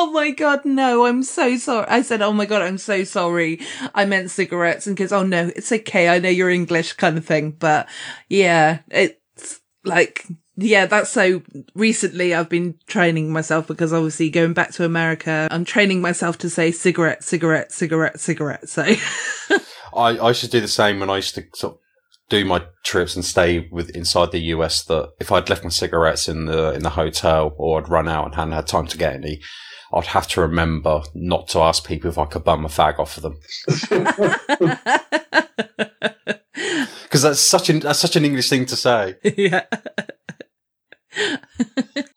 Oh 0.08 0.12
my 0.12 0.30
god, 0.30 0.64
no, 0.64 1.04
I'm 1.04 1.22
so 1.22 1.58
sorry. 1.58 1.86
I 1.86 2.00
said, 2.00 2.22
oh 2.22 2.32
my 2.32 2.46
god, 2.46 2.62
I'm 2.62 2.78
so 2.78 3.04
sorry. 3.04 3.60
I 3.94 4.06
meant 4.06 4.30
cigarettes 4.30 4.86
and 4.86 4.96
goes, 4.96 5.12
oh 5.12 5.22
no, 5.22 5.52
it's 5.54 5.70
okay. 5.70 6.08
I 6.08 6.18
know 6.18 6.30
you're 6.30 6.48
English 6.48 6.94
kind 6.94 7.18
of 7.18 7.26
thing. 7.26 7.50
But 7.50 7.90
yeah, 8.30 8.78
it's 8.88 9.60
like, 9.84 10.26
yeah, 10.56 10.86
that's 10.86 11.10
so 11.10 11.42
recently 11.74 12.34
I've 12.34 12.48
been 12.48 12.76
training 12.86 13.30
myself 13.30 13.66
because 13.66 13.92
obviously 13.92 14.30
going 14.30 14.54
back 14.54 14.70
to 14.72 14.86
America, 14.86 15.46
I'm 15.50 15.66
training 15.66 16.00
myself 16.00 16.38
to 16.38 16.48
say 16.48 16.72
cigarette, 16.72 17.22
cigarette, 17.22 17.70
cigarette, 17.70 18.18
cigarette. 18.18 18.66
So 18.66 18.84
I, 19.94 20.18
I 20.18 20.32
should 20.32 20.50
do 20.50 20.62
the 20.62 20.68
same 20.68 21.00
when 21.00 21.10
I 21.10 21.16
used 21.16 21.34
to 21.34 21.44
sort 21.54 21.74
of 21.74 21.80
do 22.30 22.46
my 22.46 22.64
trips 22.82 23.14
and 23.14 23.26
stay 23.26 23.68
with 23.70 23.90
inside 23.90 24.32
the 24.32 24.40
US 24.54 24.82
that 24.84 25.10
if 25.20 25.30
I'd 25.30 25.50
left 25.50 25.64
my 25.64 25.70
cigarettes 25.70 26.30
in 26.30 26.46
the 26.46 26.72
in 26.72 26.82
the 26.82 26.90
hotel 26.90 27.54
or 27.58 27.78
I'd 27.78 27.90
run 27.90 28.08
out 28.08 28.24
and 28.24 28.34
hadn't 28.36 28.54
had 28.54 28.66
time 28.66 28.86
to 28.86 28.96
get 28.96 29.12
any, 29.12 29.42
I'd 29.92 30.06
have 30.06 30.28
to 30.28 30.40
remember 30.42 31.02
not 31.14 31.48
to 31.48 31.60
ask 31.60 31.86
people 31.86 32.10
if 32.10 32.18
I 32.18 32.24
could 32.26 32.44
bum 32.44 32.64
a 32.64 32.68
fag 32.68 32.98
off 32.98 33.16
of 33.16 33.22
them. 33.22 33.38
Because 37.04 37.22
that's 37.22 37.40
such 37.40 37.70
an 37.70 37.80
that's 37.80 37.98
such 38.00 38.16
an 38.16 38.24
English 38.24 38.50
thing 38.50 38.66
to 38.66 38.76
say. 38.76 39.16
yeah. 39.36 39.64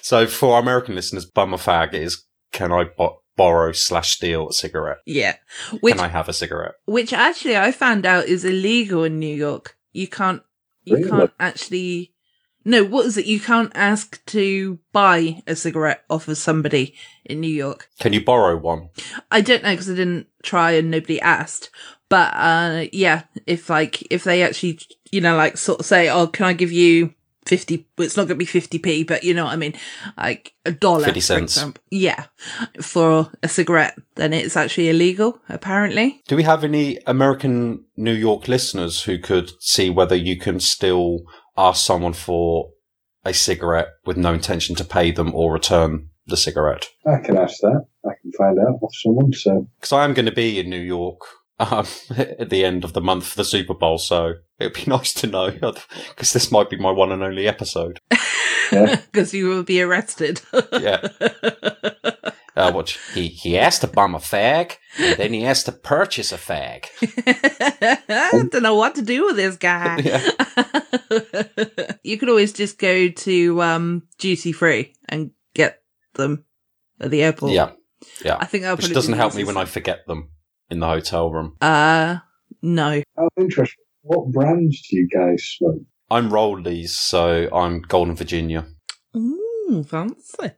So 0.01 0.27
for 0.27 0.55
our 0.55 0.61
American 0.61 0.95
listeners, 0.95 1.25
bum 1.25 1.53
a 1.53 1.57
fag 1.57 1.93
is 1.93 2.25
can 2.51 2.71
I 2.71 2.83
bo- 2.85 3.21
borrow 3.37 3.71
slash 3.71 4.11
steal 4.11 4.49
a 4.49 4.53
cigarette? 4.53 4.97
Yeah. 5.05 5.35
Which, 5.79 5.95
can 5.95 6.03
I 6.03 6.07
have 6.09 6.27
a 6.27 6.33
cigarette? 6.33 6.73
which 6.85 7.13
actually 7.13 7.55
I 7.55 7.71
found 7.71 8.05
out 8.05 8.25
is 8.25 8.43
illegal 8.43 9.03
in 9.05 9.17
New 9.19 9.33
York. 9.33 9.77
You 9.93 10.07
can't, 10.07 10.41
you 10.83 10.97
Really? 10.97 11.09
can't 11.09 11.31
actually, 11.39 12.13
no, 12.63 12.83
what 12.83 13.05
is 13.05 13.17
it? 13.17 13.25
You 13.25 13.39
can't 13.39 13.71
ask 13.75 14.23
to 14.27 14.79
buy 14.91 15.41
a 15.47 15.55
cigarette 15.55 16.03
off 16.09 16.27
of 16.27 16.37
somebody 16.37 16.95
in 17.25 17.39
New 17.41 17.47
York. 17.47 17.89
Can 17.99 18.13
you 18.13 18.23
borrow 18.23 18.57
one? 18.57 18.89
I 19.31 19.41
don't 19.41 19.63
know 19.63 19.71
because 19.71 19.89
I 19.89 19.95
didn't 19.95 20.27
try 20.43 20.71
and 20.71 20.91
nobody 20.91 21.19
asked. 21.21 21.69
But, 22.09 22.33
uh, 22.35 22.85
yeah, 22.91 23.23
if 23.47 23.69
like, 23.69 24.05
if 24.11 24.25
they 24.25 24.43
actually, 24.43 24.79
you 25.11 25.21
know, 25.21 25.37
like 25.37 25.57
sort 25.57 25.79
of 25.79 25.85
say, 25.85 26.09
oh, 26.09 26.27
can 26.27 26.45
I 26.45 26.53
give 26.53 26.71
you 26.71 27.13
50, 27.45 27.87
well, 27.97 28.05
it's 28.05 28.17
not 28.17 28.27
going 28.27 28.37
to 28.37 28.45
be 28.45 28.45
50p, 28.45 29.07
but 29.07 29.23
you 29.23 29.33
know 29.33 29.45
what 29.45 29.53
I 29.53 29.55
mean? 29.55 29.73
Like 30.17 30.53
a 30.65 30.71
dollar. 30.71 31.05
50 31.05 31.19
for 31.19 31.25
cents. 31.25 31.57
example. 31.57 31.83
Yeah. 31.89 32.25
For 32.81 33.31
a 33.41 33.47
cigarette, 33.47 33.97
then 34.15 34.33
it's 34.33 34.55
actually 34.55 34.89
illegal, 34.89 35.39
apparently. 35.49 36.21
Do 36.27 36.35
we 36.35 36.43
have 36.43 36.63
any 36.63 36.99
American 37.07 37.85
New 37.97 38.13
York 38.13 38.47
listeners 38.47 39.03
who 39.03 39.17
could 39.17 39.51
see 39.59 39.89
whether 39.89 40.15
you 40.15 40.37
can 40.37 40.59
still 40.59 41.21
ask 41.57 41.85
someone 41.85 42.13
for 42.13 42.71
a 43.23 43.33
cigarette 43.33 43.89
with 44.05 44.17
no 44.17 44.33
intention 44.33 44.75
to 44.75 44.83
pay 44.83 45.11
them 45.11 45.33
or 45.35 45.53
return 45.53 46.09
the 46.25 46.37
cigarette? 46.37 46.87
I 47.05 47.17
can 47.19 47.37
ask 47.37 47.59
that. 47.61 47.85
I 48.05 48.11
can 48.21 48.31
find 48.37 48.57
out 48.59 48.79
off 48.81 48.93
someone. 49.03 49.33
So 49.33 49.67
Because 49.79 49.91
I 49.91 50.03
am 50.05 50.13
going 50.13 50.25
to 50.25 50.31
be 50.31 50.59
in 50.59 50.69
New 50.69 50.79
York 50.79 51.19
um, 51.59 51.85
at 52.17 52.49
the 52.49 52.65
end 52.65 52.83
of 52.83 52.93
the 52.93 53.01
month 53.01 53.27
for 53.27 53.37
the 53.37 53.45
Super 53.45 53.73
Bowl, 53.73 53.97
so 53.97 54.33
it'd 54.59 54.73
be 54.73 54.83
nice 54.87 55.13
to 55.15 55.27
know 55.27 55.51
because 55.51 56.33
this 56.33 56.51
might 56.51 56.69
be 56.69 56.77
my 56.77 56.91
one 56.91 57.11
and 57.11 57.23
only 57.23 57.47
episode. 57.47 57.99
Because 58.71 59.33
you 59.33 59.47
will 59.47 59.63
be 59.63 59.81
arrested. 59.81 60.41
Yeah. 60.71 61.07
Uh, 62.55 62.71
what 62.71 62.89
he 63.13 63.27
he 63.27 63.53
has 63.53 63.79
to 63.79 63.87
bum 63.87 64.13
a 64.13 64.19
fag, 64.19 64.75
and 64.99 65.17
then 65.17 65.33
he 65.33 65.41
has 65.43 65.63
to 65.63 65.71
purchase 65.71 66.33
a 66.33 66.37
fag. 66.37 66.85
I 68.09 68.29
don't 68.31 68.61
know 68.61 68.75
what 68.75 68.95
to 68.95 69.01
do 69.01 69.25
with 69.25 69.37
this 69.37 69.55
guy. 69.55 69.97
you 72.03 72.17
could 72.17 72.29
always 72.29 72.51
just 72.51 72.77
go 72.77 73.07
to 73.07 73.61
um, 73.61 74.03
duty 74.17 74.51
free 74.51 74.93
and 75.07 75.31
get 75.53 75.81
them 76.15 76.45
at 76.99 77.09
the 77.09 77.23
airport. 77.23 77.53
Yeah, 77.53 77.71
yeah. 78.23 78.37
I 78.39 78.45
think 78.45 78.63
that'll 78.63 78.77
Which 78.77 78.93
doesn't 78.93 79.13
help 79.13 79.35
me 79.35 79.45
when 79.45 79.57
I 79.57 79.65
forget 79.65 80.05
them 80.07 80.29
in 80.69 80.79
the 80.79 80.87
hotel 80.87 81.31
room. 81.31 81.55
Uh, 81.61 82.17
no. 82.61 83.01
oh, 83.17 83.29
interesting. 83.39 83.83
What 84.01 84.31
brands 84.31 84.81
do 84.89 84.97
you 84.97 85.07
guys 85.07 85.43
smoke? 85.57 85.83
I'm 86.09 86.29
Rollies, 86.29 86.89
so 86.89 87.47
I'm 87.53 87.81
Golden 87.81 88.15
Virginia. 88.15 88.67
Ooh, 89.15 89.85
fancy. 89.87 90.51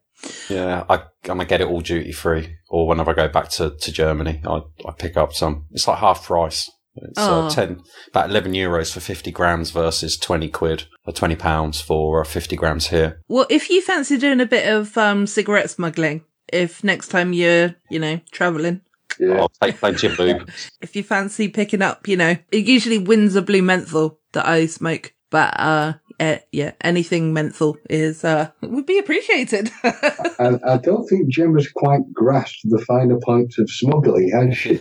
Yeah, 0.50 0.84
I, 0.90 0.96
am 0.96 1.02
gonna 1.24 1.46
get 1.46 1.62
it 1.62 1.68
all 1.68 1.82
duty 1.82 2.12
free, 2.12 2.56
or 2.70 2.88
whenever 2.88 3.12
I 3.12 3.14
go 3.14 3.28
back 3.28 3.50
to, 3.52 3.72
to 3.72 3.92
Germany, 3.92 4.42
I 4.46 4.62
I 4.86 4.92
pick 4.98 5.18
up 5.18 5.34
some. 5.34 5.66
It's 5.72 5.88
like 5.88 6.00
half 6.00 6.24
price. 6.26 6.70
It's 6.96 7.18
Oh. 7.18 7.48
uh, 7.48 7.50
ten 7.50 7.82
about 8.10 8.30
eleven 8.30 8.54
euros 8.54 8.94
for 8.94 9.00
fifty 9.00 9.32
grams 9.32 9.72
versus 9.72 10.16
twenty 10.18 10.48
quid 10.50 10.84
or 11.06 11.14
twenty 11.14 11.36
pounds 11.36 11.82
for 11.82 12.22
uh, 12.22 12.24
fifty 12.24 12.56
grams 12.56 12.88
here. 12.88 13.20
Well, 13.28 13.48
if 13.50 13.70
you 13.70 13.82
fancy 13.82 14.18
doing 14.18 14.40
a 14.42 14.46
bit 14.46 14.70
of 14.72 14.96
um, 14.98 15.26
cigarette 15.26 15.70
smuggling, 15.72 16.24
if 16.52 16.84
next 16.84 17.08
time 17.08 17.34
you're, 17.34 17.76
you 17.90 18.00
know, 18.00 18.20
traveling, 18.32 18.82
Yeah. 19.20 19.40
I'll 19.42 19.52
take 19.62 19.78
plenty 19.78 20.08
of 20.08 20.20
lube. 20.20 20.50
if 20.82 20.96
you 20.96 21.02
fancy 21.04 21.48
picking 21.50 21.82
up, 21.82 22.08
you 22.08 22.16
know, 22.16 22.38
it 22.52 22.66
usually 22.66 23.00
wins 23.00 23.36
a 23.36 23.42
blue 23.42 23.64
menthol 23.64 24.20
that 24.34 24.48
I 24.48 24.68
smoke. 24.68 25.14
But 25.32 25.60
uh 25.60 25.94
eh, 26.20 26.40
yeah, 26.52 26.72
anything 26.82 27.34
menthol 27.34 27.78
is 27.90 28.24
uh 28.24 28.50
would 28.62 28.86
be 28.86 28.98
appreciated. 29.00 29.72
And 30.40 30.60
I 30.66 30.78
don't 30.78 31.08
think 31.08 31.30
Jem 31.30 31.56
has 31.56 31.70
quite 31.70 32.02
grasped 32.14 32.62
the 32.66 32.84
finer 32.86 33.20
points 33.20 33.60
of 33.60 33.70
smuggling, 33.70 34.30
has 34.32 34.58
she? 34.58 34.80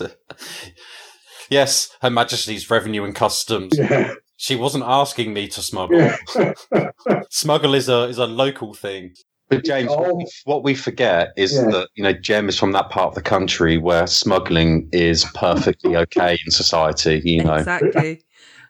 Yes, 1.50 1.90
Her 2.00 2.10
Majesty's 2.10 2.70
Revenue 2.70 3.04
and 3.04 3.14
Customs. 3.14 3.76
Yeah. 3.76 4.14
She 4.36 4.56
wasn't 4.56 4.84
asking 4.86 5.32
me 5.32 5.46
to 5.48 5.62
smuggle. 5.62 5.98
Yeah. 5.98 6.16
Smuggle 7.30 7.74
is 7.74 7.88
a 7.88 8.04
is 8.04 8.18
a 8.18 8.26
local 8.26 8.74
thing. 8.74 9.14
But 9.50 9.64
James, 9.64 9.90
what 9.90 10.16
we, 10.16 10.26
what 10.44 10.64
we 10.64 10.74
forget 10.74 11.28
is 11.36 11.52
Yeah. 11.52 11.66
that 11.70 11.88
you 11.94 12.02
know 12.02 12.12
Jem 12.14 12.48
is 12.48 12.58
from 12.58 12.72
that 12.72 12.90
part 12.90 13.08
of 13.08 13.14
the 13.14 13.22
country 13.22 13.78
where 13.78 14.06
smuggling 14.06 14.88
is 14.92 15.24
perfectly 15.34 15.96
okay 15.96 16.38
in 16.44 16.50
society. 16.50 17.20
You 17.24 17.44
know, 17.44 17.54
exactly. 17.54 18.22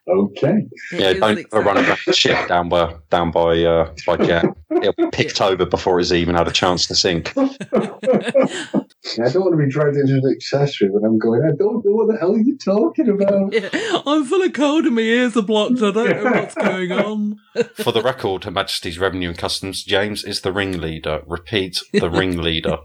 Okay. 0.09 0.67
It 0.93 1.01
yeah, 1.01 1.11
is 1.11 1.21
don't 1.21 1.39
exactly- 1.39 1.61
run 1.61 1.79
around 1.79 1.99
the 2.07 2.13
ship 2.13 2.49
down 2.49 2.69
by 2.69 2.95
down 3.11 3.31
by 3.31 3.63
uh, 3.65 3.95
by 4.07 4.17
Jem. 4.19 4.55
It'll 4.71 4.93
be 4.93 5.11
picked 5.13 5.41
over 5.41 5.67
before 5.67 6.01
it's 6.01 6.13
even 6.13 6.35
had 6.35 6.49
a 6.49 6.53
chance 6.53 6.87
to 6.89 6.95
sink. 6.95 7.33
I 7.37 9.29
don't 9.29 9.43
want 9.43 9.53
to 9.53 9.65
be 9.65 9.71
dragged 9.71 9.97
into 9.97 10.15
an 10.15 10.35
accessory 10.35 10.91
when 10.91 11.05
I'm 11.05 11.19
going, 11.19 11.43
I 11.43 11.55
don't 11.57 11.85
know 11.85 11.93
what 11.93 12.09
the 12.11 12.19
hell 12.19 12.37
you're 12.37 12.57
talking 12.57 13.09
about. 13.09 13.53
Yeah, 13.55 14.01
I'm 14.07 14.25
full 14.25 14.43
of 14.43 14.53
cold 14.53 14.85
and 14.87 14.95
my 14.97 15.03
ears 15.03 15.37
are 15.37 15.43
blocked. 15.43 15.83
I 15.83 15.91
don't 15.91 15.95
know 15.95 16.31
what's 16.31 16.55
going 16.55 16.93
on. 16.93 17.37
For 17.75 17.93
the 17.93 18.03
record, 18.03 18.45
Her 18.45 18.51
Majesty's 18.51 18.99
Revenue 18.99 19.29
and 19.29 19.39
Customs, 19.39 19.85
James 19.85 20.25
is 20.25 20.41
the 20.41 20.53
ringleader. 20.53 21.23
Repeat, 21.27 21.79
the 21.93 22.11
ringleader. 22.11 22.79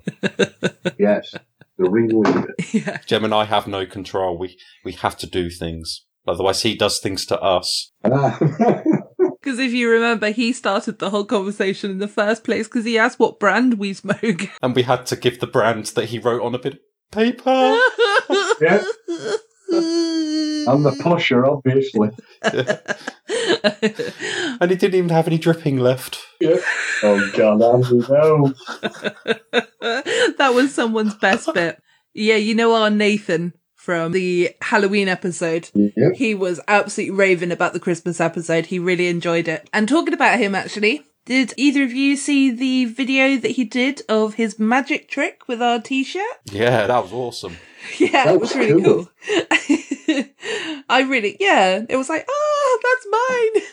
Yes, 1.00 1.34
the 1.78 1.90
ringleader. 1.90 2.54
Yeah. 2.72 2.98
Jem 3.06 3.26
and 3.26 3.34
I 3.34 3.46
have 3.46 3.68
no 3.68 3.86
control. 3.86 4.38
We 4.38 4.58
we 4.86 4.92
have 4.94 5.18
to 5.18 5.28
do 5.28 5.50
things. 5.50 6.06
Otherwise, 6.30 6.62
he 6.62 6.76
does 6.76 7.00
things 7.00 7.26
to 7.28 7.40
us. 7.42 7.92
Because 9.42 9.60
if 9.60 9.72
you 9.72 9.90
remember, 9.90 10.32
he 10.32 10.52
started 10.52 11.00
the 11.00 11.10
whole 11.10 11.24
conversation 11.24 11.92
in 11.92 12.00
the 12.00 12.08
first 12.10 12.44
place 12.44 12.68
because 12.68 12.84
he 12.84 12.98
asked 12.98 13.20
what 13.20 13.40
brand 13.40 13.76
we 13.76 13.94
smoke. 13.94 14.50
And 14.62 14.76
we 14.76 14.84
had 14.84 15.06
to 15.08 15.16
give 15.16 15.40
the 15.40 15.48
brand 15.48 15.86
that 15.88 16.10
he 16.10 16.20
wrote 16.20 16.42
on 16.42 16.54
a 16.56 16.60
bit 16.60 16.74
of 16.74 16.80
paper. 17.12 17.80
Yeah. 18.62 18.84
I'm 20.68 20.84
the 20.84 21.00
pusher, 21.02 21.46
obviously. 21.46 22.10
and 24.60 24.72
he 24.72 24.78
didn't 24.78 24.96
even 24.96 25.10
have 25.10 25.28
any 25.28 25.38
dripping 25.38 25.78
left. 25.78 26.20
Yeah. 26.42 26.58
Oh, 27.04 27.32
God, 27.36 27.62
Andrew, 27.62 28.04
no. 28.10 28.54
that 30.38 30.52
was 30.54 30.74
someone's 30.74 31.16
best 31.16 31.54
bit. 31.54 31.82
Yeah, 32.14 32.36
you 32.36 32.56
know 32.56 32.74
our 32.74 32.90
Nathan 32.90 33.54
from 33.90 34.12
the 34.12 34.52
Halloween 34.62 35.08
episode. 35.08 35.68
Yep. 35.74 36.14
He 36.14 36.36
was 36.36 36.60
absolutely 36.68 37.16
raving 37.16 37.52
about 37.52 37.74
the 37.74 37.80
Christmas 37.80 38.22
episode. 38.22 38.68
He 38.68 38.78
really 38.78 39.08
enjoyed 39.08 39.48
it. 39.48 39.68
And 39.74 39.90
talking 39.90 40.14
about 40.14 40.38
him, 40.38 40.54
actually, 40.54 41.08
did 41.26 41.56
either 41.58 41.82
of 41.86 41.92
you 41.92 42.16
see 42.16 42.52
the 42.52 42.86
video 42.86 43.38
that 43.38 43.50
he 43.50 43.64
did 43.66 44.04
of 44.08 44.36
his 44.36 44.60
magic 44.60 45.10
trick 45.10 45.48
with 45.48 45.60
our 45.60 45.82
t-shirt? 45.82 46.22
Yeah, 46.52 46.86
that 46.86 47.02
was 47.02 47.12
awesome. 47.12 47.58
Yeah, 47.98 48.26
That 48.26 48.36
it 48.36 48.40
was 48.42 48.54
was 48.54 48.58
really 48.60 48.84
cool. 48.84 49.10
cool. 49.28 50.24
I 50.88 51.02
really, 51.10 51.36
yeah, 51.40 51.84
it 51.90 51.96
was 51.96 52.10
like, 52.10 52.28
oh, 52.30 52.80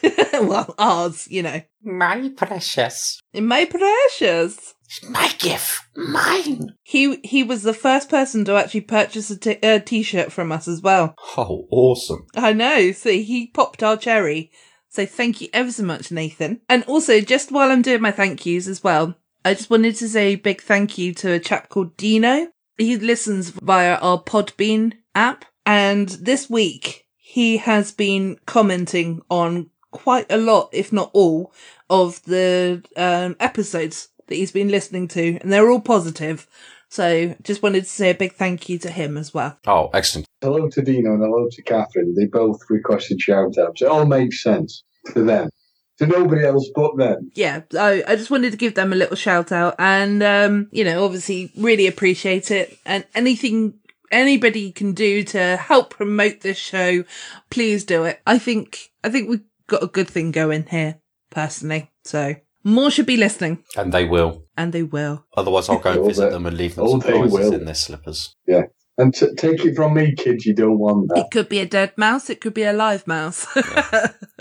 that's 0.03 0.31
mine. 0.41 0.49
well, 0.49 0.75
ours, 0.79 1.29
you 1.31 1.43
know. 1.43 1.61
My 1.85 2.31
precious. 2.35 3.21
My 3.35 3.67
precious. 3.67 4.76
My 5.09 5.33
gift, 5.39 5.83
mine. 5.97 6.75
He 6.83 7.17
he 7.25 7.43
was 7.43 7.63
the 7.63 7.75
first 7.75 8.09
person 8.09 8.45
to 8.45 8.55
actually 8.55 8.83
purchase 8.83 9.31
a 9.31 9.37
t- 9.37 9.59
a 9.63 9.81
t-shirt 9.81 10.33
from 10.33 10.53
us 10.53 10.69
as 10.69 10.81
well. 10.81 11.15
Oh, 11.37 11.67
awesome. 11.71 12.27
I 12.37 12.53
know. 12.53 12.93
So 12.93 13.11
he 13.11 13.49
popped 13.49 13.83
our 13.83 13.97
cherry. 13.97 14.51
So 14.89 15.05
thank 15.05 15.41
you 15.41 15.49
ever 15.53 15.71
so 15.71 15.83
much, 15.83 16.11
Nathan. 16.11 16.61
And 16.69 16.85
also, 16.85 17.21
just 17.21 17.53
while 17.53 17.71
I'm 17.71 17.83
doing 17.83 18.01
my 18.01 18.13
thank 18.13 18.47
yous 18.47 18.67
as 18.67 18.83
well, 18.83 19.15
I 19.45 19.55
just 19.55 19.71
wanted 19.71 19.97
to 19.97 20.09
say 20.09 20.29
a 20.29 20.37
big 20.37 20.63
thank 20.63 20.97
you 20.99 21.13
to 21.15 21.33
a 21.33 21.39
chap 21.39 21.69
called 21.69 21.97
Dino. 21.97 22.49
He 22.79 22.97
listens 22.97 23.51
via 23.51 23.97
our 23.97 24.23
Podbean 24.23 24.95
app. 25.15 25.45
And 25.65 26.09
this 26.09 26.49
week, 26.49 27.07
he 27.17 27.57
has 27.59 27.93
been 27.93 28.39
commenting 28.47 29.21
on 29.29 29.71
quite 29.91 30.31
a 30.31 30.37
lot, 30.37 30.71
if 30.73 30.93
not 30.93 31.11
all, 31.13 31.53
of 31.91 32.23
the 32.23 32.83
um, 32.97 33.37
episodes 33.41 34.09
that 34.27 34.35
he's 34.35 34.53
been 34.53 34.69
listening 34.69 35.09
to. 35.09 35.39
And 35.41 35.53
they're 35.53 35.71
all 35.71 35.81
positive. 35.81 36.47
So 36.89 37.35
just 37.43 37.63
wanted 37.63 37.85
to 37.85 37.91
say 37.91 38.11
a 38.11 38.15
big 38.15 38.35
thank 38.35 38.69
you 38.69 38.79
to 38.79 38.91
him 38.91 39.17
as 39.17 39.35
well. 39.35 39.59
Oh, 39.67 39.91
excellent. 39.93 40.27
Hello 40.41 40.69
to 40.69 40.83
Dino 40.83 41.15
and 41.15 41.23
hello 41.23 41.49
to 41.51 41.63
Catherine. 41.63 42.15
They 42.15 42.27
both 42.27 42.61
requested 42.69 43.21
shout 43.21 43.59
outs. 43.59 43.83
It 43.83 43.89
all 43.89 44.07
makes 44.07 44.43
sense 44.43 44.85
to 45.13 45.25
them. 45.25 45.51
To 45.99 46.07
nobody 46.07 46.45
else 46.45 46.69
but 46.75 46.99
them. 46.99 47.31
yeah, 47.35 47.63
I, 47.73 48.05
I 48.07 48.17
just 48.17 48.31
wanted 48.31 48.51
to 48.51 48.59
give 48.59 48.75
them 48.75 48.93
a 48.93 48.97
little 48.97 49.17
shout 49.17 49.51
out 49.51 49.77
and, 49.79 50.23
um, 50.23 50.69
you 50.71 50.85
know, 50.85 51.03
obviously 51.03 51.51
really 51.57 51.87
appreciate 51.87 52.51
it 52.51 52.79
and 52.85 53.07
anything 53.15 53.79
anybody 54.13 54.73
can 54.73 54.93
do 54.93 55.25
to 55.25 55.57
help 55.57 55.89
promote 55.89 56.43
this 56.43 56.59
show, 56.59 57.05
please 57.49 57.83
do 57.83 58.05
it. 58.05 58.21
I 58.27 58.39
think, 58.39 58.91
I 59.03 59.09
think 59.09 59.31
we've 59.31 59.45
got 59.69 59.83
a 59.83 59.87
good 59.87 60.07
thing 60.09 60.33
going 60.33 60.67
here, 60.67 60.99
personally. 61.31 61.91
So 62.05 62.37
more 62.67 62.91
should 62.91 63.07
be 63.07 63.17
listening 63.17 63.63
And 63.77 63.93
they 63.93 64.05
will. 64.05 64.43
and 64.57 64.73
they 64.73 64.83
will. 64.83 65.25
Otherwise, 65.37 65.69
I'll 65.69 65.79
go 65.79 65.91
and 65.91 66.01
Oh, 66.01 66.07
visit 66.09 66.31
them 66.33 66.47
and 66.47 66.57
leave 66.57 66.75
them 66.75 66.87
oh, 66.87 66.99
they 66.99 67.13
surprises 67.13 67.33
will. 67.33 67.55
in 67.55 67.65
their 67.65 67.75
slippers. 67.75 68.35
Yeah. 68.47 68.63
And 68.99 69.15
t- 69.15 69.35
take 69.37 69.63
it 69.65 69.77
from 69.77 69.93
me, 69.95 70.15
kids, 70.15 70.47
you 70.47 70.55
don't 70.55 70.79
want 70.79 71.09
that. 71.09 71.19
It 71.19 71.31
could 71.31 71.49
be 71.51 71.61
a 71.61 71.67
dead 71.67 71.93
mouse. 71.99 72.31
It 72.31 72.41
could 72.41 72.55
be 72.55 72.63
a 72.63 72.73
live 72.73 73.07
mouse. 73.07 73.47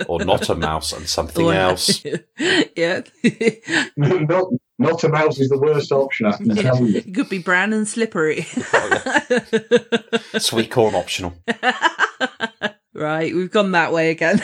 Or 0.07 0.23
not 0.23 0.47
a 0.49 0.55
mouse 0.69 0.93
and 0.93 1.07
something 1.09 1.45
Or- 1.45 1.53
else. 1.53 2.01
yeah. 2.76 3.01
not, 3.97 4.45
not 4.80 5.03
a 5.03 5.09
mouse 5.09 5.39
is 5.39 5.49
the 5.49 5.59
worst 5.59 5.91
option, 5.91 6.28
I 6.28 6.38
can 6.38 6.55
tell 6.55 6.82
you. 6.86 6.99
it 6.99 7.13
could 7.13 7.28
be 7.30 7.39
brown 7.39 7.73
and 7.73 7.86
slippery. 7.88 8.45
Oh, 8.73 10.39
Sweet 10.39 10.71
corn 10.71 10.95
optional. 10.95 11.34
right. 12.93 13.36
We've 13.36 13.51
gone 13.51 13.71
that 13.73 13.91
way 13.91 14.09
again. 14.09 14.41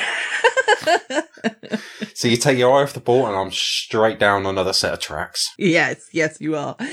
So 2.14 2.28
you 2.28 2.38
take 2.38 2.58
your 2.58 2.78
eye 2.78 2.84
off 2.84 2.94
the 2.94 3.00
ball 3.00 3.26
and 3.26 3.36
I'm 3.36 3.52
straight 3.52 4.20
down 4.20 4.46
another 4.46 4.74
set 4.74 4.94
of 4.94 5.00
tracks. 5.00 5.50
yes. 5.58 6.08
Yes, 6.12 6.40
you 6.40 6.56
are. 6.56 6.76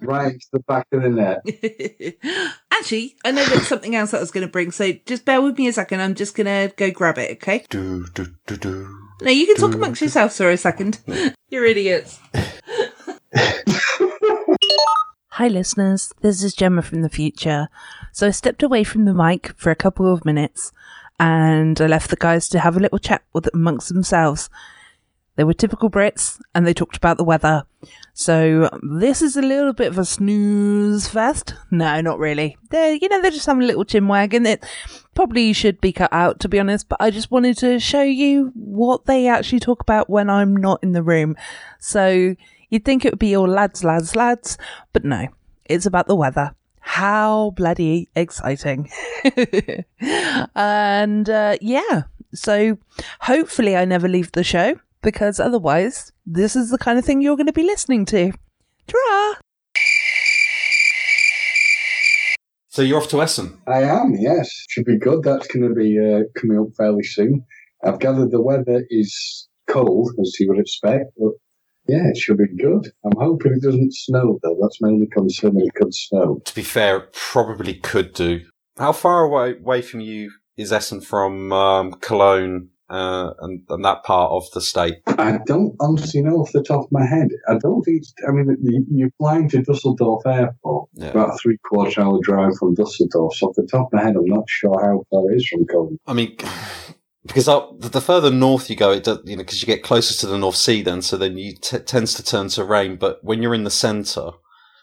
Right 0.00 0.32
to 0.32 0.46
the 0.52 0.58
back 0.66 0.88
of 0.92 1.02
the 1.02 1.08
net. 1.08 2.16
Actually, 2.72 3.16
I 3.24 3.30
know 3.30 3.44
there's 3.44 3.68
something 3.68 3.94
else 3.94 4.10
that 4.10 4.18
I 4.18 4.20
was 4.20 4.32
going 4.32 4.46
to 4.46 4.50
bring, 4.50 4.72
so 4.72 4.92
just 5.06 5.24
bear 5.24 5.40
with 5.40 5.56
me 5.56 5.68
a 5.68 5.72
second. 5.72 6.00
I'm 6.00 6.14
just 6.14 6.34
going 6.34 6.46
to 6.46 6.74
go 6.76 6.90
grab 6.90 7.18
it, 7.18 7.30
okay? 7.36 7.64
Do, 7.70 8.06
do, 8.12 8.26
do, 8.46 8.56
do. 8.56 8.98
No, 9.22 9.30
you 9.30 9.46
can 9.46 9.56
talk 9.56 9.74
amongst 9.74 10.00
yourselves 10.02 10.36
for 10.36 10.50
a 10.50 10.56
second. 10.56 10.98
You're 11.48 11.64
idiots. 11.64 12.18
Hi, 15.28 15.48
listeners. 15.48 16.12
This 16.20 16.42
is 16.42 16.54
Gemma 16.54 16.82
from 16.82 17.02
the 17.02 17.08
future. 17.08 17.68
So 18.12 18.26
I 18.26 18.30
stepped 18.30 18.62
away 18.62 18.84
from 18.84 19.04
the 19.04 19.14
mic 19.14 19.54
for 19.56 19.70
a 19.70 19.76
couple 19.76 20.12
of 20.12 20.24
minutes 20.24 20.72
and 21.22 21.80
I 21.80 21.86
left 21.86 22.10
the 22.10 22.16
guys 22.16 22.48
to 22.48 22.58
have 22.58 22.76
a 22.76 22.80
little 22.80 22.98
chat 22.98 23.22
with 23.32 23.48
amongst 23.54 23.88
themselves. 23.88 24.50
They 25.36 25.44
were 25.44 25.54
typical 25.54 25.88
Brits 25.88 26.40
and 26.52 26.66
they 26.66 26.74
talked 26.74 26.96
about 26.96 27.16
the 27.16 27.22
weather. 27.22 27.64
So 28.12 28.68
this 28.82 29.22
is 29.22 29.36
a 29.36 29.40
little 29.40 29.72
bit 29.72 29.86
of 29.92 29.98
a 29.98 30.04
snooze 30.04 31.06
fest. 31.06 31.54
No, 31.70 32.00
not 32.00 32.18
really. 32.18 32.58
They're, 32.70 32.94
you 32.94 33.08
know, 33.08 33.22
they're 33.22 33.30
just 33.30 33.46
having 33.46 33.62
a 33.62 33.66
little 33.66 33.84
chin 33.84 34.08
wagon. 34.08 34.44
It 34.46 34.66
probably 35.14 35.52
should 35.52 35.80
be 35.80 35.92
cut 35.92 36.12
out, 36.12 36.40
to 36.40 36.48
be 36.48 36.58
honest, 36.58 36.88
but 36.88 37.00
I 37.00 37.10
just 37.10 37.30
wanted 37.30 37.56
to 37.58 37.78
show 37.78 38.02
you 38.02 38.50
what 38.56 39.06
they 39.06 39.28
actually 39.28 39.60
talk 39.60 39.80
about 39.80 40.10
when 40.10 40.28
I'm 40.28 40.56
not 40.56 40.82
in 40.82 40.90
the 40.90 41.04
room. 41.04 41.36
So 41.78 42.34
you'd 42.68 42.84
think 42.84 43.04
it 43.04 43.12
would 43.12 43.20
be 43.20 43.36
all 43.36 43.48
lads, 43.48 43.84
lads, 43.84 44.16
lads, 44.16 44.58
but 44.92 45.04
no, 45.04 45.28
it's 45.66 45.86
about 45.86 46.08
the 46.08 46.16
weather. 46.16 46.56
How 46.82 47.50
bloody 47.50 48.08
exciting. 48.14 48.90
and 50.54 51.30
uh, 51.30 51.56
yeah, 51.60 52.02
so 52.34 52.78
hopefully 53.20 53.76
I 53.76 53.84
never 53.84 54.08
leave 54.08 54.32
the 54.32 54.44
show 54.44 54.74
because 55.02 55.40
otherwise, 55.40 56.12
this 56.26 56.56
is 56.56 56.70
the 56.70 56.78
kind 56.78 56.98
of 56.98 57.04
thing 57.04 57.20
you're 57.20 57.36
going 57.36 57.46
to 57.46 57.52
be 57.52 57.62
listening 57.62 58.04
to. 58.06 58.32
Ta 58.86 59.38
So 62.68 62.82
you're 62.82 62.98
off 62.98 63.08
to 63.08 63.22
Essen. 63.22 63.58
I 63.66 63.82
am, 63.82 64.14
yes. 64.18 64.48
Should 64.70 64.86
be 64.86 64.98
good. 64.98 65.22
That's 65.22 65.46
going 65.46 65.68
to 65.68 65.74
be 65.74 65.98
uh, 65.98 66.22
coming 66.40 66.58
up 66.58 66.68
fairly 66.76 67.02
soon. 67.02 67.44
I've 67.84 67.98
gathered 67.98 68.30
the 68.30 68.40
weather 68.40 68.84
is 68.88 69.48
cold, 69.68 70.10
as 70.20 70.36
you 70.38 70.48
would 70.48 70.58
expect, 70.58 71.12
but 71.18 71.32
yeah, 71.88 72.08
it 72.08 72.16
should 72.16 72.38
be 72.38 72.46
good. 72.56 72.90
I'm 73.04 73.18
hoping 73.18 73.52
it 73.54 73.62
doesn't 73.62 73.94
snow, 73.94 74.38
though. 74.42 74.56
That's 74.60 74.80
my 74.80 74.88
only 74.88 75.08
concern 75.08 75.54
that 75.54 75.64
it 75.66 75.74
could 75.74 75.94
snow. 75.94 76.40
To 76.44 76.54
be 76.54 76.62
fair, 76.62 76.96
it 76.98 77.12
probably 77.12 77.74
could 77.74 78.12
do. 78.12 78.40
How 78.78 78.92
far 78.92 79.24
away, 79.24 79.56
away 79.58 79.82
from 79.82 80.00
you 80.00 80.30
is 80.56 80.72
Essen 80.72 81.00
from 81.00 81.52
um, 81.52 81.92
Cologne 82.00 82.68
uh, 82.88 83.32
and, 83.40 83.62
and 83.68 83.84
that 83.84 84.02
part 84.04 84.30
of 84.32 84.44
the 84.54 84.60
state? 84.60 84.96
I 85.06 85.38
don't 85.46 85.74
honestly 85.80 86.22
know 86.22 86.36
off 86.36 86.52
the 86.52 86.62
top 86.62 86.84
of 86.84 86.92
my 86.92 87.04
head. 87.04 87.28
I 87.48 87.56
don't 87.58 87.82
think 87.82 88.02
I 88.28 88.32
mean, 88.32 88.56
you- 88.62 88.86
you're 88.90 89.10
flying 89.18 89.48
to 89.50 89.62
Dusseldorf 89.62 90.26
Airport, 90.26 90.88
Yeah. 90.94 91.08
about 91.10 91.34
a 91.34 91.38
three 91.38 91.58
quarter 91.68 92.00
hour 92.02 92.18
drive 92.22 92.56
from 92.58 92.74
Dusseldorf. 92.74 93.34
So 93.34 93.48
off 93.48 93.56
the 93.56 93.66
top 93.70 93.86
of 93.88 93.92
my 93.94 94.02
head, 94.02 94.16
I'm 94.16 94.24
not 94.26 94.44
sure 94.48 94.78
how 94.80 95.04
far 95.10 95.30
it 95.30 95.36
is 95.36 95.48
from 95.48 95.66
Cologne. 95.66 95.98
I 96.06 96.12
mean, 96.14 96.36
because 97.24 97.48
up, 97.48 97.80
the 97.80 98.00
further 98.00 98.30
north 98.30 98.68
you 98.68 98.76
go, 98.76 98.90
it 98.90 99.04
does, 99.04 99.20
you 99.24 99.36
know, 99.36 99.42
because 99.42 99.62
you 99.62 99.66
get 99.66 99.82
closer 99.82 100.18
to 100.20 100.26
the 100.26 100.38
North 100.38 100.56
Sea, 100.56 100.82
then 100.82 101.02
so 101.02 101.16
then 101.16 101.38
you 101.38 101.54
t- 101.54 101.78
tends 101.78 102.14
to 102.14 102.24
turn 102.24 102.48
to 102.48 102.64
rain. 102.64 102.96
But 102.96 103.22
when 103.22 103.42
you're 103.42 103.54
in 103.54 103.64
the 103.64 103.70
centre 103.70 104.30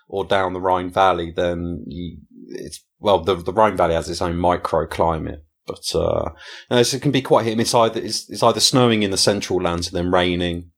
or 0.08 0.26
down 0.26 0.54
the 0.54 0.62
Rhine 0.62 0.90
Valley, 0.90 1.32
then 1.36 1.84
you, 1.88 2.18
it's 2.48 2.84
well, 3.00 3.24
the 3.24 3.36
the 3.36 3.54
Rhine 3.54 3.76
Valley 3.76 3.94
has 3.94 4.10
its 4.10 4.22
own 4.22 4.36
microclimate, 4.36 5.42
but 5.68 5.84
uh, 5.94 6.32
no, 6.72 6.84
so 6.84 6.98
it 6.98 7.04
can 7.04 7.12
be 7.12 7.22
quite 7.22 7.46
hit. 7.46 7.60
It's 7.60 7.76
either 7.76 8.00
it's, 8.00 8.30
it's 8.30 8.44
either 8.44 8.60
snowing 8.62 9.04
in 9.04 9.12
the 9.12 9.18
central 9.18 9.62
lands 9.62 9.88
and 9.88 9.96
then 9.96 10.12
raining 10.12 10.72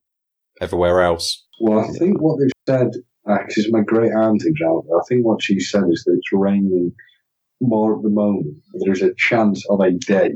everywhere 0.59 1.01
else. 1.01 1.45
Well, 1.59 1.79
I 1.79 1.87
think 1.99 2.19
what 2.21 2.39
they've 2.39 2.51
said, 2.67 2.89
because 3.25 3.71
my 3.71 3.81
great 3.81 4.11
aunt 4.11 4.41
there, 4.43 4.69
I 4.69 5.03
think 5.07 5.25
what 5.25 5.43
she 5.43 5.59
said 5.59 5.83
is 5.91 6.03
that 6.05 6.13
it's 6.17 6.31
raining 6.31 6.91
more 7.61 7.95
at 7.95 8.01
the 8.01 8.09
moment. 8.09 8.57
There's 8.73 9.03
a 9.03 9.13
chance 9.15 9.63
of 9.69 9.79
a 9.79 9.91
day, 9.91 10.31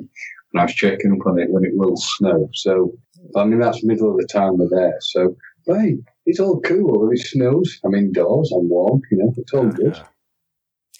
and 0.56 0.62
I 0.62 0.66
was 0.66 0.74
checking 0.74 1.12
up 1.12 1.28
on 1.28 1.38
it 1.38 1.49
when 1.49 1.66
it 1.66 1.72
will 1.74 1.97
snow. 1.97 2.49
So, 2.53 2.93
I 3.36 3.43
mean, 3.43 3.60
that's 3.60 3.84
middle 3.84 4.12
of 4.12 4.18
the 4.18 4.28
time 4.32 4.62
of 4.62 4.70
there. 4.70 4.95
So, 5.01 5.36
hey, 5.68 5.97
it's 6.26 6.39
all 6.39 6.62
cool. 6.62 7.12
If 7.12 7.20
it 7.20 7.28
snows, 7.28 7.78
I'm 7.84 7.93
indoors, 7.93 8.53
I'm 8.56 8.70
warm, 8.70 9.01
you 9.12 9.18
know, 9.18 9.34
it's 9.36 9.53
all 9.53 9.68
good. 9.68 9.99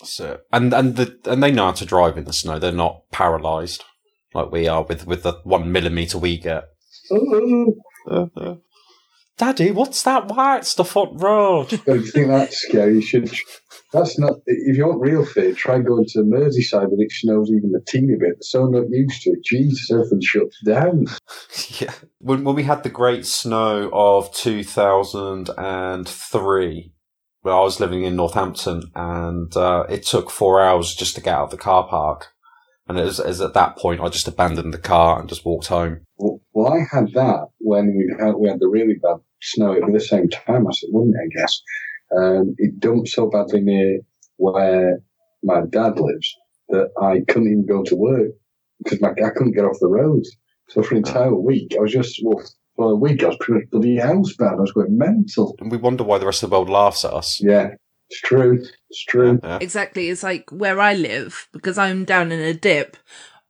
So 0.04 0.40
and 0.52 0.74
and 0.74 0.98
the 0.98 1.18
and 1.26 1.42
they 1.42 1.52
know 1.52 1.68
how 1.68 1.72
to 1.72 1.86
drive 1.86 2.18
in 2.18 2.26
the 2.26 2.34
snow. 2.34 2.60
They're 2.60 2.74
not 2.74 3.10
paralysed 3.12 3.86
like 4.34 4.52
we 4.52 4.68
are 4.68 4.84
with 4.84 5.08
with 5.08 5.24
the 5.24 5.40
one 5.46 5.72
millimeter 5.72 6.18
we 6.18 6.38
get. 6.38 6.66
Oh, 7.12 7.72
oh, 8.08 8.32
oh. 8.36 8.62
Daddy, 9.38 9.72
what's 9.72 10.04
that 10.04 10.30
white 10.30 10.66
stuff 10.66 10.96
on 10.96 11.18
road? 11.18 11.68
don't 11.86 12.06
you 12.06 12.12
think 12.12 12.28
that's 12.28 12.58
scary? 12.58 12.96
You 12.96 13.02
should. 13.02 13.30
That's 13.92 14.18
not. 14.18 14.38
If 14.46 14.78
you 14.78 14.86
want 14.88 15.02
real 15.02 15.26
fear, 15.26 15.54
try 15.54 15.80
going 15.80 16.06
to 16.10 16.20
Merseyside 16.20 16.90
when 16.90 17.02
it 17.02 17.12
snows 17.12 17.50
even 17.50 17.74
a 17.76 17.84
teeny 17.86 18.16
bit. 18.18 18.44
So 18.44 18.66
not 18.68 18.86
used 18.90 19.24
to 19.24 19.32
it. 19.32 19.44
Jesus, 19.44 19.92
everything 19.92 20.22
shuts 20.22 20.58
down. 20.66 21.06
yeah. 21.82 21.94
When 22.20 22.46
when 22.46 22.56
we 22.56 22.64
had 22.64 22.84
the 22.84 22.90
great 22.90 23.26
snow 23.26 23.90
of 23.92 24.34
two 24.34 24.64
thousand 24.64 25.50
and 25.58 26.08
three, 26.08 26.94
where 27.42 27.56
I 27.56 27.60
was 27.60 27.82
living 27.82 28.04
in 28.04 28.16
Northampton, 28.16 28.84
and 28.96 29.56
uh, 29.58 29.84
it 29.90 30.04
took 30.04 30.30
four 30.30 30.62
hours 30.62 30.96
just 30.96 31.16
to 31.16 31.22
get 31.22 31.36
out 31.36 31.46
of 31.46 31.52
the 31.52 31.58
car 31.58 31.88
park. 31.88 32.35
And 32.88 33.00
it 33.00 33.04
was, 33.04 33.20
it 33.20 33.28
was 33.28 33.42
at 33.42 33.54
that 33.56 33.78
point 33.78 34.02
I 34.02 34.10
just 34.10 34.28
abandoned 34.28 34.74
the 34.74 34.78
car 34.80 35.20
and 35.20 35.28
just 35.28 35.46
walked 35.46 35.68
home. 35.68 36.02
Well, 36.18 36.40
well, 36.54 36.74
I 36.74 36.86
had 36.96 37.14
that 37.14 37.48
when 37.60 37.96
we 37.98 38.14
had 38.20 38.36
we 38.36 38.48
had 38.48 38.60
the 38.60 38.68
really 38.68 38.96
bad 39.02 39.18
snow 39.42 39.74
at 39.74 39.92
the 39.92 40.00
same 40.00 40.30
time. 40.30 40.68
I 40.68 40.72
said, 40.72 40.90
wouldn't 40.92 41.16
it, 41.16 41.20
I 41.20 41.42
guess? 41.42 41.62
Um, 42.16 42.56
it 42.58 42.80
dumped 42.80 43.10
so 43.10 43.30
badly 43.30 43.62
near 43.62 44.00
where 44.38 45.00
my 45.44 45.62
dad 45.70 46.00
lives 46.00 46.36
that 46.70 46.90
I 47.02 47.22
couldn't 47.28 47.52
even 47.52 47.66
go 47.66 47.84
to 47.84 47.96
work 47.96 48.32
because 48.84 49.02
my, 49.02 49.10
I 49.10 49.30
couldn't 49.36 49.56
get 49.56 49.66
off 49.66 49.78
the 49.80 49.88
road. 49.88 50.24
So 50.70 50.82
for 50.82 50.96
an 50.96 51.00
entire 51.00 51.36
week, 51.36 51.74
I 51.78 51.82
was 51.82 51.92
just 51.92 52.20
well, 52.24 52.44
for 52.76 52.92
a 52.92 52.96
week 52.96 53.24
I 53.24 53.28
was 53.28 53.38
pretty 53.40 53.62
much 53.62 53.72
bloody 53.72 53.98
housebound. 53.98 54.58
I 54.58 54.62
was 54.62 54.72
going 54.72 54.98
mental. 54.98 55.56
And 55.60 55.72
we 55.72 55.78
wonder 55.78 56.04
why 56.04 56.18
the 56.18 56.26
rest 56.26 56.44
of 56.44 56.50
the 56.50 56.56
world 56.56 56.70
laughs 56.70 57.06
at 57.06 57.14
us. 57.14 57.40
Yeah, 57.42 57.70
it's 58.10 58.22
true. 58.22 58.64
It's 58.90 59.06
true. 59.06 59.40
Yeah. 59.44 59.60
Exactly. 59.62 60.10
It's 60.10 60.24
like 60.24 60.50
where 60.52 60.80
I 60.80 60.94
live, 60.94 61.48
because 61.52 61.78
I'm 61.78 62.06
down 62.06 62.32
in 62.32 62.40
a 62.40 62.54
dip, 62.54 62.98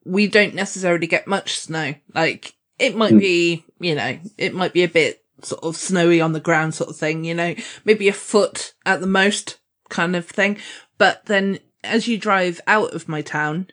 we 0.05 0.27
don't 0.27 0.55
necessarily 0.55 1.07
get 1.07 1.27
much 1.27 1.57
snow. 1.57 1.95
Like, 2.13 2.55
it 2.79 2.95
might 2.95 3.11
Hmm. 3.11 3.19
be, 3.19 3.65
you 3.79 3.95
know, 3.95 4.19
it 4.37 4.53
might 4.53 4.73
be 4.73 4.83
a 4.83 4.87
bit 4.87 5.23
sort 5.41 5.63
of 5.63 5.75
snowy 5.75 6.21
on 6.21 6.33
the 6.33 6.39
ground 6.39 6.73
sort 6.75 6.89
of 6.89 6.97
thing, 6.97 7.25
you 7.25 7.33
know, 7.33 7.55
maybe 7.83 8.07
a 8.07 8.13
foot 8.13 8.73
at 8.85 9.01
the 9.01 9.07
most 9.07 9.59
kind 9.89 10.15
of 10.15 10.25
thing. 10.25 10.57
But 10.97 11.25
then 11.25 11.59
as 11.83 12.07
you 12.07 12.17
drive 12.17 12.61
out 12.67 12.93
of 12.93 13.07
my 13.07 13.21
town 13.21 13.67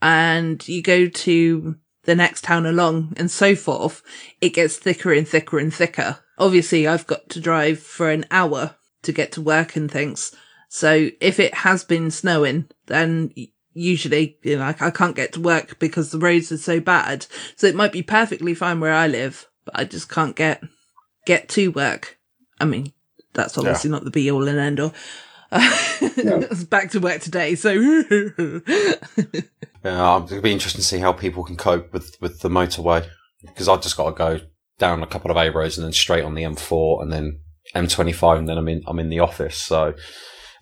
and 0.00 0.66
you 0.68 0.82
go 0.82 1.08
to 1.08 1.76
the 2.04 2.14
next 2.14 2.44
town 2.44 2.66
along 2.66 3.14
and 3.16 3.30
so 3.30 3.56
forth, 3.56 4.02
it 4.40 4.50
gets 4.50 4.76
thicker 4.76 5.12
and 5.12 5.26
thicker 5.26 5.58
and 5.58 5.74
thicker. 5.74 6.18
Obviously, 6.38 6.86
I've 6.86 7.06
got 7.06 7.28
to 7.30 7.40
drive 7.40 7.80
for 7.80 8.10
an 8.10 8.24
hour 8.30 8.75
to 9.06 9.12
get 9.12 9.32
to 9.32 9.40
work 9.40 9.76
and 9.76 9.90
things. 9.90 10.34
So 10.68 11.10
if 11.20 11.40
it 11.40 11.54
has 11.54 11.84
been 11.84 12.10
snowing, 12.10 12.68
then 12.86 13.32
usually, 13.72 14.38
you 14.42 14.58
know, 14.58 14.64
I, 14.64 14.74
I 14.80 14.90
can't 14.90 15.16
get 15.16 15.32
to 15.34 15.40
work 15.40 15.78
because 15.78 16.10
the 16.10 16.18
roads 16.18 16.50
are 16.52 16.58
so 16.58 16.80
bad. 16.80 17.26
So 17.56 17.66
it 17.66 17.74
might 17.74 17.92
be 17.92 18.02
perfectly 18.02 18.54
fine 18.54 18.80
where 18.80 18.92
I 18.92 19.06
live, 19.06 19.48
but 19.64 19.78
I 19.78 19.84
just 19.84 20.08
can't 20.08 20.36
get, 20.36 20.62
get 21.24 21.48
to 21.50 21.70
work. 21.70 22.18
I 22.60 22.64
mean, 22.64 22.92
that's 23.32 23.56
obviously 23.56 23.90
not 23.90 24.04
the 24.04 24.10
be 24.10 24.30
all 24.30 24.48
and 24.48 24.58
end 24.58 24.80
all. 24.80 24.94
It's 25.98 26.64
back 26.64 26.90
to 26.90 27.00
work 27.00 27.20
today, 27.20 27.54
so 27.54 27.70
Yeah, 29.84 30.14
um, 30.14 30.24
it'll 30.24 30.40
be 30.40 30.52
interesting 30.52 30.80
to 30.80 30.86
see 30.86 30.98
how 30.98 31.12
people 31.12 31.44
can 31.44 31.56
cope 31.56 31.92
with, 31.92 32.16
with 32.20 32.40
the 32.40 32.48
motorway 32.48 33.06
because 33.40 33.68
I've 33.68 33.82
just 33.82 33.96
got 33.96 34.10
to 34.10 34.16
go 34.16 34.40
down 34.78 35.02
a 35.02 35.06
couple 35.06 35.30
of 35.30 35.36
A 35.36 35.50
roads 35.50 35.78
and 35.78 35.84
then 35.84 35.92
straight 35.92 36.24
on 36.24 36.34
the 36.34 36.42
M4 36.42 37.02
and 37.02 37.12
then 37.12 37.40
M25 37.74 38.38
and 38.38 38.48
then 38.48 38.58
I'm 38.58 38.68
in 38.68 38.82
I'm 38.86 38.98
in 38.98 39.08
the 39.10 39.20
office. 39.20 39.56
So 39.58 39.94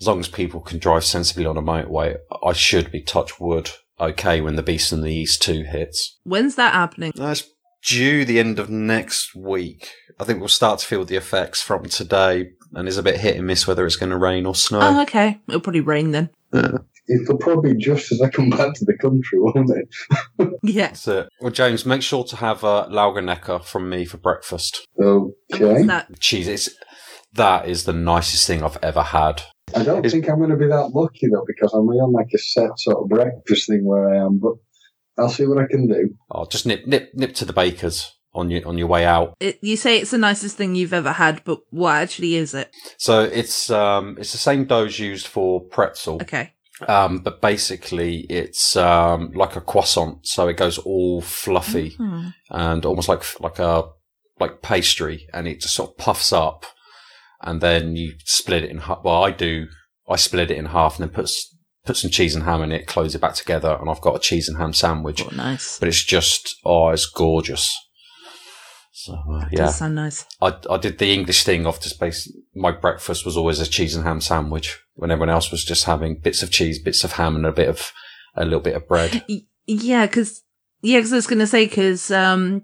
as 0.01 0.07
long 0.07 0.21
as 0.21 0.29
people 0.29 0.61
can 0.61 0.79
drive 0.79 1.05
sensibly 1.05 1.47
on 1.47 1.57
a 1.57 1.63
motorway, 1.63 2.17
I 2.45 2.53
should 2.53 2.91
be 2.91 3.03
touch 3.03 3.39
wood 3.41 3.71
okay 4.01 4.41
when 4.41 4.57
the 4.57 4.63
Beast 4.63 4.93
in 4.93 5.03
the 5.03 5.13
East 5.15 5.43
two 5.43 5.63
hits. 5.65 6.19
when's 6.25 6.57
that 6.57 6.75
happening? 6.75 7.13
That's 7.15 7.45
due 7.87 8.25
the 8.25 8.39
end 8.41 8.59
of 8.59 8.71
next 8.71 9.35
week. 9.37 9.91
I 10.19 10.25
think 10.25 10.39
we'll 10.41 10.49
start 10.49 10.79
to 10.81 10.87
feel 10.87 11.05
the 11.05 11.17
effects 11.17 11.61
from 11.61 11.85
today, 11.87 12.51
and 12.73 12.89
it's 12.89 12.97
a 12.97 13.03
bit 13.03 13.21
hit 13.21 13.37
and 13.37 13.47
miss 13.47 13.67
whether 13.67 13.85
it's 13.85 13.97
going 13.97 14.11
to 14.11 14.17
rain 14.17 14.47
or 14.47 14.55
snow. 14.55 14.81
Oh, 14.81 15.03
okay. 15.03 15.41
It'll 15.49 15.61
probably 15.61 15.81
rain 15.81 16.13
then. 16.13 16.31
It'll 17.07 17.37
probably 17.37 17.77
just 17.77 18.11
as 18.13 18.23
I 18.23 18.31
come 18.31 18.49
back 18.49 18.73
to 18.75 18.85
the 18.85 18.97
country, 18.99 19.39
won't 19.39 19.71
it? 19.71 19.89
Yeah. 20.63 20.87
That's 20.89 21.07
it. 21.09 21.29
Well, 21.41 21.51
James, 21.53 21.85
make 21.85 22.01
sure 22.03 22.25
to 22.25 22.37
have 22.37 22.65
uh, 22.65 22.89
Laugernecker 22.91 23.63
from 23.65 23.91
me 23.91 24.05
for 24.07 24.17
breakfast. 24.17 24.87
And 24.97 25.33
Okay. 25.53 25.65
what's 25.67 25.87
that? 25.87 26.19
Cheese, 26.21 26.49
it's 26.49 26.71
that 27.35 27.69
is 27.69 27.85
the 27.85 27.93
nicest 27.93 28.47
thing 28.47 28.63
I've 28.63 28.79
ever 28.83 29.03
had. 29.03 29.43
I 29.75 29.83
don't 29.83 30.09
think 30.09 30.29
I'm 30.29 30.39
going 30.39 30.51
to 30.51 30.57
be 30.57 30.67
that 30.69 30.91
lucky 30.95 31.29
though, 31.29 31.45
because 31.47 31.73
I'm 31.73 31.89
on 31.89 32.13
like 32.13 32.29
a 32.35 32.39
set 32.39 32.71
sort 32.79 32.99
of 33.03 33.09
breakfast 33.09 33.69
thing 33.69 33.85
where 33.85 34.09
I 34.15 34.25
am. 34.25 34.39
But 34.39 34.55
I'll 35.19 35.29
see 35.29 35.47
what 35.47 35.59
I 35.59 35.67
can 35.67 35.87
do. 35.89 36.11
Oh, 36.31 36.45
just 36.47 36.67
nip, 36.67 36.87
nip, 36.87 37.11
nip 37.15 37.35
to 37.37 37.45
the 37.45 37.53
baker's 37.53 38.13
on 38.35 38.51
your 38.51 38.67
on 38.67 38.79
your 38.79 38.89
way 38.89 39.05
out. 39.05 39.35
It, 39.41 39.59
you 39.63 39.77
say 39.77 39.99
it's 39.99 40.11
the 40.11 40.19
nicest 40.19 40.57
thing 40.57 40.75
you've 40.75 40.93
ever 40.93 41.13
had, 41.13 41.43
but 41.45 41.61
what 41.71 41.95
actually 41.97 42.35
is 42.35 42.53
it? 42.55 42.71
So 42.99 43.21
it's 43.23 43.71
um 43.71 44.17
it's 44.19 44.33
the 44.33 44.39
same 44.39 44.65
dough 44.65 44.83
used 44.85 45.27
for 45.27 45.61
pretzel. 45.61 46.17
Okay. 46.23 46.53
Um, 46.89 47.21
but 47.21 47.41
basically 47.41 48.27
it's 48.29 48.77
um 48.77 49.31
like 49.35 49.55
a 49.57 49.61
croissant, 49.61 50.27
so 50.27 50.49
it 50.49 50.57
goes 50.57 50.79
all 50.79 51.21
fluffy 51.23 51.91
Hmm. 51.91 52.29
and 52.51 52.85
almost 52.85 53.09
like 53.09 53.23
like 53.41 53.59
a 53.61 53.85
like 54.41 54.63
pastry, 54.63 55.29
and 55.33 55.47
it 55.47 55.61
just 55.61 55.75
sort 55.77 55.91
of 55.91 55.97
puffs 55.97 56.33
up, 56.33 56.67
and 57.45 57.61
then 57.61 57.95
you 57.97 58.15
split 58.25 58.65
it 58.65 58.71
in 58.71 58.79
half. 58.79 59.05
Well, 59.05 59.23
I 59.23 59.31
do. 59.31 59.67
I 60.09 60.17
split 60.17 60.51
it 60.51 60.57
in 60.59 60.67
half 60.67 60.99
and 60.99 61.09
then 61.09 61.15
put 61.15 61.31
put 61.85 61.97
some 61.97 62.11
cheese 62.11 62.35
and 62.35 62.45
ham 62.45 62.63
in 62.63 62.73
it, 62.73 62.87
close 62.87 63.15
it 63.15 63.21
back 63.21 63.35
together, 63.35 63.77
and 63.81 63.89
I've 63.89 64.01
got 64.01 64.17
a 64.17 64.19
cheese 64.19 64.49
and 64.49 64.59
ham 64.59 64.73
sandwich. 64.73 65.23
Oh, 65.25 65.35
nice. 65.35 65.79
But 65.79 65.89
it's 65.89 66.03
just 66.03 66.57
oh, 66.65 66.89
it's 66.89 67.07
gorgeous. 67.07 67.75
So 68.93 69.13
uh, 69.13 69.47
yeah, 69.51 69.67
Does 69.67 69.77
sound 69.77 69.97
nice. 69.97 70.25
I, 70.41 70.57
I 70.71 70.77
did 70.79 70.99
the 70.99 71.13
English 71.13 71.45
thing 71.45 71.67
of 71.67 71.81
just 71.81 72.01
base. 72.01 72.33
My 72.55 72.71
breakfast 72.71 73.27
was 73.27 73.37
always 73.37 73.61
a 73.61 73.67
cheese 73.67 73.95
and 73.95 74.05
ham 74.05 74.21
sandwich 74.21 74.81
when 74.95 75.11
everyone 75.11 75.31
else 75.31 75.51
was 75.51 75.65
just 75.65 75.85
having 75.85 76.21
bits 76.21 76.43
of 76.43 76.51
cheese, 76.51 76.81
bits 76.81 77.05
of 77.05 77.13
ham, 77.13 77.37
and 77.37 77.45
a 77.45 77.53
bit 77.53 77.69
of 77.69 77.93
a 78.37 78.45
little 78.45 78.61
bit 78.61 78.77
of 78.77 78.89
bread. 78.89 79.25
Yeah, 79.67 80.07
because 80.07 80.43
yeah, 80.81 81.01
'cause 81.01 81.13
I 81.13 81.17
was 81.17 81.27
going 81.27 81.39
to 81.41 81.47
say 81.47 81.67
because 81.67 82.11
um, 82.11 82.63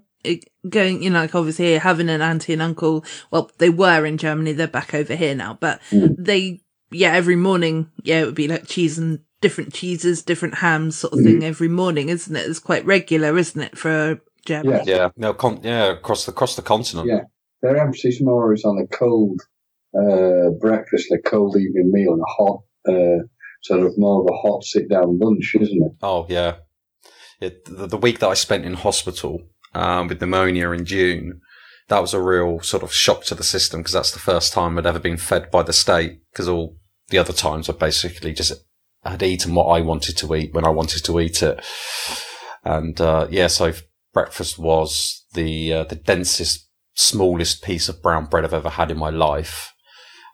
going 0.69 1.03
you 1.03 1.09
know 1.09 1.21
like 1.21 1.35
obviously 1.35 1.77
having 1.77 2.09
an 2.09 2.21
auntie 2.21 2.53
and 2.53 2.61
uncle. 2.61 3.03
Well, 3.31 3.51
they 3.57 3.69
were 3.69 4.05
in 4.05 4.17
Germany. 4.17 4.53
They're 4.53 4.67
back 4.67 4.93
over 4.93 5.15
here 5.15 5.35
now, 5.35 5.57
but 5.59 5.81
they 5.91 6.61
yeah 6.91 7.13
every 7.13 7.35
morning 7.35 7.89
yeah 8.03 8.21
it 8.21 8.25
would 8.25 8.35
be 8.35 8.47
like 8.47 8.67
cheese 8.67 8.97
and 8.97 9.19
different 9.41 9.73
cheeses, 9.73 10.23
different 10.23 10.55
hams 10.55 10.95
sort 10.95 11.13
of 11.13 11.19
thing 11.19 11.43
every 11.43 11.67
morning, 11.67 12.09
isn't 12.09 12.35
it? 12.35 12.47
It's 12.47 12.59
quite 12.59 12.85
regular, 12.85 13.37
isn't 13.37 13.61
it, 13.61 13.77
for 13.77 14.21
Germany? 14.45 14.83
Yeah. 14.85 14.95
yeah, 14.95 15.09
no, 15.17 15.33
con- 15.33 15.61
yeah, 15.63 15.91
across 15.91 16.25
the 16.25 16.31
across 16.31 16.55
the 16.55 16.61
continent. 16.61 17.07
Yeah. 17.07 17.21
Their 17.61 17.77
emphasis 17.77 18.21
more 18.21 18.53
is 18.53 18.63
on 18.63 18.79
a 18.79 18.87
cold 18.87 19.41
uh, 19.95 20.51
breakfast, 20.59 21.11
a 21.11 21.17
cold 21.17 21.57
evening 21.57 21.91
meal, 21.91 22.13
and 22.13 22.21
a 22.21 22.25
hot, 22.25 22.63
uh, 22.87 23.25
sort 23.61 23.83
of 23.83 23.97
more 23.97 24.21
of 24.21 24.27
a 24.31 24.37
hot 24.37 24.63
sit 24.63 24.89
down 24.89 25.19
lunch, 25.19 25.55
isn't 25.59 25.83
it? 25.83 25.91
Oh 26.01 26.25
yeah, 26.29 26.55
it, 27.39 27.65
the, 27.65 27.87
the 27.87 27.97
week 27.97 28.19
that 28.19 28.29
I 28.29 28.33
spent 28.35 28.65
in 28.65 28.75
hospital 28.75 29.41
um, 29.73 30.07
with 30.07 30.21
pneumonia 30.21 30.69
in 30.71 30.85
June, 30.85 31.41
that 31.87 32.01
was 32.01 32.13
a 32.13 32.21
real 32.21 32.59
sort 32.61 32.83
of 32.83 32.93
shock 32.93 33.23
to 33.25 33.35
the 33.35 33.43
system 33.43 33.81
because 33.81 33.93
that's 33.93 34.11
the 34.11 34.19
first 34.19 34.53
time 34.53 34.77
I'd 34.77 34.85
ever 34.85 34.99
been 34.99 35.17
fed 35.17 35.51
by 35.51 35.63
the 35.63 35.73
state. 35.73 36.21
Because 36.31 36.47
all 36.47 36.77
the 37.09 37.17
other 37.17 37.33
times 37.33 37.69
I 37.69 37.73
basically 37.73 38.33
just 38.33 38.53
had 39.03 39.23
eaten 39.23 39.55
what 39.55 39.65
I 39.65 39.81
wanted 39.81 40.17
to 40.17 40.35
eat 40.35 40.53
when 40.53 40.65
I 40.65 40.69
wanted 40.69 41.03
to 41.05 41.19
eat 41.19 41.41
it, 41.41 41.63
and 42.63 42.99
uh, 43.01 43.27
yeah, 43.29 43.47
so 43.47 43.73
breakfast 44.13 44.57
was 44.59 45.25
the 45.33 45.73
uh, 45.73 45.83
the 45.85 45.95
densest, 45.95 46.67
smallest 46.93 47.63
piece 47.63 47.89
of 47.89 48.01
brown 48.01 48.25
bread 48.25 48.45
I've 48.45 48.53
ever 48.53 48.69
had 48.69 48.91
in 48.91 48.97
my 48.97 49.09
life. 49.09 49.73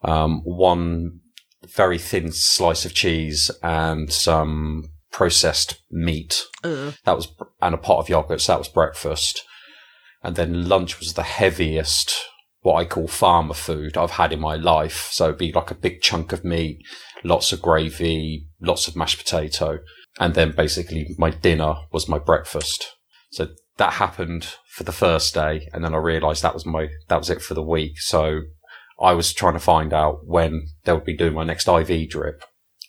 Um, 0.03 0.41
one 0.43 1.21
very 1.65 1.97
thin 1.97 2.31
slice 2.31 2.85
of 2.85 2.93
cheese 2.93 3.51
and 3.63 4.11
some 4.11 4.89
processed 5.11 5.81
meat. 5.91 6.43
Ugh. 6.63 6.93
That 7.05 7.15
was, 7.15 7.27
and 7.61 7.75
a 7.75 7.77
pot 7.77 7.99
of 7.99 8.09
yogurt. 8.09 8.41
So 8.41 8.53
that 8.53 8.59
was 8.59 8.67
breakfast. 8.67 9.43
And 10.23 10.35
then 10.35 10.67
lunch 10.67 10.99
was 10.99 11.13
the 11.13 11.23
heaviest, 11.23 12.15
what 12.61 12.75
I 12.75 12.85
call 12.85 13.07
farmer 13.07 13.53
food 13.53 13.97
I've 13.97 14.11
had 14.11 14.33
in 14.33 14.39
my 14.39 14.55
life. 14.55 15.09
So 15.11 15.25
it'd 15.25 15.37
be 15.37 15.51
like 15.51 15.71
a 15.71 15.75
big 15.75 16.01
chunk 16.01 16.33
of 16.33 16.43
meat, 16.43 16.83
lots 17.23 17.51
of 17.51 17.61
gravy, 17.61 18.47
lots 18.61 18.87
of 18.87 18.95
mashed 18.95 19.17
potato. 19.17 19.79
And 20.19 20.33
then 20.33 20.51
basically 20.51 21.15
my 21.17 21.29
dinner 21.29 21.75
was 21.91 22.09
my 22.09 22.19
breakfast. 22.19 22.95
So 23.31 23.49
that 23.77 23.93
happened 23.93 24.55
for 24.69 24.83
the 24.83 24.91
first 24.91 25.33
day. 25.33 25.69
And 25.71 25.83
then 25.83 25.93
I 25.93 25.97
realized 25.97 26.41
that 26.43 26.53
was 26.53 26.65
my, 26.65 26.87
that 27.07 27.17
was 27.17 27.29
it 27.29 27.41
for 27.41 27.53
the 27.53 27.63
week. 27.63 27.99
So 27.99 28.41
I 28.99 29.13
was 29.13 29.31
trying 29.33 29.53
to 29.53 29.59
find 29.59 29.93
out 29.93 30.25
when 30.25 30.67
they 30.83 30.93
would 30.93 31.05
be 31.05 31.15
doing 31.15 31.35
my 31.35 31.43
next 31.43 31.67
IV 31.67 32.09
drip. 32.09 32.43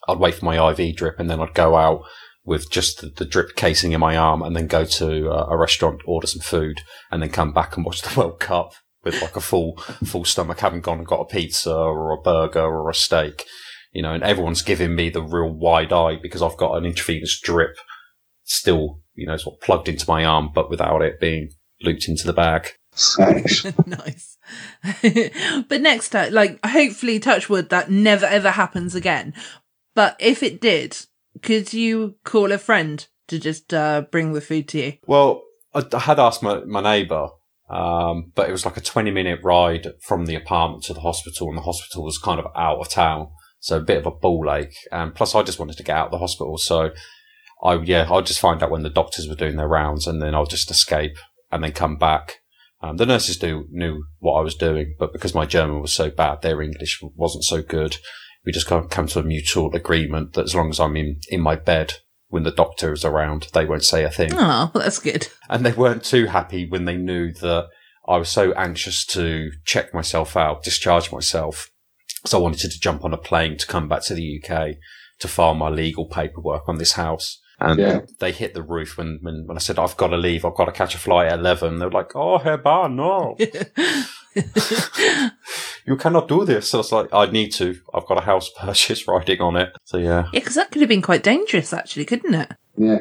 I'd 0.09 0.19
wait 0.19 0.35
for 0.35 0.45
my 0.45 0.71
IV 0.71 0.97
drip 0.97 1.21
and 1.21 1.29
then 1.31 1.41
I'd 1.41 1.55
go 1.55 1.77
out 1.77 2.03
with 2.45 2.71
just 2.71 3.01
the, 3.01 3.09
the 3.09 3.27
drip 3.27 3.55
casing 3.55 3.93
in 3.93 4.01
my 4.01 4.17
arm 4.17 4.43
and 4.43 4.57
then 4.57 4.67
go 4.67 4.85
to 4.85 5.31
uh, 5.31 5.47
a 5.51 5.57
restaurant, 5.57 6.01
order 6.07 6.27
some 6.27 6.41
food 6.41 6.81
and 7.11 7.23
then 7.23 7.31
come 7.31 7.53
back 7.53 7.77
and 7.77 7.85
watch 7.85 8.03
the 8.03 8.19
World 8.19 8.41
Cup 8.41 8.73
with 9.05 9.21
like 9.23 9.37
a 9.37 9.41
full, 9.41 9.77
full 10.05 10.25
stomach, 10.25 10.61
having 10.61 10.81
gone 10.81 10.99
and 10.99 11.07
got 11.07 11.21
a 11.21 11.25
pizza 11.27 11.73
or 11.73 12.13
a 12.13 12.21
burger 12.21 12.65
or 12.65 12.91
a 12.91 12.95
steak, 12.95 13.45
you 13.93 14.03
know, 14.03 14.13
and 14.13 14.25
everyone's 14.25 14.63
giving 14.63 14.95
me 14.95 15.11
the 15.11 15.23
real 15.23 15.51
wide 15.51 15.93
eye 15.93 16.17
because 16.21 16.43
I've 16.43 16.57
got 16.57 16.77
an 16.77 16.85
intravenous 16.85 17.39
drip 17.41 17.77
still, 18.45 19.01
you 19.15 19.27
know, 19.27 19.37
sort 19.37 19.57
of 19.57 19.61
plugged 19.61 19.89
into 19.89 20.09
my 20.09 20.25
arm, 20.25 20.51
but 20.55 20.71
without 20.71 21.03
it 21.03 21.21
being 21.21 21.51
looped 21.83 22.09
into 22.09 22.27
the 22.27 22.33
bag. 22.33 22.71
Nice. 23.19 23.65
nice. 23.87 24.39
but 25.69 25.81
next 25.81 26.09
time, 26.09 26.33
like, 26.33 26.59
hopefully, 26.67 27.21
touch 27.21 27.49
wood, 27.49 27.71
that 27.71 27.93
never 27.93 28.27
ever 28.27 28.51
happens 28.51 28.97
again. 28.97 29.35
But 29.99 30.15
if 30.21 30.45
it 30.45 30.61
did, 30.61 30.97
could 31.43 31.73
you 31.73 32.15
call 32.23 32.53
a 32.53 32.59
friend 32.59 33.05
to 33.27 33.37
just 33.37 33.75
uh, 33.75 34.03
bring 34.13 34.33
the 34.33 34.41
food 34.41 34.69
to 34.69 34.79
you? 34.79 34.93
Well, 35.09 35.43
I, 35.75 35.83
had 35.99 36.21
asked 36.21 36.41
my, 36.41 36.61
my 36.61 36.81
neighbour, 36.81 37.31
um, 37.69 38.31
but 38.37 38.49
it 38.49 38.53
was 38.53 38.65
like 38.65 38.77
a 38.77 38.81
20 38.81 39.11
minute 39.11 39.41
ride 39.43 39.89
from 40.01 40.27
the 40.27 40.37
apartment 40.37 40.85
to 40.85 40.95
the 40.95 41.01
hospital, 41.01 41.49
and 41.49 41.59
the 41.59 41.63
hospital 41.63 42.05
was 42.05 42.17
kind 42.17 42.39
of 42.39 42.47
out 42.55 42.79
of 42.79 42.89
town. 42.89 43.31
So 43.59 43.79
a 43.79 43.81
bit 43.81 43.99
of 43.99 44.07
a 44.07 44.13
ball 44.13 44.49
ache. 44.53 44.77
And 44.93 45.17
plus, 45.17 45.35
I 45.35 45.43
just 45.43 45.59
wanted 45.59 45.77
to 45.79 45.83
get 45.83 45.97
out 45.97 46.07
of 46.07 46.13
the 46.13 46.19
hospital. 46.19 46.59
So 46.59 46.91
I, 47.65 47.75
yeah, 47.83 48.07
I'd 48.09 48.27
just 48.27 48.39
find 48.39 48.63
out 48.63 48.71
when 48.71 48.85
the 48.85 48.91
doctors 48.91 49.29
were 49.29 49.35
doing 49.35 49.57
their 49.57 49.67
rounds, 49.67 50.07
and 50.07 50.23
then 50.23 50.33
I'll 50.33 50.47
just 50.47 50.71
escape 50.71 51.19
and 51.51 51.65
then 51.65 51.73
come 51.73 51.97
back. 51.97 52.37
Um, 52.81 52.99
the 52.99 53.07
nurses 53.07 53.43
knew, 53.43 53.67
knew 53.73 54.05
what 54.21 54.39
I 54.39 54.43
was 54.43 54.55
doing, 54.55 54.95
but 54.97 55.13
because 55.13 55.35
my 55.35 55.45
German 55.45 55.81
was 55.81 55.93
so 55.93 56.09
bad, 56.09 56.43
their 56.43 56.63
English 56.63 57.03
wasn't 57.17 57.43
so 57.43 57.63
good. 57.63 57.97
We 58.45 58.53
just 58.53 58.67
kind 58.67 58.83
of 58.83 58.91
come 58.91 59.07
to 59.09 59.19
a 59.19 59.23
mutual 59.25 59.75
agreement 59.75 60.33
that 60.35 60.45
as 60.45 60.55
long 60.55 60.71
as 60.71 60.81
I'm 60.81 60.97
in, 60.97 61.21
in 61.29 61.41
my 61.41 61.57
bed 61.57 61.95
when 62.29 62.43
the 62.45 62.51
doctor 62.51 62.93
is 62.93 63.05
around, 63.05 63.49
they 63.55 63.65
won't 63.65 63.85
say 63.85 64.05
a 64.05 64.11
thing. 64.11 64.31
Oh, 64.35 64.71
well, 64.73 64.85
that's 64.85 64.99
good. 64.99 65.29
And 65.49 65.65
they 65.65 65.73
weren't 65.73 66.05
too 66.05 66.27
happy 66.27 66.69
when 66.69 66.85
they 66.85 66.97
knew 66.97 67.33
that 67.33 67.69
I 68.07 68.17
was 68.19 68.29
so 68.29 68.53
anxious 68.53 69.05
to 69.07 69.51
check 69.65 69.93
myself 69.95 70.37
out, 70.37 70.63
discharge 70.63 71.11
myself. 71.13 71.71
So 72.27 72.39
I 72.39 72.43
wanted 72.43 72.71
to 72.71 72.81
jump 72.81 73.05
on 73.05 73.15
a 73.15 73.19
plane 73.19 73.57
to 73.59 73.67
come 73.67 73.89
back 73.89 74.03
to 74.05 74.15
the 74.15 74.43
UK 74.43 74.77
to 75.21 75.29
file 75.29 75.55
my 75.55 75.69
legal 75.69 76.07
paperwork 76.07 76.69
on 76.69 76.79
this 76.79 76.93
house. 76.93 77.41
And 77.61 77.81
Yeah. 77.81 78.01
they 78.21 78.31
hit 78.33 78.55
the 78.55 78.63
roof 78.63 78.97
when, 78.97 79.19
when, 79.23 79.45
when 79.47 79.57
I 79.57 79.61
said, 79.61 79.79
I've 79.79 79.97
got 79.97 80.09
to 80.09 80.17
leave, 80.17 80.45
I've 80.45 80.55
got 80.55 80.67
to 80.67 80.73
catch 80.73 80.95
a 80.95 80.99
flight 80.99 81.29
at 81.33 81.39
11. 81.41 81.79
They 81.79 81.85
were 81.87 81.91
like, 81.91 82.15
oh, 82.15 82.39
Herr 82.39 82.59
Bahn, 82.59 82.95
no. 82.97 83.37
you 85.87 85.97
cannot 85.97 86.29
do 86.29 86.45
this. 86.45 86.69
So 86.71 86.79
I 86.79 86.81
was 86.81 86.93
like, 86.93 87.09
I 87.13 87.27
need 87.31 87.51
to. 87.55 87.77
I've 87.95 88.07
got 88.07 88.19
a 88.19 88.25
house 88.25 88.51
purchase 88.59 89.07
riding 89.09 89.41
on 89.41 89.57
it. 89.57 89.71
So 89.85 89.99
yeah. 89.99 90.25
Yeah, 90.33 90.41
because 90.41 90.55
that 90.55 90.71
could 90.71 90.81
have 90.83 90.89
been 90.89 91.03
quite 91.03 91.23
dangerous, 91.23 91.73
actually, 91.73 92.05
couldn't 92.05 92.35
it? 92.35 92.53
Yeah. 92.77 92.99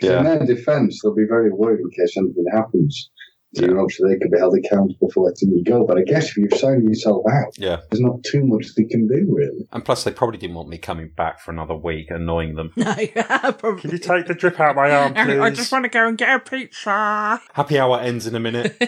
'Cause 0.00 0.08
Yeah. 0.10 0.18
In 0.18 0.24
their 0.24 0.46
defence, 0.46 1.00
they'll 1.02 1.14
be 1.14 1.26
very 1.28 1.50
worried 1.52 1.80
in 1.80 1.90
case 1.90 2.16
anything 2.16 2.44
happens. 2.52 3.10
You 3.52 3.66
know, 3.66 3.88
so 3.88 4.06
they 4.06 4.16
could 4.16 4.30
be 4.30 4.38
held 4.38 4.56
accountable 4.56 5.10
for 5.12 5.24
letting 5.26 5.50
you 5.50 5.64
go. 5.64 5.84
But 5.84 5.98
I 5.98 6.02
guess 6.04 6.28
if 6.28 6.36
you've 6.36 6.54
signed 6.54 6.84
yourself 6.88 7.24
out, 7.28 7.52
Yeah. 7.58 7.78
there's 7.90 8.00
not 8.00 8.22
too 8.22 8.44
much 8.46 8.76
they 8.76 8.84
can 8.84 9.08
do, 9.08 9.26
really. 9.28 9.66
And 9.72 9.84
plus, 9.84 10.04
they 10.04 10.12
probably 10.12 10.38
didn't 10.38 10.54
want 10.54 10.68
me 10.68 10.78
coming 10.78 11.10
back 11.16 11.40
for 11.40 11.50
another 11.50 11.74
week, 11.74 12.10
annoying 12.12 12.54
them. 12.54 12.70
No, 12.76 13.52
probably. 13.52 13.80
Can 13.80 13.90
you 13.90 13.98
take 13.98 14.26
the 14.28 14.34
drip 14.34 14.60
out 14.60 14.76
my 14.76 14.92
arm, 14.92 15.14
please? 15.14 15.40
I 15.40 15.50
just 15.50 15.72
want 15.72 15.82
to 15.84 15.88
go 15.88 16.06
and 16.06 16.16
get 16.16 16.32
a 16.32 16.38
pizza. 16.38 17.40
Happy 17.52 17.76
hour 17.80 17.98
ends 17.98 18.28
in 18.28 18.36
a 18.36 18.40
minute. 18.40 18.80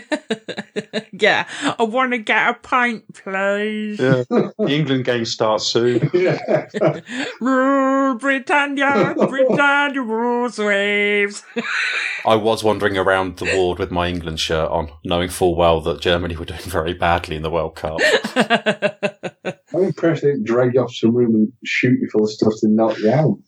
yeah, 1.20 1.46
I 1.78 1.82
want 1.82 2.12
to 2.12 2.18
get 2.18 2.48
a 2.50 2.54
pint, 2.54 3.04
please. 3.14 4.00
Yeah. 4.00 4.24
the 4.30 4.52
England 4.68 5.04
game 5.04 5.24
starts 5.24 5.66
soon. 5.66 6.10
Yeah. 6.14 6.38
Rule 7.40 8.14
Britannia, 8.16 9.14
Britannia 9.16 10.02
rules 10.02 10.58
waves. 10.58 11.42
I 12.26 12.34
was 12.36 12.62
wandering 12.62 12.96
around 12.96 13.38
the 13.38 13.44
ward 13.56 13.78
with 13.78 13.90
my 13.90 14.08
England 14.08 14.40
shirt 14.40 14.70
on, 14.70 14.90
knowing 15.04 15.28
full 15.28 15.56
well 15.56 15.80
that 15.82 16.00
Germany 16.00 16.36
were 16.36 16.44
doing 16.44 16.60
very 16.60 16.94
badly 16.94 17.36
in 17.36 17.42
the 17.42 17.50
World 17.50 17.74
Cup. 17.74 17.98
I'm 19.74 19.84
impressed 19.84 20.22
they 20.22 20.28
didn't 20.32 20.44
drag 20.44 20.74
you 20.74 20.82
off 20.82 20.94
some 20.94 21.14
room 21.14 21.34
and 21.34 21.52
shoot 21.64 21.98
you 22.00 22.08
full 22.12 22.24
of 22.24 22.30
stuff 22.30 22.52
to 22.60 22.68
knock 22.68 22.98
you 22.98 23.10
out. 23.10 23.38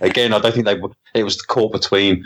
Again, 0.00 0.32
I 0.32 0.38
don't 0.40 0.52
think 0.52 0.66
they. 0.66 0.74
were- 0.78 0.90
It 1.14 1.24
was 1.24 1.36
the 1.38 1.44
call 1.46 1.70
between 1.70 2.24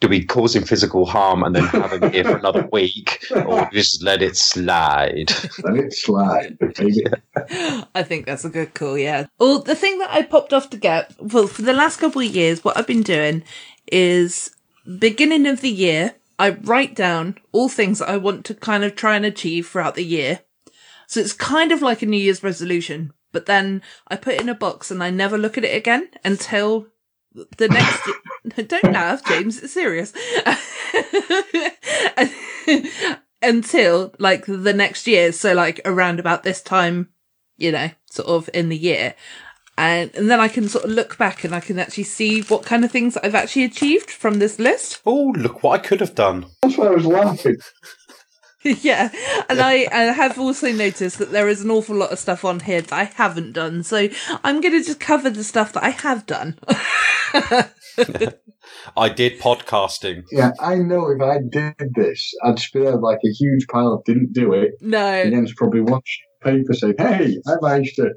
do 0.00 0.08
we 0.08 0.24
cause 0.24 0.56
him 0.56 0.62
physical 0.62 1.04
harm 1.04 1.42
and 1.42 1.54
then 1.54 1.64
have 1.64 1.92
him 1.92 2.10
here 2.10 2.24
for 2.24 2.36
another 2.36 2.66
week, 2.72 3.24
or 3.34 3.68
just 3.72 4.02
let 4.02 4.22
it 4.22 4.36
slide? 4.36 5.30
Let 5.62 5.76
it 5.76 5.92
slide. 5.92 6.58
baby. 6.58 7.04
I 7.94 8.02
think 8.02 8.26
that's 8.26 8.44
a 8.44 8.50
good 8.50 8.74
call, 8.74 8.96
yeah. 8.96 9.26
Well, 9.38 9.60
the 9.60 9.74
thing 9.74 9.98
that 9.98 10.10
I 10.10 10.22
popped 10.22 10.52
off 10.54 10.70
to 10.70 10.78
get, 10.78 11.14
well, 11.20 11.46
for 11.46 11.62
the 11.62 11.74
last 11.74 11.98
couple 11.98 12.22
of 12.22 12.34
years, 12.34 12.64
what 12.64 12.78
I've 12.78 12.86
been 12.86 13.02
doing 13.02 13.42
is 13.92 14.54
beginning 14.98 15.46
of 15.46 15.60
the 15.60 15.70
year, 15.70 16.14
I 16.38 16.50
write 16.50 16.94
down 16.94 17.36
all 17.52 17.68
things 17.68 17.98
that 17.98 18.08
I 18.08 18.16
want 18.16 18.46
to 18.46 18.54
kind 18.54 18.84
of 18.84 18.96
try 18.96 19.16
and 19.16 19.26
achieve 19.26 19.68
throughout 19.68 19.96
the 19.96 20.04
year. 20.04 20.40
So 21.06 21.20
it's 21.20 21.34
kind 21.34 21.72
of 21.72 21.82
like 21.82 22.00
a 22.00 22.06
New 22.06 22.16
Year's 22.16 22.42
resolution, 22.42 23.12
but 23.32 23.44
then 23.44 23.82
I 24.08 24.16
put 24.16 24.34
it 24.34 24.40
in 24.40 24.48
a 24.48 24.54
box 24.54 24.90
and 24.90 25.02
I 25.02 25.10
never 25.10 25.36
look 25.36 25.58
at 25.58 25.64
it 25.64 25.76
again 25.76 26.08
until 26.24 26.86
the 27.58 27.68
next. 27.68 28.08
Don't 28.68 28.92
laugh, 28.92 29.24
James. 29.24 29.62
It's 29.62 29.72
serious. 29.72 30.12
until 33.42 34.14
like 34.18 34.44
the 34.46 34.72
next 34.72 35.06
year. 35.06 35.32
So 35.32 35.54
like 35.54 35.80
around 35.84 36.20
about 36.20 36.42
this 36.42 36.62
time, 36.62 37.08
you 37.56 37.72
know, 37.72 37.90
sort 38.10 38.28
of 38.28 38.50
in 38.54 38.68
the 38.68 38.76
year. 38.76 39.14
And, 39.78 40.14
and 40.14 40.30
then 40.30 40.40
I 40.40 40.48
can 40.48 40.68
sort 40.68 40.84
of 40.84 40.90
look 40.90 41.16
back 41.16 41.42
and 41.42 41.54
I 41.54 41.60
can 41.60 41.78
actually 41.78 42.04
see 42.04 42.42
what 42.42 42.66
kind 42.66 42.84
of 42.84 42.90
things 42.90 43.16
I've 43.16 43.34
actually 43.34 43.64
achieved 43.64 44.10
from 44.10 44.38
this 44.38 44.58
list. 44.58 45.00
Oh, 45.06 45.32
look 45.36 45.62
what 45.62 45.80
I 45.80 45.82
could 45.82 46.00
have 46.00 46.14
done. 46.14 46.44
That's 46.60 46.76
why 46.76 46.88
I 46.88 46.90
was 46.90 47.06
laughing. 47.06 47.56
yeah. 48.82 49.10
And 49.48 49.60
I, 49.60 49.88
I 49.90 50.02
have 50.12 50.38
also 50.38 50.70
noticed 50.72 51.18
that 51.18 51.32
there 51.32 51.48
is 51.48 51.62
an 51.62 51.70
awful 51.70 51.96
lot 51.96 52.12
of 52.12 52.18
stuff 52.18 52.44
on 52.44 52.60
here 52.60 52.82
that 52.82 52.92
I 52.92 53.04
haven't 53.04 53.52
done. 53.52 53.82
So 53.82 54.08
I'm 54.44 54.60
going 54.60 54.74
to 54.74 54.84
just 54.84 55.00
cover 55.00 55.30
the 55.30 55.44
stuff 55.44 55.72
that 55.72 55.82
I 55.84 55.90
have 55.90 56.26
done. 56.26 56.58
I 58.96 59.08
did 59.08 59.40
podcasting. 59.40 60.24
Yeah, 60.30 60.52
I 60.60 60.76
know 60.76 61.08
if 61.10 61.20
I 61.22 61.38
did 61.48 61.94
this, 61.94 62.32
I'd 62.44 62.58
spare 62.58 62.96
like 62.96 63.18
a 63.24 63.30
huge 63.32 63.66
pile 63.68 63.92
of 63.94 64.04
didn't 64.04 64.32
do 64.32 64.52
it. 64.52 64.72
No. 64.80 64.98
And 65.06 65.30
no. 65.30 65.36
then 65.36 65.44
it's 65.44 65.54
probably 65.54 65.80
one 65.80 66.00
sheet 66.04 66.22
of 66.42 66.52
paper 66.52 66.72
saying, 66.74 66.94
hey, 66.98 67.36
I 67.46 67.54
managed 67.60 67.96
to 67.96 68.10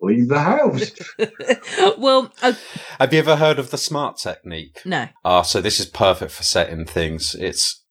leave 0.00 0.28
the 0.28 0.38
house. 0.38 0.92
well, 1.98 2.32
uh, 2.42 2.52
Have 3.00 3.12
you 3.12 3.18
ever 3.18 3.36
heard 3.36 3.58
of 3.58 3.70
the 3.70 3.78
SMART 3.78 4.18
technique? 4.18 4.80
no. 4.84 5.08
Ah, 5.24 5.42
so 5.42 5.60
this 5.60 5.80
is 5.80 5.86
perfect 5.86 6.32
for 6.32 6.42
setting 6.42 6.84
things. 6.84 7.34
It's 7.34 7.62
s- 7.64 7.82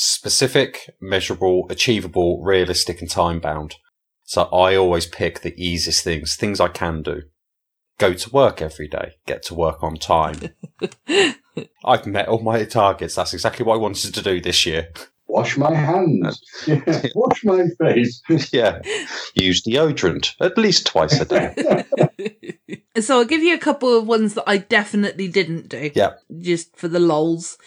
specific, 0.00 0.94
measurable, 1.00 1.66
achievable, 1.70 2.40
realistic, 2.40 3.00
and 3.00 3.10
time 3.10 3.40
bound. 3.40 3.74
So 4.22 4.42
I 4.44 4.76
always 4.76 5.06
pick 5.06 5.40
the 5.40 5.60
easiest 5.60 6.04
things, 6.04 6.36
things 6.36 6.60
I 6.60 6.68
can 6.68 7.02
do. 7.02 7.22
Go 7.98 8.12
to 8.12 8.30
work 8.30 8.62
every 8.62 8.86
day, 8.86 9.14
get 9.26 9.42
to 9.46 9.56
work 9.56 9.82
on 9.82 9.96
time. 9.96 10.50
I've 11.84 12.06
met 12.06 12.28
all 12.28 12.40
my 12.40 12.64
targets. 12.64 13.16
That's 13.16 13.34
exactly 13.34 13.66
what 13.66 13.74
I 13.74 13.78
wanted 13.78 14.14
to 14.14 14.22
do 14.22 14.40
this 14.40 14.64
year. 14.64 14.92
Wash 15.26 15.56
my 15.56 15.74
hands. 15.74 16.42
Yeah, 16.66 17.06
wash 17.14 17.44
my 17.44 17.64
face. 17.80 18.22
yeah. 18.52 18.80
Use 19.34 19.64
deodorant 19.64 20.34
at 20.40 20.56
least 20.56 20.86
twice 20.86 21.20
a 21.20 21.24
day. 21.24 21.84
So 23.00 23.18
I'll 23.18 23.24
give 23.24 23.42
you 23.42 23.54
a 23.54 23.58
couple 23.58 23.96
of 23.96 24.06
ones 24.06 24.34
that 24.34 24.44
I 24.46 24.58
definitely 24.58 25.28
didn't 25.28 25.68
do. 25.68 25.90
Yeah. 25.94 26.14
Just 26.40 26.76
for 26.76 26.88
the 26.88 27.00
lols. 27.00 27.58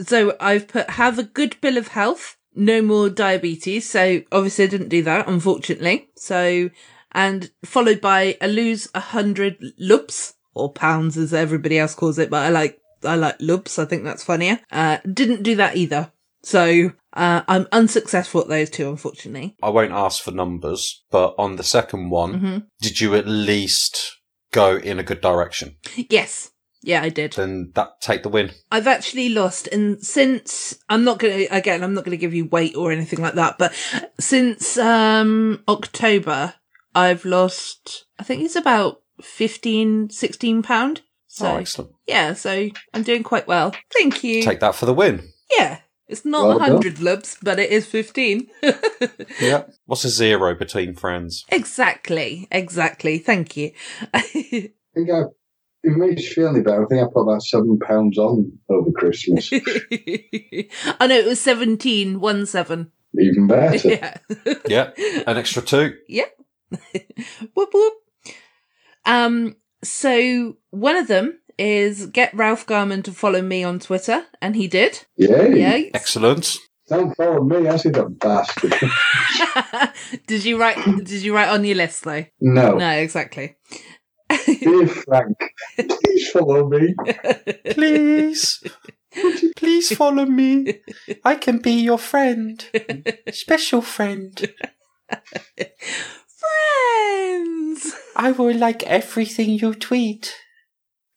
So 0.00 0.36
I've 0.40 0.68
put 0.68 0.90
have 0.90 1.18
a 1.18 1.22
good 1.24 1.60
bill 1.60 1.76
of 1.76 1.88
health, 1.88 2.36
no 2.54 2.82
more 2.82 3.08
diabetes. 3.08 3.88
So 3.88 4.22
obviously 4.32 4.64
I 4.64 4.68
didn't 4.68 4.88
do 4.88 5.02
that, 5.02 5.28
unfortunately. 5.28 6.08
So, 6.16 6.70
and 7.12 7.50
followed 7.64 8.00
by 8.00 8.36
a 8.40 8.48
lose 8.48 8.88
a 8.94 9.00
hundred 9.00 9.58
loops 9.78 10.34
or 10.54 10.72
pounds 10.72 11.16
as 11.16 11.32
everybody 11.34 11.78
else 11.78 11.94
calls 11.94 12.18
it, 12.18 12.30
but 12.30 12.42
I 12.44 12.48
like, 12.48 12.78
I 13.04 13.14
like 13.14 13.40
loops. 13.40 13.78
I 13.78 13.84
think 13.84 14.04
that's 14.04 14.24
funnier. 14.24 14.60
Uh, 14.70 14.98
didn't 15.12 15.42
do 15.42 15.54
that 15.56 15.76
either. 15.76 16.12
So, 16.42 16.92
uh, 17.14 17.42
I'm 17.48 17.66
unsuccessful 17.72 18.42
at 18.42 18.48
those 18.48 18.70
two, 18.70 18.88
unfortunately. 18.88 19.56
I 19.62 19.70
won't 19.70 19.92
ask 19.92 20.22
for 20.22 20.30
numbers, 20.30 21.04
but 21.10 21.34
on 21.38 21.56
the 21.56 21.64
second 21.64 22.10
one, 22.10 22.40
Mhm. 22.40 22.66
did 22.80 23.00
you 23.00 23.14
at 23.16 23.26
least 23.26 24.16
go 24.52 24.76
in 24.76 24.98
a 24.98 25.02
good 25.02 25.20
direction? 25.20 25.76
Yes. 26.08 26.50
Yeah, 26.82 27.02
I 27.02 27.08
did. 27.08 27.32
Then 27.32 27.72
that 27.74 28.00
take 28.00 28.22
the 28.22 28.28
win. 28.28 28.50
I've 28.70 28.86
actually 28.86 29.28
lost, 29.30 29.66
and 29.68 30.00
since 30.04 30.78
I'm 30.88 31.04
not 31.04 31.18
going 31.18 31.46
to 31.48 31.54
again, 31.56 31.82
I'm 31.82 31.94
not 31.94 32.04
going 32.04 32.16
to 32.16 32.20
give 32.20 32.34
you 32.34 32.46
weight 32.46 32.76
or 32.76 32.92
anything 32.92 33.20
like 33.20 33.34
that, 33.34 33.58
but 33.58 33.74
since 34.20 34.78
um 34.78 35.62
October, 35.68 36.54
I've 36.94 37.24
lost. 37.24 38.06
I 38.18 38.22
think 38.22 38.42
it's 38.42 38.56
about 38.56 39.02
15, 39.20 40.10
16 40.10 40.62
pound. 40.62 41.02
So 41.26 41.46
oh, 41.52 41.56
excellent. 41.56 41.92
yeah, 42.06 42.32
so 42.32 42.68
I'm 42.94 43.02
doing 43.02 43.22
quite 43.22 43.46
well. 43.46 43.72
Thank 43.96 44.24
you. 44.24 44.42
Take 44.42 44.60
that 44.60 44.74
for 44.74 44.86
the 44.86 44.94
win. 44.94 45.28
yeah, 45.56 45.78
it's 46.08 46.24
not 46.24 46.44
a 46.44 46.48
Well 46.48 46.58
done. 46.58 46.70
hundred 46.72 47.00
lubs, 47.00 47.36
but 47.42 47.58
it 47.58 47.70
is 47.70 47.86
fifteen. 47.86 48.48
Yeah. 49.40 49.64
What's 49.86 50.04
a 50.04 50.08
zero 50.08 50.54
between 50.54 50.94
friends? 50.94 51.44
exactly, 51.48 52.48
exactly. 52.50 53.18
Thank 53.18 53.56
you. 53.56 53.72
I 54.14 54.20
think 54.20 54.72
I, 55.12 55.22
it 55.82 55.96
makes 55.96 56.22
you 56.22 56.34
feel 56.34 56.48
any 56.48 56.60
better. 56.60 56.84
I 56.84 56.88
think 56.88 57.02
I 57.02 57.06
put 57.12 57.20
about 57.20 57.42
seven 57.42 57.78
pounds 57.78 58.18
on 58.18 58.52
over 58.68 58.90
Christmas. 58.92 59.50
I 59.52 61.06
know 61.06 61.16
it 61.16 61.26
was 61.26 61.40
seventeen, 61.40 62.20
one 62.20 62.46
seven. 62.46 62.90
Even 63.18 63.46
better. 63.46 63.88
Yeah. 63.88 64.18
Yeah. 64.66 64.90
An 65.26 65.36
extra 65.36 65.62
two. 65.62 65.96
Yeah. 66.08 66.26
whoop 67.54 67.70
whoop. 67.72 67.94
Um, 69.06 69.56
so 69.82 70.56
one 70.70 70.96
of 70.96 71.08
them 71.08 71.40
is 71.58 72.06
get 72.06 72.34
Ralph 72.34 72.66
Garman 72.66 73.02
to 73.04 73.12
follow 73.12 73.40
me 73.42 73.64
on 73.64 73.78
Twitter, 73.78 74.26
and 74.42 74.54
he 74.56 74.68
did. 74.68 75.06
Yay. 75.16 75.58
Yeah. 75.58 75.90
Excellent. 75.94 76.56
Don't 76.88 77.14
follow 77.16 77.42
me. 77.44 77.68
I 77.68 77.76
see 77.76 77.90
that 77.90 78.18
bastard. 78.18 78.74
did 80.26 80.44
you 80.44 80.58
write? 80.58 80.78
Did 81.04 81.22
you 81.22 81.34
write 81.34 81.48
on 81.48 81.64
your 81.64 81.76
list 81.76 82.04
though? 82.04 82.24
No. 82.40 82.76
No, 82.76 82.90
exactly. 82.90 83.56
Dear 84.60 84.86
Frank, 84.86 85.36
please 85.76 86.30
follow 86.30 86.68
me. 86.68 86.94
Please. 87.70 88.62
Would 89.22 89.42
you 89.42 89.52
please 89.56 89.94
follow 89.96 90.26
me. 90.26 90.80
I 91.24 91.34
can 91.34 91.58
be 91.58 91.72
your 91.72 91.98
friend. 91.98 92.64
Special 93.32 93.82
friend. 93.82 94.52
Friends. 96.26 97.94
I 98.16 98.32
will 98.32 98.56
like 98.56 98.82
everything 98.84 99.50
you 99.50 99.74
tweet. 99.74 100.34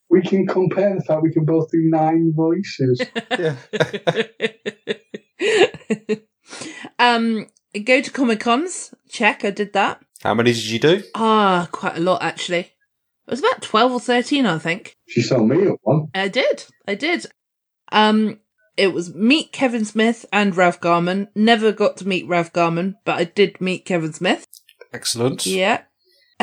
We 0.09 0.21
can 0.21 0.47
compare 0.47 0.95
the 0.95 1.03
fact 1.03 1.23
we 1.23 1.31
can 1.31 1.45
both 1.45 1.69
do 1.71 1.79
nine 1.83 2.33
voices. 2.35 3.01
um, 6.99 7.47
go 7.85 8.01
to 8.01 8.11
Comic 8.11 8.39
Cons. 8.39 8.93
Check. 9.09 9.45
I 9.45 9.51
did 9.51 9.73
that. 9.73 10.01
How 10.23 10.33
many 10.33 10.53
did 10.53 10.65
you 10.65 10.79
do? 10.79 11.03
Ah, 11.15 11.67
quite 11.71 11.97
a 11.97 12.01
lot 12.01 12.21
actually. 12.21 12.71
It 13.31 13.35
was 13.35 13.39
about 13.39 13.61
twelve 13.61 13.93
or 13.93 13.99
thirteen, 14.01 14.45
I 14.45 14.57
think. 14.57 14.97
She 15.07 15.21
saw 15.21 15.37
me 15.39 15.65
at 15.65 15.77
one. 15.83 16.07
I 16.13 16.27
did. 16.27 16.65
I 16.85 16.95
did. 16.95 17.27
Um, 17.93 18.41
it 18.75 18.93
was 18.93 19.15
meet 19.15 19.53
Kevin 19.53 19.85
Smith 19.85 20.25
and 20.33 20.53
Ralph 20.53 20.81
Garman. 20.81 21.29
Never 21.33 21.71
got 21.71 21.95
to 21.97 22.07
meet 22.07 22.27
Ralph 22.27 22.51
Garman, 22.51 22.97
but 23.05 23.17
I 23.17 23.23
did 23.23 23.61
meet 23.61 23.85
Kevin 23.85 24.11
Smith. 24.11 24.45
Excellent. 24.91 25.45
Yeah. 25.45 25.83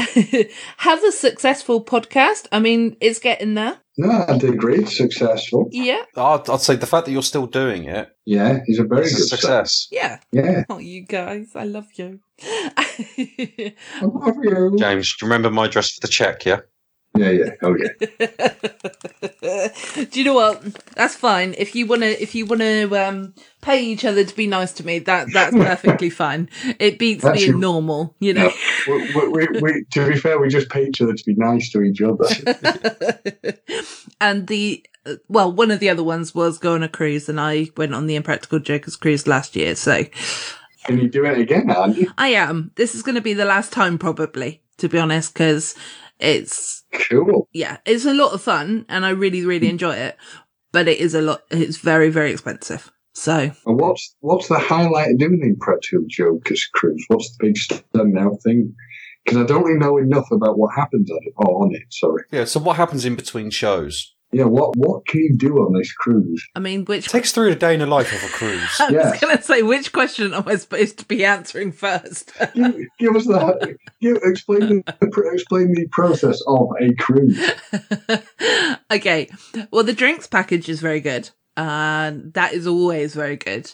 Have 0.78 1.04
a 1.04 1.12
successful 1.12 1.84
podcast. 1.84 2.46
I 2.52 2.58
mean, 2.58 2.96
it's 3.02 3.18
getting 3.18 3.52
there. 3.52 3.78
No, 3.98 4.24
I 4.28 4.38
did 4.38 4.56
great. 4.56 4.88
Successful. 4.88 5.68
Yeah. 5.72 6.04
I'd, 6.16 6.48
I'd 6.48 6.60
say 6.60 6.76
the 6.76 6.86
fact 6.86 7.06
that 7.06 7.12
you're 7.12 7.22
still 7.22 7.46
doing 7.46 7.84
it 7.84 8.16
Yeah, 8.24 8.60
he's 8.64 8.78
a 8.78 8.84
very 8.84 9.02
good 9.02 9.12
a 9.12 9.24
success. 9.24 9.88
Yeah. 9.90 10.20
Yeah. 10.30 10.62
Oh, 10.70 10.78
you 10.78 11.04
guys, 11.04 11.50
I 11.56 11.64
love 11.64 11.88
you. 11.96 12.20
I 12.42 13.74
love 14.02 14.36
you. 14.40 14.76
James, 14.78 15.16
do 15.16 15.26
you 15.26 15.32
remember 15.32 15.50
my 15.50 15.66
dress 15.66 15.90
for 15.90 16.00
the 16.00 16.08
check? 16.08 16.44
Yeah. 16.46 16.60
Yeah, 17.18 17.30
yeah. 17.30 17.50
Oh, 17.62 17.76
yeah. 17.76 17.88
Do 20.10 20.18
you 20.18 20.24
know 20.24 20.34
what? 20.34 20.62
That's 20.94 21.14
fine. 21.14 21.54
If 21.58 21.74
you 21.74 21.86
wanna, 21.86 22.06
if 22.06 22.34
you 22.34 22.46
wanna 22.46 22.88
um, 22.94 23.34
pay 23.60 23.82
each 23.84 24.04
other 24.04 24.24
to 24.24 24.36
be 24.36 24.46
nice 24.46 24.72
to 24.74 24.86
me, 24.86 25.00
that 25.00 25.32
that's 25.32 25.54
perfectly 25.56 26.10
fine. 26.10 26.48
It 26.78 26.98
beats 26.98 27.22
That's 27.24 27.40
being 27.40 27.60
normal, 27.60 28.14
you 28.20 28.34
know. 28.34 28.50
we, 28.86 29.14
we, 29.14 29.28
we, 29.28 29.60
we, 29.60 29.84
to 29.92 30.08
be 30.08 30.16
fair, 30.16 30.38
we 30.40 30.48
just 30.48 30.68
pay 30.68 30.86
each 30.86 31.00
other 31.00 31.14
to 31.14 31.24
be 31.24 31.34
nice 31.34 31.70
to 31.72 31.82
each 31.82 32.00
other. 32.00 32.26
and 34.20 34.46
the 34.46 34.84
well, 35.28 35.50
one 35.52 35.70
of 35.70 35.80
the 35.80 35.90
other 35.90 36.04
ones 36.04 36.34
was 36.34 36.58
go 36.58 36.74
on 36.74 36.82
a 36.82 36.88
cruise, 36.88 37.28
and 37.28 37.40
I 37.40 37.68
went 37.76 37.94
on 37.94 38.06
the 38.06 38.16
Impractical 38.16 38.58
Jokers 38.58 38.96
cruise 38.96 39.26
last 39.26 39.56
year. 39.56 39.74
So 39.74 40.04
Can 40.84 40.98
you 40.98 41.08
do 41.08 41.24
it 41.24 41.38
again, 41.38 41.70
aren't 41.70 41.96
you? 41.96 42.12
I 42.18 42.28
am. 42.28 42.72
This 42.76 42.94
is 42.94 43.02
going 43.02 43.14
to 43.14 43.20
be 43.20 43.34
the 43.34 43.44
last 43.44 43.72
time, 43.72 43.98
probably, 43.98 44.62
to 44.78 44.88
be 44.88 44.98
honest, 44.98 45.32
because 45.34 45.74
it's 46.18 46.84
Cool. 46.92 47.48
yeah, 47.52 47.78
it's 47.84 48.04
a 48.04 48.14
lot 48.14 48.32
of 48.32 48.42
fun, 48.42 48.86
and 48.88 49.04
I 49.04 49.10
really, 49.10 49.44
really 49.44 49.66
hmm. 49.66 49.72
enjoy 49.72 49.94
it. 49.94 50.16
But 50.70 50.86
it 50.88 50.98
is 50.98 51.14
a 51.14 51.22
lot. 51.22 51.42
It's 51.50 51.78
very, 51.78 52.10
very 52.10 52.32
expensive. 52.32 52.92
So 53.14 53.50
what's 53.64 54.14
what's 54.20 54.48
the 54.48 54.58
highlight 54.58 55.10
of 55.10 55.18
doing 55.18 55.40
the 55.40 55.48
Impractical 55.48 56.04
Jokers 56.08 56.68
cruise? 56.74 57.04
What's 57.08 57.36
the 57.36 57.46
big 57.46 57.54
standout 57.56 58.42
thing? 58.42 58.74
Because 59.24 59.38
I 59.38 59.46
don't 59.46 59.64
really 59.64 59.78
know 59.78 59.96
enough 59.96 60.30
about 60.30 60.58
what 60.58 60.74
happens 60.76 61.10
on 61.10 61.18
it. 61.22 61.32
Oh, 61.38 61.62
on 61.62 61.74
it, 61.74 61.82
sorry. 61.90 62.24
Yeah. 62.30 62.44
So 62.44 62.60
what 62.60 62.76
happens 62.76 63.04
in 63.04 63.16
between 63.16 63.50
shows? 63.50 64.14
Yeah, 64.30 64.44
what 64.44 64.76
what 64.76 65.06
can 65.06 65.20
you 65.20 65.36
do 65.36 65.54
on 65.56 65.72
this 65.72 65.90
cruise? 65.92 66.46
I 66.54 66.60
mean, 66.60 66.84
which 66.84 67.08
Takes 67.08 67.32
through 67.32 67.48
a 67.50 67.54
day 67.54 67.72
in 67.72 67.80
the 67.80 67.86
life 67.86 68.12
of 68.14 68.22
a 68.28 68.32
cruise. 68.32 68.76
I 68.80 68.90
Yeah. 68.90 69.10
was 69.10 69.20
going 69.20 69.36
to 69.36 69.42
say, 69.42 69.62
which 69.62 69.90
question 69.92 70.34
am 70.34 70.44
I 70.46 70.56
supposed 70.56 70.98
to 70.98 71.04
be 71.06 71.24
answering 71.24 71.72
first? 71.72 72.32
Give, 72.54 72.76
give 72.98 73.16
us 73.16 73.26
that. 73.26 73.76
give, 74.02 74.18
explain 74.22 74.60
the 74.84 75.30
explain 75.32 75.72
the 75.72 75.86
process 75.92 76.42
of 76.46 76.68
a 76.78 76.92
cruise. 76.94 77.38
okay. 78.90 79.30
Well, 79.70 79.84
the 79.84 79.92
drinks 79.94 80.26
package 80.26 80.68
is 80.68 80.80
very 80.80 81.00
good. 81.00 81.30
And 81.56 82.32
that 82.34 82.52
is 82.52 82.66
always 82.66 83.14
very 83.14 83.36
good. 83.36 83.72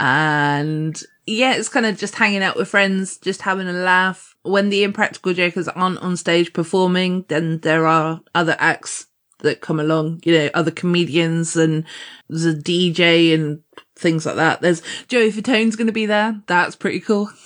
And 0.00 1.00
yeah, 1.26 1.54
it's 1.54 1.68
kind 1.68 1.86
of 1.86 1.96
just 1.98 2.16
hanging 2.16 2.42
out 2.42 2.56
with 2.56 2.68
friends, 2.68 3.18
just 3.18 3.42
having 3.42 3.68
a 3.68 3.72
laugh. 3.72 4.34
When 4.42 4.68
the 4.68 4.82
Impractical 4.82 5.32
Jokers 5.32 5.68
aren't 5.68 5.98
on 6.00 6.16
stage 6.16 6.52
performing, 6.52 7.24
then 7.28 7.60
there 7.60 7.86
are 7.86 8.20
other 8.34 8.56
acts 8.58 9.06
that 9.44 9.60
come 9.60 9.78
along, 9.78 10.20
you 10.24 10.36
know, 10.36 10.50
other 10.54 10.70
comedians 10.72 11.56
and 11.56 11.84
there's 12.28 12.44
a 12.44 12.52
DJ 12.54 13.32
and 13.32 13.62
things 13.96 14.26
like 14.26 14.36
that. 14.36 14.60
There's 14.60 14.82
Joey 15.08 15.30
Fatone's 15.30 15.76
going 15.76 15.86
to 15.86 15.92
be 15.92 16.06
there. 16.06 16.42
That's 16.46 16.76
pretty 16.76 17.00
cool. 17.00 17.30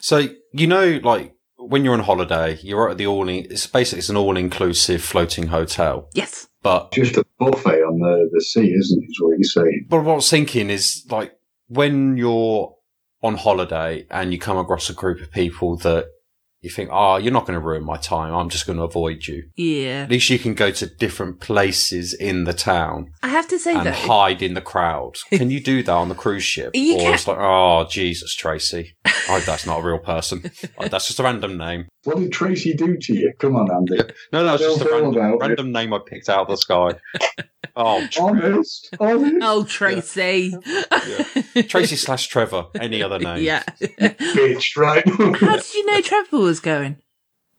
So 0.00 0.28
you 0.52 0.66
know, 0.66 1.00
like 1.02 1.34
when 1.56 1.82
you're 1.84 1.94
on 1.94 2.00
holiday, 2.00 2.58
you're 2.62 2.90
at 2.90 2.98
the 2.98 3.06
all. 3.06 3.26
In 3.28 3.46
it's 3.50 3.66
basically 3.66 4.00
it's 4.00 4.10
an 4.10 4.16
all-inclusive 4.16 5.02
floating 5.02 5.46
hotel. 5.46 6.08
Yes. 6.12 6.48
But 6.62 6.92
Just 6.92 7.16
a 7.16 7.24
buffet 7.38 7.80
on 7.82 8.00
the, 8.00 8.28
the 8.32 8.40
sea, 8.42 8.70
isn't 8.70 9.02
it? 9.02 9.06
Is 9.08 9.18
what 9.18 9.38
you're 9.38 9.44
saying. 9.44 9.86
but 9.88 10.02
what 10.04 10.12
I 10.12 10.16
was 10.16 10.28
thinking 10.28 10.68
is 10.68 11.06
like 11.08 11.32
when 11.68 12.18
you're 12.18 12.74
on 13.22 13.36
holiday 13.36 14.06
and 14.10 14.30
you 14.32 14.38
come 14.38 14.58
across 14.58 14.90
a 14.90 14.94
group 14.94 15.22
of 15.22 15.30
people 15.30 15.76
that 15.78 16.08
you 16.62 16.68
think, 16.68 16.90
oh, 16.92 17.16
you're 17.16 17.32
not 17.32 17.46
going 17.46 17.58
to 17.58 17.64
ruin 17.64 17.82
my 17.84 17.96
time. 17.96 18.34
I'm 18.34 18.50
just 18.50 18.66
going 18.66 18.76
to 18.78 18.84
avoid 18.84 19.26
you. 19.26 19.44
Yeah. 19.56 20.02
At 20.02 20.10
least 20.10 20.28
you 20.28 20.38
can 20.38 20.52
go 20.54 20.70
to 20.70 20.86
different 20.86 21.40
places 21.40 22.12
in 22.12 22.44
the 22.44 22.52
town 22.52 23.12
I 23.22 23.28
have 23.28 23.48
to 23.48 23.58
say 23.58 23.74
and 23.74 23.86
though, 23.86 23.92
hide 23.92 24.42
in 24.42 24.52
the 24.54 24.60
crowd. 24.60 25.14
Can 25.30 25.50
you 25.50 25.60
do 25.60 25.82
that 25.82 25.90
on 25.92 26.10
the 26.10 26.14
cruise 26.14 26.44
ship? 26.44 26.72
You 26.74 26.96
or 26.96 27.00
can- 27.00 27.14
it's 27.14 27.26
like, 27.26 27.38
oh, 27.40 27.86
Jesus, 27.88 28.34
Tracy. 28.34 28.94
Oh, 29.28 29.40
that's 29.46 29.64
not 29.66 29.78
a 29.80 29.82
real 29.82 29.98
person. 29.98 30.50
Oh, 30.78 30.88
that's 30.88 31.06
just 31.06 31.18
a 31.18 31.22
random 31.22 31.56
name. 31.56 31.86
What 32.04 32.16
did 32.16 32.32
Tracy 32.32 32.72
do 32.72 32.96
to 32.96 33.12
you? 33.12 33.30
Come 33.38 33.56
on, 33.56 33.70
Andy. 33.70 33.98
No, 34.32 34.42
no, 34.46 34.54
it's 34.54 34.62
just 34.62 34.80
a 34.80 34.84
random, 34.90 35.36
random 35.38 35.70
name 35.70 35.92
I 35.92 35.98
picked 36.04 36.30
out 36.30 36.40
of 36.40 36.48
the 36.48 36.56
sky. 36.56 36.94
Oh, 37.76 38.06
Tr- 38.10 38.22
Honest, 38.22 38.88
honest. 38.98 39.36
oh 39.42 39.64
Tracy. 39.64 40.54
Tracy 41.68 41.96
slash 41.96 42.26
Trevor. 42.28 42.68
Any 42.80 43.02
other 43.02 43.18
name? 43.18 43.42
yeah. 43.44 43.62
bitch, 43.80 44.78
right? 44.78 45.06
How 45.40 45.56
did 45.56 45.74
you 45.74 45.86
know 45.86 46.00
Trevor 46.00 46.38
was 46.50 46.60
going? 46.60 46.96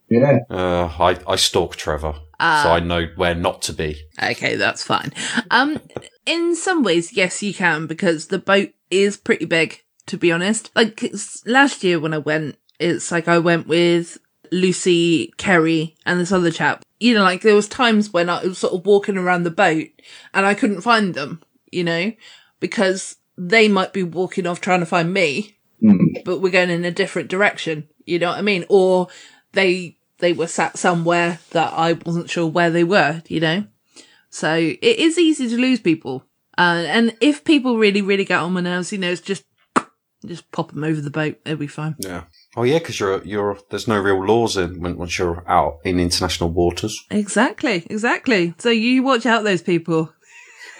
yeah. 0.09 0.39
Uh, 0.49 0.85
I, 0.99 1.17
I 1.25 1.35
stalk 1.37 1.75
Trevor, 1.77 2.15
Ah. 2.39 2.61
so 2.63 2.69
I 2.71 2.79
know 2.81 3.07
where 3.15 3.33
not 3.33 3.61
to 3.63 3.73
be. 3.73 3.95
Okay, 4.21 4.55
that's 4.57 4.83
fine. 4.83 5.13
Um, 5.49 5.79
in 6.25 6.55
some 6.55 6.83
ways, 6.83 7.13
yes, 7.13 7.41
you 7.41 7.53
can 7.53 7.87
because 7.87 8.27
the 8.27 8.37
boat 8.39 8.69
is 8.89 9.17
pretty 9.17 9.45
big. 9.45 9.81
To 10.07 10.17
be 10.17 10.31
honest, 10.31 10.71
like 10.75 11.01
last 11.45 11.83
year 11.83 11.97
when 11.99 12.13
I 12.13 12.17
went, 12.17 12.57
it's 12.79 13.11
like 13.11 13.27
I 13.29 13.37
went 13.39 13.67
with 13.67 14.17
Lucy, 14.51 15.31
Kerry, 15.37 15.95
and 16.05 16.19
this 16.19 16.31
other 16.33 16.51
chap. 16.51 16.83
You 16.99 17.13
know, 17.13 17.23
like 17.23 17.41
there 17.43 17.55
was 17.55 17.69
times 17.69 18.11
when 18.11 18.27
I 18.29 18.43
was 18.43 18.57
sort 18.57 18.73
of 18.73 18.85
walking 18.85 19.17
around 19.17 19.43
the 19.43 19.51
boat 19.51 19.87
and 20.33 20.45
I 20.45 20.53
couldn't 20.55 20.81
find 20.81 21.13
them. 21.13 21.41
You 21.71 21.83
know, 21.85 22.11
because 22.59 23.15
they 23.37 23.69
might 23.69 23.93
be 23.93 24.03
walking 24.03 24.45
off 24.47 24.59
trying 24.59 24.81
to 24.81 24.85
find 24.85 25.13
me, 25.13 25.55
Mm. 25.81 26.23
but 26.25 26.39
we're 26.41 26.51
going 26.51 26.69
in 26.69 26.83
a 26.85 26.91
different 26.91 27.29
direction. 27.29 27.87
You 28.05 28.19
know 28.19 28.29
what 28.29 28.39
I 28.39 28.41
mean? 28.41 28.65
Or 28.69 29.07
they 29.53 29.97
they 30.19 30.33
were 30.33 30.47
sat 30.47 30.77
somewhere 30.77 31.39
that 31.51 31.73
I 31.73 31.93
wasn't 31.93 32.29
sure 32.29 32.47
where 32.47 32.69
they 32.69 32.83
were. 32.83 33.21
You 33.27 33.39
know. 33.39 33.65
So 34.29 34.55
it 34.55 34.81
is 34.81 35.17
easy 35.17 35.49
to 35.49 35.57
lose 35.57 35.79
people. 35.79 36.25
Uh, 36.57 36.83
and 36.87 37.15
if 37.19 37.43
people 37.43 37.77
really, 37.77 38.01
really 38.01 38.25
get 38.25 38.39
on 38.39 38.53
my 38.53 38.61
nerves, 38.61 38.91
you 38.91 38.97
know, 38.97 39.11
it's 39.11 39.21
just, 39.21 39.43
just 40.25 40.49
pop 40.51 40.71
them 40.71 40.83
over 40.83 41.01
the 41.01 41.09
boat. 41.09 41.43
They'll 41.43 41.57
be 41.57 41.67
fine. 41.67 41.95
Yeah. 41.99 42.23
Oh 42.55 42.63
yeah, 42.63 42.79
because 42.79 42.99
you're 42.99 43.23
you're 43.23 43.57
there's 43.69 43.87
no 43.87 43.99
real 43.99 44.25
laws 44.25 44.57
in 44.57 44.81
when 44.81 44.97
once 44.97 45.17
you're 45.17 45.43
out 45.49 45.79
in 45.83 45.99
international 45.99 46.49
waters. 46.49 47.05
Exactly. 47.09 47.85
Exactly. 47.89 48.53
So 48.57 48.69
you 48.69 49.03
watch 49.03 49.25
out 49.25 49.43
those 49.43 49.61
people. 49.61 50.13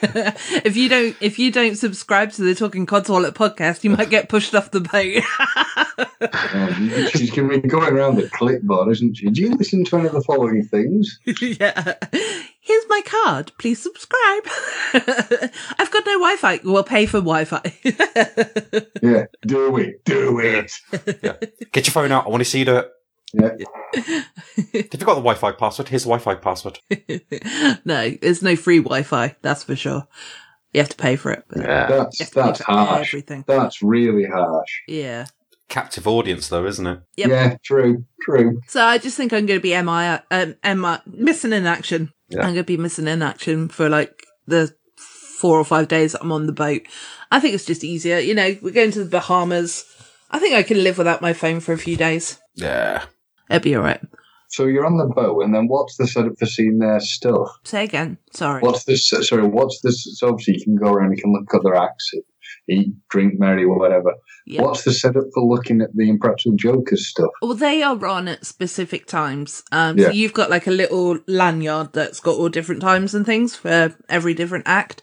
if 0.66 0.76
you 0.76 0.90
don't, 0.90 1.16
if 1.22 1.38
you 1.38 1.52
don't 1.52 1.76
subscribe 1.76 2.32
to 2.34 2.42
the 2.42 2.56
Talking 2.56 2.86
Codswallop 2.86 3.34
podcast, 3.34 3.84
you 3.84 3.92
might 3.92 4.10
get 4.10 4.30
pushed 4.30 4.56
off 4.56 4.72
the 4.72 4.82
boat. 4.82 5.24
Um, 6.54 6.90
she's 7.10 7.32
going 7.32 7.50
to 7.50 7.62
be 7.62 7.68
going 7.68 7.94
around 7.94 8.16
the 8.16 8.30
clipboard, 8.30 8.90
isn't 8.90 9.18
she? 9.18 9.30
Do 9.30 9.42
you 9.42 9.52
listen 9.52 9.84
to 9.86 9.98
any 9.98 10.08
of 10.08 10.14
the 10.14 10.22
following 10.22 10.64
things? 10.64 11.20
yeah. 11.42 11.96
Here's 12.60 12.86
my 12.90 13.02
card. 13.06 13.52
Please 13.58 13.82
subscribe. 13.82 14.44
I've 14.94 15.92
got 15.92 16.06
no 16.06 16.20
Wi-Fi. 16.20 16.60
We'll 16.64 16.84
pay 16.84 17.06
for 17.06 17.18
Wi-Fi. 17.18 17.62
Yeah, 19.02 19.26
do 19.46 19.78
it, 19.78 20.06
do 20.06 20.40
it. 20.40 20.72
Yeah. 21.22 21.34
Get 21.72 21.88
your 21.88 21.94
phone 21.94 22.12
out. 22.12 22.26
I 22.26 22.30
want 22.30 22.42
to 22.42 22.50
see 22.50 22.64
the. 22.64 22.90
Yeah. 23.34 23.52
If 23.94 24.74
you've 24.74 24.90
got 25.06 25.16
the 25.16 25.22
Wi-Fi 25.22 25.52
password, 25.54 25.90
here's 25.90 26.04
the 26.04 26.10
Wi-Fi 26.10 26.36
password. 26.36 26.80
no, 27.86 28.10
there's 28.22 28.42
no 28.42 28.56
free 28.56 28.80
Wi-Fi. 28.80 29.36
That's 29.42 29.64
for 29.64 29.76
sure. 29.76 30.08
You 30.74 30.82
have 30.82 30.90
to 30.90 30.96
pay 30.98 31.16
for 31.16 31.32
it. 31.32 31.44
but- 31.50 31.60
That's 31.60 32.20
You 32.20 32.26
have 32.26 32.30
to 32.34 32.36
pay 32.36 32.42
that's 32.48 32.60
harsh. 32.62 33.10
Everything. 33.10 33.44
That's 33.48 33.82
really 33.82 34.26
harsh. 34.26 34.72
Yeah. 34.88 35.26
Captive 35.70 36.08
audience, 36.08 36.50
though, 36.50 36.66
isn't 36.66 36.86
it? 36.86 37.00
Yep. 37.18 37.30
Yeah, 37.30 37.56
true, 37.64 38.06
true. 38.22 38.60
So 38.68 38.84
I 38.84 38.98
just 38.98 39.16
think 39.16 39.32
I'm 39.32 39.46
going 39.46 39.60
to 39.60 39.64
be 39.64 39.80
MI, 39.82 40.20
um, 40.30 40.56
MI, 40.82 40.98
missing 41.06 41.54
in 41.54 41.66
action. 41.66 42.12
Yeah. 42.30 42.40
I'm 42.40 42.54
going 42.54 42.56
to 42.58 42.64
be 42.64 42.78
missing 42.78 43.08
in 43.08 43.22
action 43.22 43.70
for 43.70 43.88
like 43.88 44.26
the 44.48 44.74
four 44.98 45.58
or 45.58 45.64
five 45.66 45.88
days 45.88 46.12
that 46.12 46.22
I'm 46.22 46.32
on 46.34 46.46
the 46.46 46.52
boat. 46.54 46.82
I 47.32 47.40
think 47.40 47.56
it's 47.56 47.66
just 47.66 47.84
easier. 47.86 48.20
You 48.20 48.36
know, 48.36 48.58
we're 48.62 48.72
going 48.74 48.92
to 48.92 49.04
the 49.04 49.10
Bahamas. 49.10 49.86
I 50.30 50.40
think 50.40 50.56
I 50.56 50.64
can 50.64 50.84
live 50.84 50.98
without 50.98 51.22
my 51.22 51.32
phone 51.34 51.60
for 51.62 51.72
a 51.74 51.78
few 51.78 51.96
days. 51.98 52.38
Yeah. 52.56 53.06
It'll 53.52 53.64
be 53.64 53.76
all 53.76 53.84
right. 53.84 54.02
So 54.50 54.66
you're 54.66 54.86
on 54.86 54.98
the 54.98 55.06
boat, 55.06 55.44
and 55.44 55.56
then 55.56 55.68
what's 55.68 55.96
the 55.96 56.06
setup 56.06 56.38
for 56.38 56.46
seeing 56.46 56.80
their 56.80 57.00
stuff? 57.00 57.48
Say 57.64 57.86
again. 57.86 58.18
Sorry. 58.34 58.62
What's 58.62 58.84
this? 58.84 59.08
Sorry, 59.08 59.44
what's 59.44 59.80
this? 59.82 60.06
So 60.20 60.28
obviously 60.28 60.56
you 60.56 60.64
can 60.64 60.76
go 60.76 60.92
around, 60.92 61.12
you 61.16 61.22
can 61.22 61.32
look 61.32 61.54
at 61.54 61.60
other 61.62 61.76
acts, 61.76 62.12
eat, 62.68 62.90
drink, 63.10 63.40
merry, 63.40 63.64
or 63.64 63.80
whatever. 63.80 64.14
Yeah. 64.46 64.64
What's 64.64 64.84
the 64.84 64.92
setup 64.92 65.24
for 65.34 65.44
looking 65.44 65.82
at 65.82 65.96
the 65.96 66.10
Impractical 66.10 66.58
Jokers 66.58 67.08
stuff? 67.08 67.30
Well, 67.42 67.54
they 67.54 67.82
are 67.82 68.06
on 68.06 68.28
at 68.28 68.46
specific 68.46 69.06
times. 69.06 69.64
Um, 69.72 69.98
Yeah. 69.98 70.08
So 70.08 70.12
you've 70.12 70.34
got 70.34 70.50
like 70.50 70.68
a 70.68 70.72
little 70.72 71.20
lanyard 71.28 71.94
that's 71.94 72.20
got 72.20 72.36
all 72.36 72.50
different 72.50 72.82
times 72.82 73.16
and 73.16 73.26
things 73.26 73.56
for 73.56 73.96
every 74.10 74.34
different 74.34 74.68
act. 74.68 75.02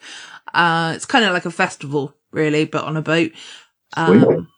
Uh, 0.52 0.92
it's 0.94 1.06
kind 1.06 1.24
of 1.24 1.32
like 1.32 1.46
a 1.46 1.50
festival, 1.50 2.14
really, 2.32 2.66
but 2.66 2.84
on 2.84 2.96
a 2.98 3.02
boat. 3.02 3.32
Um, 3.96 4.48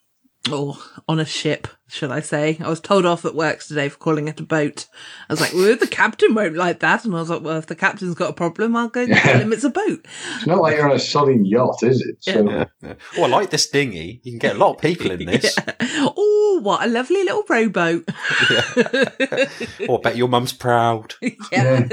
or 0.50 0.76
on 1.08 1.20
a 1.20 1.24
ship. 1.24 1.68
Should 1.90 2.10
I 2.10 2.20
say. 2.20 2.56
I 2.60 2.68
was 2.68 2.80
told 2.80 3.04
off 3.06 3.24
at 3.24 3.34
work 3.34 3.60
today 3.62 3.88
for 3.88 3.98
calling 3.98 4.28
it 4.28 4.40
a 4.40 4.42
boat. 4.44 4.86
I 5.28 5.32
was 5.32 5.40
like, 5.40 5.52
well, 5.52 5.76
the 5.76 5.86
captain 5.86 6.34
won't 6.34 6.54
like 6.56 6.80
that. 6.80 7.04
And 7.04 7.14
I 7.14 7.18
was 7.20 7.30
like, 7.30 7.42
well, 7.42 7.58
if 7.58 7.66
the 7.66 7.74
captain's 7.74 8.14
got 8.14 8.30
a 8.30 8.34
problem, 8.34 8.76
I'll 8.76 8.88
go 8.88 9.02
Yeah. 9.02 9.18
tell 9.20 9.40
him 9.40 9.52
it's 9.52 9.64
a 9.64 9.70
boat. 9.70 10.06
It's 10.36 10.46
not 10.46 10.58
like 10.60 10.76
you're 10.76 10.86
on 10.88 10.92
a 10.92 11.00
sodding 11.00 11.42
yacht, 11.44 11.82
is 11.82 12.00
it? 12.00 12.16
So, 12.20 12.48
Yeah, 12.48 12.64
yeah. 12.82 12.94
Oh, 13.18 13.24
I 13.24 13.28
like 13.28 13.50
this 13.50 13.68
dinghy. 13.68 14.20
You 14.22 14.32
can 14.32 14.38
get 14.38 14.56
a 14.56 14.58
lot 14.58 14.74
of 14.76 14.80
people 14.80 15.10
in 15.10 15.18
this. 15.26 15.56
Oh, 15.80 16.60
what 16.62 16.82
a 16.84 16.88
lovely 16.88 17.24
little 17.24 17.44
rowboat. 17.48 18.08
Oh, 19.88 19.98
I 19.98 20.00
bet 20.02 20.16
your 20.16 20.28
mum's 20.28 20.52
proud. 20.52 21.14
yeah. 21.52 21.88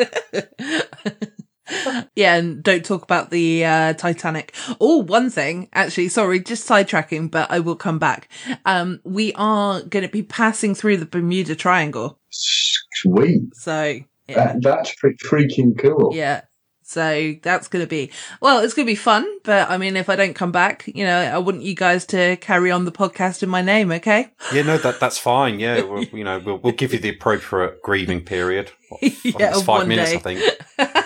yeah, 2.15 2.36
and 2.36 2.63
don't 2.63 2.86
talk 2.86 3.03
about 3.03 3.30
the 3.30 3.65
uh, 3.65 3.93
Titanic. 3.93 4.53
Oh, 4.80 4.97
one 5.03 5.30
thing, 5.30 5.70
actually, 5.74 6.09
sorry, 6.09 6.39
just 6.39 6.68
sidetracking, 6.68 7.30
but 7.32 7.49
I 7.51 7.59
will 7.59 7.76
come 7.76 7.99
back. 7.99 8.30
Um, 8.65 8.99
we 9.03 9.34
are 9.36 9.82
going 9.82 10.05
to 10.05 10.11
be 10.11 10.24
passing 10.24 10.76
through 10.76 10.97
the 10.97 11.05
Bermuda 11.05 11.55
Triangle. 11.55 12.20
sweet. 12.30 13.55
So, 13.55 13.99
yeah. 14.28 14.53
That, 14.53 14.61
that's 14.61 14.95
pretty 14.95 15.18
freaking 15.18 15.78
cool. 15.78 16.11
Yeah. 16.13 16.41
So 16.89 17.34
that's 17.43 17.68
going 17.68 17.84
to 17.84 17.88
be, 17.89 18.11
well, 18.41 18.63
it's 18.63 18.74
going 18.74 18.86
to 18.86 18.89
be 18.89 18.95
fun. 18.95 19.28
But 19.43 19.70
I 19.70 19.78
mean, 19.78 19.97
if 19.97 20.07
I 20.07 20.15
don't 20.15 20.34
come 20.36 20.53
back, 20.53 20.88
you 20.88 21.03
know, 21.03 21.20
I 21.20 21.38
want 21.38 21.61
you 21.61 21.76
guys 21.76 22.05
to 22.07 22.38
carry 22.38 22.72
on 22.72 22.86
the 22.86 22.93
podcast 22.93 23.43
in 23.43 23.49
my 23.49 23.61
name. 23.61 23.91
Okay. 23.91 24.32
Yeah, 24.53 24.61
no, 24.61 24.78
that 24.78 24.97
that's 24.97 25.18
fine. 25.18 25.59
Yeah, 25.59 25.82
we'll, 25.89 26.05
you 26.05 26.24
know, 26.24 26.39
we'll 26.39 26.59
we'll 26.59 26.72
give 26.72 26.93
you 26.93 26.99
the 26.99 27.09
appropriate 27.09 27.82
grieving 27.82 28.22
period. 28.22 28.72
What, 28.88 29.03
I 29.03 29.18
Yeah, 29.26 29.51
five 29.55 29.68
one 29.68 29.88
minutes, 29.89 30.11
day. 30.11 30.18
I 30.18 30.20
think. 30.22 31.03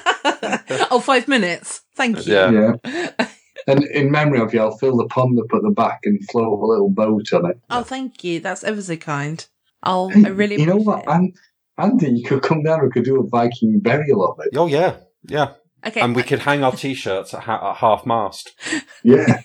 Oh, 0.92 1.00
five 1.00 1.28
minutes. 1.28 1.82
Thank 1.96 2.26
you. 2.26 2.34
Yeah. 2.34 2.74
Yeah. 2.86 3.28
And 3.68 3.84
in 3.84 4.10
memory 4.10 4.40
of 4.40 4.56
you, 4.56 4.60
I'll 4.60 4.76
fill 4.76 4.98
the 4.98 5.06
pond 5.06 5.38
up 5.40 5.46
at 5.54 5.62
the 5.62 5.70
back 5.70 6.00
and 6.04 6.20
float 6.32 6.60
a 6.60 6.66
little 6.66 6.90
boat 6.90 7.32
on 7.32 7.46
it. 7.52 7.60
Oh, 7.70 7.84
thank 7.84 8.24
you. 8.24 8.40
That's 8.40 8.64
ever 8.64 8.82
so 8.82 8.96
kind. 8.98 9.46
I'll, 9.84 10.10
I 10.16 10.30
really 10.30 10.60
you 10.60 10.66
know 10.66 10.78
what, 10.78 11.08
An- 11.08 11.34
Andy, 11.78 12.10
you 12.12 12.24
could 12.28 12.42
come 12.42 12.64
down 12.64 12.84
we 12.84 12.90
could 12.90 13.04
do 13.06 13.20
a 13.20 13.28
Viking 13.28 13.80
burial 13.80 14.26
of 14.28 14.40
it. 14.44 14.58
Oh 14.58 14.66
yeah, 14.66 14.98
yeah. 15.28 15.54
Okay. 15.86 16.02
And 16.02 16.16
we 16.16 16.24
could 16.24 16.40
hang 16.40 16.64
our 16.64 16.72
t-shirts 16.72 17.36
at, 17.36 17.42
ha- 17.44 17.70
at 17.72 17.78
half 17.78 18.04
mast. 18.06 18.52
Yeah, 19.04 19.42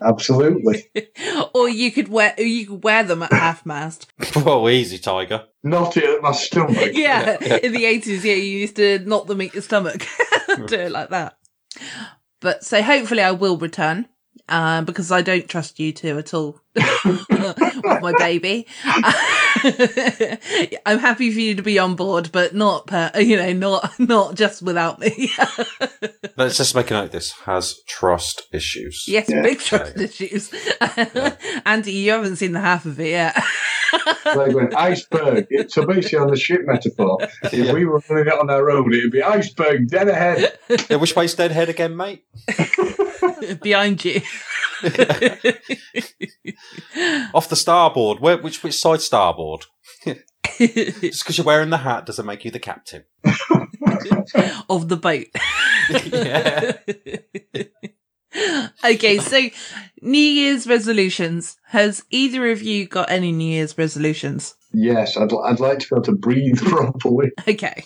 absolutely. 0.00 0.84
or 1.54 1.68
you 1.68 1.90
could 1.92 2.08
wear, 2.08 2.34
you 2.38 2.66
could 2.66 2.84
wear 2.84 3.02
them 3.04 3.22
at 3.22 3.32
half 3.32 3.64
mast. 3.66 4.10
oh, 4.36 4.68
easy, 4.68 4.98
Tiger. 4.98 5.44
Not 5.62 5.96
it 5.96 6.04
at 6.04 6.22
my 6.22 6.32
stomach. 6.32 6.90
yeah. 6.92 7.36
In 7.42 7.72
the 7.72 7.84
80s, 7.84 8.24
yeah, 8.24 8.34
you 8.34 8.58
used 8.58 8.76
to 8.76 8.98
knock 9.00 9.26
them 9.26 9.40
at 9.42 9.52
your 9.54 9.62
stomach. 9.62 10.06
Do 10.56 10.76
it 10.76 10.92
like 10.92 11.10
that. 11.10 11.36
But 12.40 12.64
so 12.64 12.82
hopefully 12.82 13.22
I 13.22 13.32
will 13.32 13.56
return. 13.56 14.08
Uh, 14.46 14.82
because 14.82 15.10
I 15.10 15.22
don't 15.22 15.48
trust 15.48 15.80
you 15.80 15.90
two 15.92 16.18
at 16.18 16.34
all 16.34 16.60
with 16.74 18.00
my 18.02 18.12
baby. 18.18 18.66
I'm 20.84 20.98
happy 20.98 21.30
for 21.32 21.40
you 21.40 21.54
to 21.54 21.62
be 21.62 21.78
on 21.78 21.94
board, 21.96 22.28
but 22.30 22.54
not, 22.54 22.86
per, 22.86 23.10
you 23.18 23.36
know, 23.38 23.52
not 23.54 23.98
not 23.98 24.34
just 24.34 24.60
without 24.62 24.98
me. 25.00 25.30
Let's 26.36 26.58
just 26.58 26.74
make 26.74 26.90
a 26.90 26.94
note. 26.94 27.10
This 27.12 27.32
has 27.46 27.80
trust 27.86 28.42
issues. 28.52 29.04
yes, 29.08 29.30
Yeah. 29.30 29.40
big 29.42 29.60
trust 29.60 29.96
issues. 29.98 30.50
Andy, 31.64 31.92
you 31.92 32.10
haven't 32.12 32.36
seen 32.36 32.52
the 32.52 32.60
half 32.60 32.84
of 32.84 33.00
it 33.00 33.08
yet. 33.08 33.42
Like 34.26 34.52
when 34.54 34.74
iceberg. 34.74 35.46
It- 35.48 35.70
So 35.70 35.86
basically, 35.86 36.18
on 36.18 36.28
the 36.30 36.36
ship 36.36 36.62
metaphor, 36.66 37.18
if 37.44 37.52
Yeah. 37.54 37.72
we 37.72 37.86
were 37.86 38.02
running 38.10 38.26
it 38.26 38.38
on 38.38 38.50
our 38.50 38.70
own, 38.70 38.92
it'd 38.92 39.10
be 39.10 39.22
iceberg 39.22 39.88
dead 39.88 40.08
ahead. 40.08 40.58
Yeah, 40.90 40.96
which 40.96 41.16
way's 41.16 41.34
dead 41.34 41.50
ahead 41.52 41.68
again, 41.70 41.96
mate? 41.96 42.24
Behind 43.62 44.04
you. 44.04 44.20
Off 47.34 47.48
the 47.48 47.56
starboard. 47.56 48.20
Where? 48.20 48.38
Which 48.38 48.62
which 48.62 48.78
side 48.78 49.00
starboard? 49.00 49.66
Just 50.58 51.24
because 51.24 51.38
you're 51.38 51.46
wearing 51.46 51.70
the 51.70 51.78
hat 51.78 52.06
doesn't 52.06 52.26
make 52.26 52.44
you 52.44 52.50
the 52.50 52.58
captain. 52.58 53.04
of 54.68 54.88
the 54.88 54.96
boat. 54.96 55.26
yeah. 56.12 56.72
okay, 58.84 59.18
so 59.18 59.48
New 60.02 60.18
Year's 60.18 60.66
resolutions. 60.66 61.56
Has 61.68 62.04
either 62.10 62.50
of 62.50 62.62
you 62.62 62.86
got 62.86 63.10
any 63.10 63.32
New 63.32 63.52
Year's 63.52 63.78
resolutions? 63.78 64.54
Yes, 64.72 65.16
I'd, 65.16 65.32
I'd 65.32 65.60
like 65.60 65.78
to 65.80 65.86
be 65.88 65.96
able 65.96 66.02
to 66.02 66.12
breathe 66.12 66.58
properly. 66.58 67.30
Okay. 67.48 67.84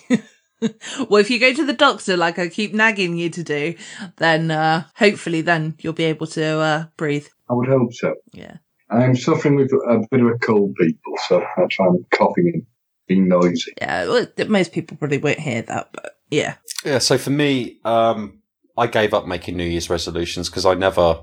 well, 1.09 1.21
if 1.21 1.29
you 1.29 1.39
go 1.39 1.53
to 1.53 1.65
the 1.65 1.73
doctor, 1.73 2.17
like 2.17 2.39
I 2.39 2.49
keep 2.49 2.73
nagging 2.73 3.17
you 3.17 3.29
to 3.29 3.43
do, 3.43 3.75
then 4.17 4.51
uh, 4.51 4.85
hopefully 4.95 5.41
then 5.41 5.75
you'll 5.79 5.93
be 5.93 6.05
able 6.05 6.27
to 6.27 6.45
uh, 6.59 6.85
breathe. 6.97 7.27
I 7.49 7.53
would 7.53 7.67
hope 7.67 7.93
so. 7.93 8.15
Yeah. 8.33 8.57
I'm 8.89 9.15
suffering 9.15 9.55
with 9.55 9.71
a 9.71 10.03
bit 10.09 10.21
of 10.21 10.27
a 10.27 10.37
cold, 10.39 10.75
people, 10.75 11.13
so 11.27 11.45
that's 11.57 11.77
why 11.77 11.87
I'm 11.87 12.05
coughing 12.11 12.51
and 12.53 12.65
being 13.07 13.27
noisy. 13.27 13.73
Yeah, 13.77 14.07
well, 14.07 14.27
most 14.47 14.71
people 14.71 14.97
probably 14.97 15.19
won't 15.19 15.39
hear 15.39 15.61
that, 15.61 15.89
but 15.93 16.17
yeah. 16.31 16.55
Yeah, 16.83 16.97
so 16.97 17.17
for 17.17 17.29
me, 17.29 17.79
um, 17.85 18.41
I 18.77 18.87
gave 18.87 19.13
up 19.13 19.27
making 19.27 19.57
New 19.57 19.65
Year's 19.65 19.89
resolutions 19.89 20.49
because 20.49 20.65
I 20.65 20.73
never 20.73 21.21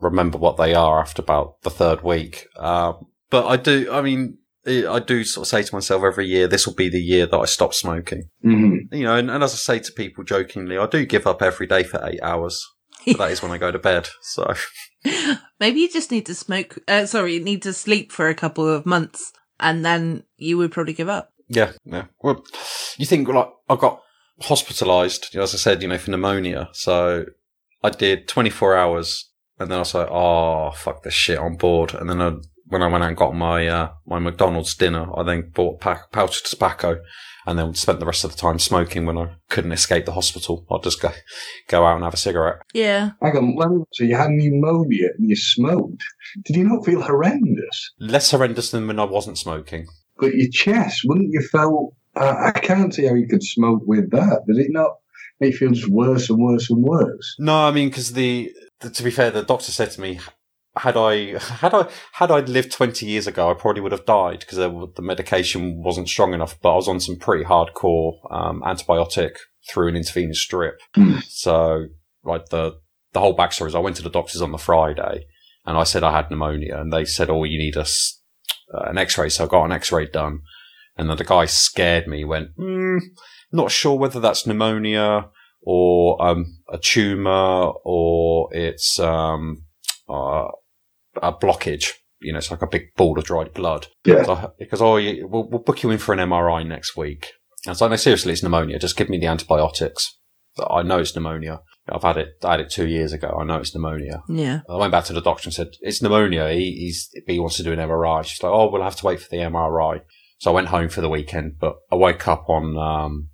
remember 0.00 0.36
what 0.36 0.56
they 0.56 0.74
are 0.74 1.00
after 1.00 1.22
about 1.22 1.62
the 1.62 1.70
third 1.70 2.02
week. 2.02 2.48
Um, 2.56 3.06
but 3.30 3.46
I 3.46 3.56
do, 3.56 3.90
I 3.90 4.02
mean, 4.02 4.38
I 4.66 4.98
do 4.98 5.22
sort 5.24 5.46
of 5.46 5.48
say 5.48 5.62
to 5.62 5.74
myself 5.74 6.02
every 6.02 6.26
year, 6.26 6.48
this 6.48 6.66
will 6.66 6.74
be 6.74 6.88
the 6.88 7.00
year 7.00 7.26
that 7.26 7.38
I 7.38 7.44
stop 7.44 7.72
smoking. 7.72 8.30
Mm-hmm. 8.44 8.94
You 8.94 9.04
know, 9.04 9.16
and, 9.16 9.30
and 9.30 9.44
as 9.44 9.52
I 9.52 9.56
say 9.56 9.78
to 9.78 9.92
people 9.92 10.24
jokingly, 10.24 10.76
I 10.76 10.86
do 10.86 11.06
give 11.06 11.26
up 11.26 11.40
every 11.42 11.66
day 11.66 11.82
for 11.82 12.04
eight 12.04 12.20
hours. 12.22 12.64
But 13.06 13.18
that 13.18 13.30
is 13.30 13.42
when 13.42 13.52
I 13.52 13.58
go 13.58 13.70
to 13.70 13.78
bed. 13.78 14.08
So 14.22 14.52
Maybe 15.60 15.80
you 15.80 15.88
just 15.88 16.10
need 16.10 16.26
to 16.26 16.34
smoke, 16.34 16.78
uh, 16.88 17.06
sorry, 17.06 17.34
you 17.34 17.44
need 17.44 17.62
to 17.62 17.72
sleep 17.72 18.10
for 18.10 18.28
a 18.28 18.34
couple 18.34 18.68
of 18.68 18.84
months 18.84 19.32
and 19.60 19.84
then 19.84 20.24
you 20.36 20.58
would 20.58 20.72
probably 20.72 20.92
give 20.92 21.08
up. 21.08 21.32
yeah, 21.48 21.72
yeah. 21.84 22.06
Well, 22.20 22.44
you 22.96 23.06
think 23.06 23.28
like 23.28 23.50
I 23.68 23.76
got 23.76 24.02
hospitalised, 24.42 25.32
you 25.32 25.38
know, 25.38 25.44
as 25.44 25.54
I 25.54 25.58
said, 25.58 25.82
you 25.82 25.88
know, 25.88 25.98
for 25.98 26.10
pneumonia. 26.10 26.68
So 26.72 27.26
I 27.82 27.90
did 27.90 28.28
24 28.28 28.76
hours, 28.76 29.30
and 29.58 29.70
then 29.70 29.76
I 29.76 29.80
was 29.80 29.94
like, 29.94 30.08
oh 30.10 30.72
fuck 30.72 31.02
this 31.02 31.14
shit 31.14 31.38
on 31.38 31.56
board. 31.56 31.94
And 31.94 32.10
then 32.10 32.20
I, 32.20 32.32
when 32.68 32.82
I 32.82 32.88
went 32.88 33.04
out 33.04 33.08
and 33.08 33.16
got 33.16 33.34
my 33.34 33.66
uh, 33.66 33.90
my 34.06 34.18
McDonald's 34.18 34.74
dinner, 34.74 35.06
I 35.16 35.22
then 35.22 35.50
bought 35.54 35.76
a 35.76 35.78
pack, 35.78 36.10
pouch 36.12 36.38
of 36.38 36.44
tobacco, 36.44 37.00
and 37.46 37.58
then 37.58 37.74
spent 37.74 38.00
the 38.00 38.06
rest 38.06 38.24
of 38.24 38.32
the 38.32 38.36
time 38.36 38.58
smoking 38.58 39.06
when 39.06 39.16
I 39.16 39.36
couldn't 39.48 39.72
escape 39.72 40.04
the 40.04 40.12
hospital. 40.12 40.66
I'd 40.70 40.82
just 40.82 41.00
go 41.00 41.10
go 41.68 41.86
out 41.86 41.96
and 41.96 42.04
have 42.04 42.14
a 42.14 42.18
cigarette. 42.18 42.60
Yeah. 42.74 43.10
Hang 43.22 43.36
on, 43.36 43.56
let 43.56 43.86
so 43.92 44.04
you 44.04 44.16
had 44.16 44.30
pneumonia 44.30 45.08
and 45.16 45.28
you 45.28 45.36
smoked. 45.36 46.02
Did 46.44 46.56
you 46.56 46.64
not 46.64 46.84
feel 46.84 47.02
horrendous? 47.02 47.92
Less 47.98 48.30
horrendous 48.30 48.70
than 48.70 48.86
when 48.86 48.98
I 48.98 49.04
wasn't 49.04 49.38
smoking. 49.38 49.86
But 50.18 50.34
your 50.34 50.48
chest, 50.50 51.02
wouldn't 51.04 51.30
you 51.30 51.40
feel? 51.40 51.94
Uh, 52.16 52.50
I 52.54 52.58
can't 52.58 52.92
see 52.92 53.06
how 53.06 53.14
you 53.14 53.28
could 53.28 53.42
smoke 53.42 53.82
with 53.84 54.10
that. 54.10 54.42
Did 54.46 54.58
it 54.58 54.70
not 54.70 54.92
make 55.38 55.52
you 55.52 55.58
feel 55.58 55.70
just 55.70 55.88
worse 55.88 56.30
and 56.30 56.42
worse 56.42 56.70
and 56.70 56.82
worse? 56.82 57.36
No, 57.38 57.54
I 57.54 57.70
mean 57.70 57.90
because 57.90 58.12
the, 58.12 58.52
the 58.80 58.90
to 58.90 59.02
be 59.02 59.10
fair, 59.10 59.30
the 59.30 59.42
doctor 59.42 59.70
said 59.70 59.90
to 59.92 60.00
me, 60.00 60.18
had 60.76 60.96
I 60.96 61.38
had 61.38 61.74
I 61.74 61.88
had 62.12 62.30
I 62.30 62.40
lived 62.40 62.72
twenty 62.72 63.06
years 63.06 63.26
ago, 63.26 63.50
I 63.50 63.54
probably 63.54 63.80
would 63.80 63.92
have 63.92 64.06
died 64.06 64.40
because 64.40 64.58
the 64.58 65.02
medication 65.02 65.82
wasn't 65.82 66.08
strong 66.08 66.34
enough. 66.34 66.60
But 66.60 66.72
I 66.72 66.76
was 66.76 66.88
on 66.88 67.00
some 67.00 67.16
pretty 67.16 67.44
hardcore 67.44 68.18
um, 68.30 68.62
antibiotic 68.62 69.36
through 69.68 69.88
an 69.88 69.96
intravenous 69.96 70.40
strip. 70.40 70.80
Hmm. 70.94 71.18
So, 71.28 71.86
like 72.24 72.46
the 72.50 72.78
the 73.12 73.20
whole 73.20 73.36
backstory 73.36 73.68
is, 73.68 73.74
I 73.74 73.80
went 73.80 73.96
to 73.96 74.02
the 74.02 74.10
doctors 74.10 74.42
on 74.42 74.52
the 74.52 74.58
Friday, 74.58 75.26
and 75.64 75.78
I 75.78 75.84
said 75.84 76.04
I 76.04 76.12
had 76.12 76.30
pneumonia, 76.30 76.78
and 76.78 76.92
they 76.92 77.04
said, 77.04 77.30
"Oh, 77.30 77.44
you 77.44 77.58
need 77.58 77.76
a 77.76 77.86
uh, 78.74 78.82
an 78.90 78.98
X-ray." 78.98 79.30
So 79.30 79.44
I 79.44 79.48
got 79.48 79.64
an 79.64 79.72
X-ray 79.72 80.06
done, 80.06 80.40
and 80.96 81.08
then 81.08 81.16
the 81.16 81.24
guy 81.24 81.46
scared 81.46 82.06
me. 82.06 82.24
Went, 82.24 82.56
mm, 82.56 83.00
not 83.52 83.70
sure 83.70 83.96
whether 83.96 84.20
that's 84.20 84.46
pneumonia 84.46 85.30
or 85.62 86.22
um, 86.24 86.58
a 86.70 86.78
tumor 86.78 87.72
or 87.84 88.48
it's 88.52 89.00
um, 89.00 89.64
uh, 90.08 90.46
a 91.22 91.32
blockage. 91.32 91.90
You 92.20 92.32
know, 92.32 92.38
it's 92.38 92.50
like 92.50 92.62
a 92.62 92.66
big 92.66 92.94
ball 92.96 93.18
of 93.18 93.24
dried 93.24 93.52
blood. 93.52 93.88
Yeah. 94.04 94.22
So, 94.24 94.54
because 94.58 94.80
oh, 94.80 94.94
we'll, 94.94 95.48
we'll 95.48 95.62
book 95.62 95.82
you 95.82 95.90
in 95.90 95.98
for 95.98 96.12
an 96.12 96.18
MRI 96.18 96.66
next 96.66 96.96
week. 96.96 97.32
And 97.66 97.72
it's 97.72 97.80
like, 97.80 97.90
no, 97.90 97.96
seriously, 97.96 98.32
it's 98.32 98.42
pneumonia. 98.42 98.78
Just 98.78 98.96
give 98.96 99.08
me 99.08 99.18
the 99.18 99.26
antibiotics. 99.26 100.16
I 100.58 100.82
know 100.82 100.98
it's 100.98 101.14
pneumonia. 101.14 101.60
I've 101.88 102.02
had 102.02 102.16
it. 102.16 102.28
I 102.42 102.52
had 102.52 102.60
it 102.60 102.70
two 102.70 102.88
years 102.88 103.12
ago. 103.12 103.36
I 103.40 103.44
know 103.44 103.58
it's 103.58 103.74
pneumonia. 103.74 104.22
Yeah. 104.28 104.60
I 104.68 104.76
went 104.76 104.92
back 104.92 105.04
to 105.04 105.12
the 105.12 105.20
doctor 105.20 105.48
and 105.48 105.54
said, 105.54 105.68
it's 105.80 106.02
pneumonia. 106.02 106.50
He, 106.52 106.72
he's, 106.72 107.10
he 107.26 107.38
wants 107.38 107.56
to 107.58 107.62
do 107.62 107.72
an 107.72 107.78
MRI. 107.78 108.24
She's 108.24 108.42
like, 108.42 108.52
oh, 108.52 108.70
we'll 108.70 108.82
have 108.82 108.96
to 108.96 109.06
wait 109.06 109.20
for 109.20 109.28
the 109.30 109.36
MRI. 109.36 110.00
So 110.38 110.50
I 110.50 110.54
went 110.54 110.68
home 110.68 110.88
for 110.88 111.00
the 111.00 111.08
weekend, 111.08 111.58
but 111.60 111.76
I 111.92 111.96
woke 111.96 112.26
up 112.26 112.48
on, 112.48 112.76
um, 112.76 113.28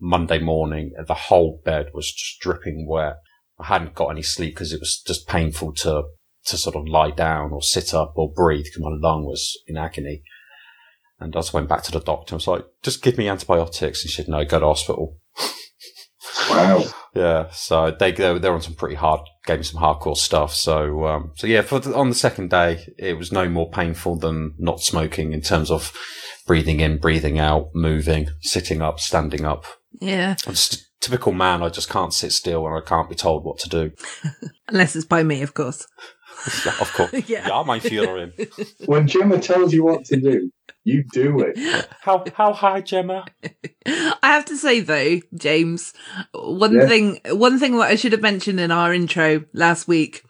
Monday 0.00 0.40
morning. 0.40 0.92
and 0.96 1.06
The 1.06 1.14
whole 1.14 1.60
bed 1.64 1.86
was 1.94 2.10
just 2.10 2.40
dripping 2.40 2.86
wet. 2.88 3.16
I 3.60 3.66
hadn't 3.66 3.94
got 3.94 4.08
any 4.08 4.22
sleep 4.22 4.54
because 4.54 4.72
it 4.72 4.80
was 4.80 5.00
just 5.06 5.28
painful 5.28 5.72
to, 5.74 6.02
to 6.46 6.56
sort 6.56 6.76
of 6.76 6.88
lie 6.88 7.10
down 7.10 7.52
or 7.52 7.62
sit 7.62 7.94
up 7.94 8.14
or 8.16 8.32
breathe 8.32 8.64
because 8.64 8.82
my 8.82 8.90
lung 8.90 9.24
was 9.24 9.58
in 9.66 9.76
agony. 9.76 10.22
And 11.20 11.34
I 11.34 11.38
just 11.38 11.52
went 11.52 11.68
back 11.68 11.82
to 11.84 11.92
the 11.92 12.00
doctor. 12.00 12.34
I 12.34 12.36
was 12.36 12.48
like, 12.48 12.64
just 12.82 13.02
give 13.02 13.16
me 13.16 13.28
antibiotics. 13.28 14.02
And 14.02 14.10
she 14.10 14.16
said, 14.16 14.28
no, 14.28 14.44
go 14.44 14.58
to 14.60 14.66
hospital. 14.66 15.18
Wow. 16.50 16.84
Yeah, 17.14 17.50
so 17.50 17.90
they 17.90 18.12
they're, 18.12 18.38
they're 18.38 18.54
on 18.54 18.62
some 18.62 18.72
pretty 18.74 18.94
hard, 18.94 19.20
gave 19.44 19.58
me 19.58 19.64
some 19.64 19.82
hardcore 19.82 20.16
stuff. 20.16 20.54
So 20.54 21.04
um, 21.04 21.32
so 21.34 21.46
yeah, 21.46 21.60
for 21.60 21.78
the, 21.78 21.94
on 21.94 22.08
the 22.08 22.14
second 22.14 22.48
day, 22.48 22.86
it 22.96 23.18
was 23.18 23.30
no 23.30 23.50
more 23.50 23.70
painful 23.70 24.16
than 24.16 24.54
not 24.58 24.80
smoking 24.80 25.34
in 25.34 25.42
terms 25.42 25.70
of 25.70 25.94
breathing 26.46 26.80
in, 26.80 26.96
breathing 26.96 27.38
out, 27.38 27.68
moving, 27.74 28.28
sitting 28.40 28.80
up, 28.80 28.98
standing 28.98 29.44
up. 29.44 29.66
Yeah. 30.00 30.36
I'm 30.46 30.54
just 30.54 30.74
a 30.74 30.78
typical 31.00 31.32
man. 31.32 31.62
I 31.62 31.68
just 31.68 31.90
can't 31.90 32.14
sit 32.14 32.32
still 32.32 32.66
and 32.66 32.76
I 32.76 32.80
can't 32.80 33.08
be 33.08 33.14
told 33.14 33.44
what 33.44 33.58
to 33.58 33.68
do. 33.68 33.90
Unless 34.68 34.96
it's 34.96 35.04
by 35.04 35.22
me, 35.22 35.42
of 35.42 35.54
course. 35.54 35.86
Yeah, 36.64 36.74
of 36.80 36.92
course. 36.92 37.12
Yeah. 37.28 37.46
ja, 37.48 37.62
mein 37.64 37.80
Führerin. 37.80 38.32
When 38.86 39.06
Gemma 39.06 39.38
tells 39.38 39.72
you 39.72 39.84
what 39.84 40.04
to 40.06 40.16
do, 40.16 40.50
you 40.84 41.04
do 41.12 41.40
it. 41.40 41.56
How 42.00 42.24
how 42.34 42.52
high, 42.52 42.80
Gemma? 42.80 43.24
I 43.86 44.28
have 44.34 44.44
to 44.46 44.56
say 44.56 44.80
though, 44.80 45.20
James, 45.34 45.92
one 46.34 46.74
Yeah. 46.74 46.88
thing, 46.88 47.20
one 47.30 47.58
thing 47.58 47.76
that 47.78 47.90
I 47.90 47.96
should 47.96 48.12
have 48.12 48.22
mentioned 48.22 48.58
in 48.60 48.70
our 48.70 48.92
intro 48.92 49.44
last 49.52 49.86
week, 49.86 50.24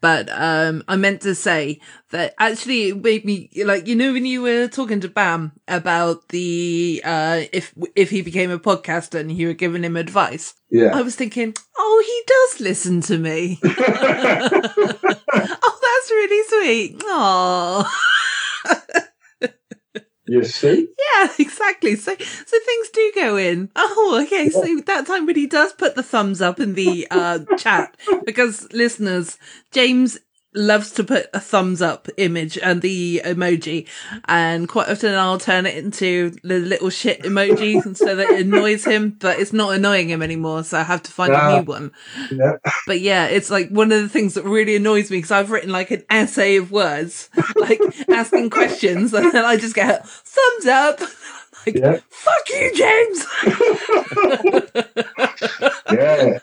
but 0.00 0.28
um, 0.30 0.84
I 0.88 0.96
meant 0.96 1.22
to 1.22 1.34
say 1.34 1.80
that 2.10 2.34
actually 2.38 2.88
it 2.90 3.02
made 3.02 3.24
me 3.24 3.50
like 3.64 3.86
you 3.86 3.94
know 3.96 4.12
when 4.12 4.26
you 4.26 4.42
were 4.42 4.68
talking 4.68 5.00
to 5.00 5.08
Bam 5.08 5.52
about 5.68 6.28
the 6.28 7.02
uh 7.04 7.42
if 7.52 7.74
if 7.94 8.10
he 8.10 8.22
became 8.22 8.50
a 8.50 8.58
podcaster 8.58 9.18
and 9.18 9.32
you 9.32 9.48
were 9.48 9.54
giving 9.54 9.84
him 9.84 9.96
advice, 9.96 10.54
Yeah, 10.70 10.90
I 10.94 11.02
was 11.02 11.16
thinking, 11.16 11.54
oh, 11.76 12.02
he 12.06 12.22
does 12.26 12.60
listen 12.60 13.00
to 13.02 13.18
me. 13.18 13.58
oh, 13.64 13.72
that's 15.82 16.10
really 16.10 16.48
sweet. 16.48 17.02
Oh. 17.04 17.90
You 20.28 20.42
see? 20.42 20.88
Yeah, 21.16 21.32
exactly. 21.38 21.96
So, 21.96 22.14
so 22.16 22.58
things 22.64 22.88
do 22.92 23.12
go 23.14 23.36
in. 23.36 23.70
Oh, 23.76 24.20
okay. 24.24 24.50
So 24.50 24.80
that 24.86 25.06
time 25.06 25.26
when 25.26 25.36
he 25.36 25.46
does 25.46 25.72
put 25.72 25.94
the 25.94 26.02
thumbs 26.02 26.40
up 26.40 26.60
in 26.60 26.74
the 26.74 27.06
uh, 27.10 27.40
chat, 27.58 27.96
because 28.24 28.70
listeners, 28.72 29.38
James 29.72 30.18
loves 30.56 30.90
to 30.92 31.04
put 31.04 31.26
a 31.34 31.40
thumbs 31.40 31.80
up 31.82 32.08
image 32.16 32.56
and 32.58 32.82
the 32.82 33.20
emoji, 33.24 33.86
and 34.24 34.68
quite 34.68 34.88
often 34.88 35.14
I'll 35.14 35.38
turn 35.38 35.66
it 35.66 35.76
into 35.76 36.30
the 36.42 36.58
little 36.58 36.90
shit 36.90 37.22
emoji 37.22 37.84
and 37.84 37.96
so 37.96 38.16
that 38.16 38.30
it 38.30 38.46
annoys 38.46 38.84
him, 38.84 39.10
but 39.20 39.38
it's 39.38 39.52
not 39.52 39.74
annoying 39.74 40.08
him 40.10 40.22
anymore. 40.22 40.64
So 40.64 40.78
I 40.78 40.82
have 40.82 41.02
to 41.04 41.12
find 41.12 41.32
a 41.32 41.36
Ah. 41.38 41.56
new 41.58 41.62
one. 41.64 41.92
Yeah. 42.32 42.52
But 42.86 43.00
yeah, 43.00 43.26
it's 43.26 43.50
like 43.50 43.68
one 43.70 43.92
of 43.92 44.00
the 44.02 44.08
things 44.08 44.34
that 44.34 44.44
really 44.44 44.76
annoys 44.76 45.10
me 45.10 45.18
because 45.18 45.30
I've 45.32 45.50
written 45.50 45.70
like 45.70 45.90
an 45.90 46.04
essay 46.10 46.56
of 46.56 46.70
words, 46.70 47.28
like 47.56 47.80
asking 48.10 48.50
questions, 48.50 49.12
and 49.14 49.30
then 49.32 49.44
I 49.44 49.56
just 49.56 49.74
get 49.74 50.06
thumbs 50.08 50.66
up. 50.66 51.00
like, 51.66 51.76
Yeah. 51.76 51.98
fuck 52.10 52.48
you, 52.50 52.72
James. 52.74 53.26
Yeah. 55.92 56.38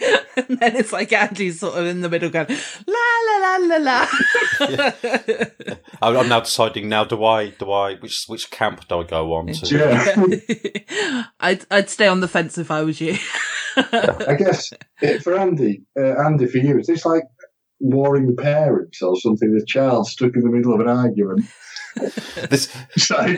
and 0.36 0.58
then 0.58 0.76
it's 0.76 0.92
like 0.92 1.12
Andy's 1.12 1.60
sort 1.60 1.78
of 1.78 1.86
in 1.86 2.00
the 2.00 2.08
middle 2.08 2.30
going, 2.30 2.48
la 2.86 2.94
la 3.26 3.56
la 3.56 3.56
la 3.66 3.76
la. 3.76 4.06
I'm 6.02 6.16
I'm 6.16 6.28
now 6.28 6.40
deciding 6.40 6.88
now. 6.88 7.04
Do 7.04 7.24
I? 7.24 7.50
Do 7.50 7.70
I? 7.70 7.96
Which 7.96 8.24
which 8.26 8.50
camp 8.50 8.86
do 8.88 9.00
I 9.00 9.04
go 9.04 9.34
on 9.34 9.48
to? 9.48 9.76
Yeah. 9.76 11.24
I'd 11.40 11.66
I'd 11.70 11.90
stay 11.90 12.06
on 12.06 12.20
the 12.20 12.28
fence 12.28 12.58
if 12.58 12.70
I 12.70 12.82
was 12.82 13.00
you. 13.00 13.16
I 13.76 14.36
guess 14.38 14.72
for 15.22 15.36
Andy, 15.36 15.82
uh, 15.98 16.24
Andy, 16.24 16.46
for 16.46 16.58
you, 16.58 16.78
is 16.78 16.86
this 16.86 17.04
like 17.04 17.24
warring 17.78 18.26
the 18.26 18.42
parents 18.42 19.00
or 19.02 19.16
something? 19.16 19.52
The 19.52 19.64
child 19.66 20.06
stuck 20.06 20.34
in 20.34 20.42
the 20.42 20.50
middle 20.50 20.74
of 20.74 20.80
an 20.80 20.88
argument, 20.88 21.44
This 22.50 22.72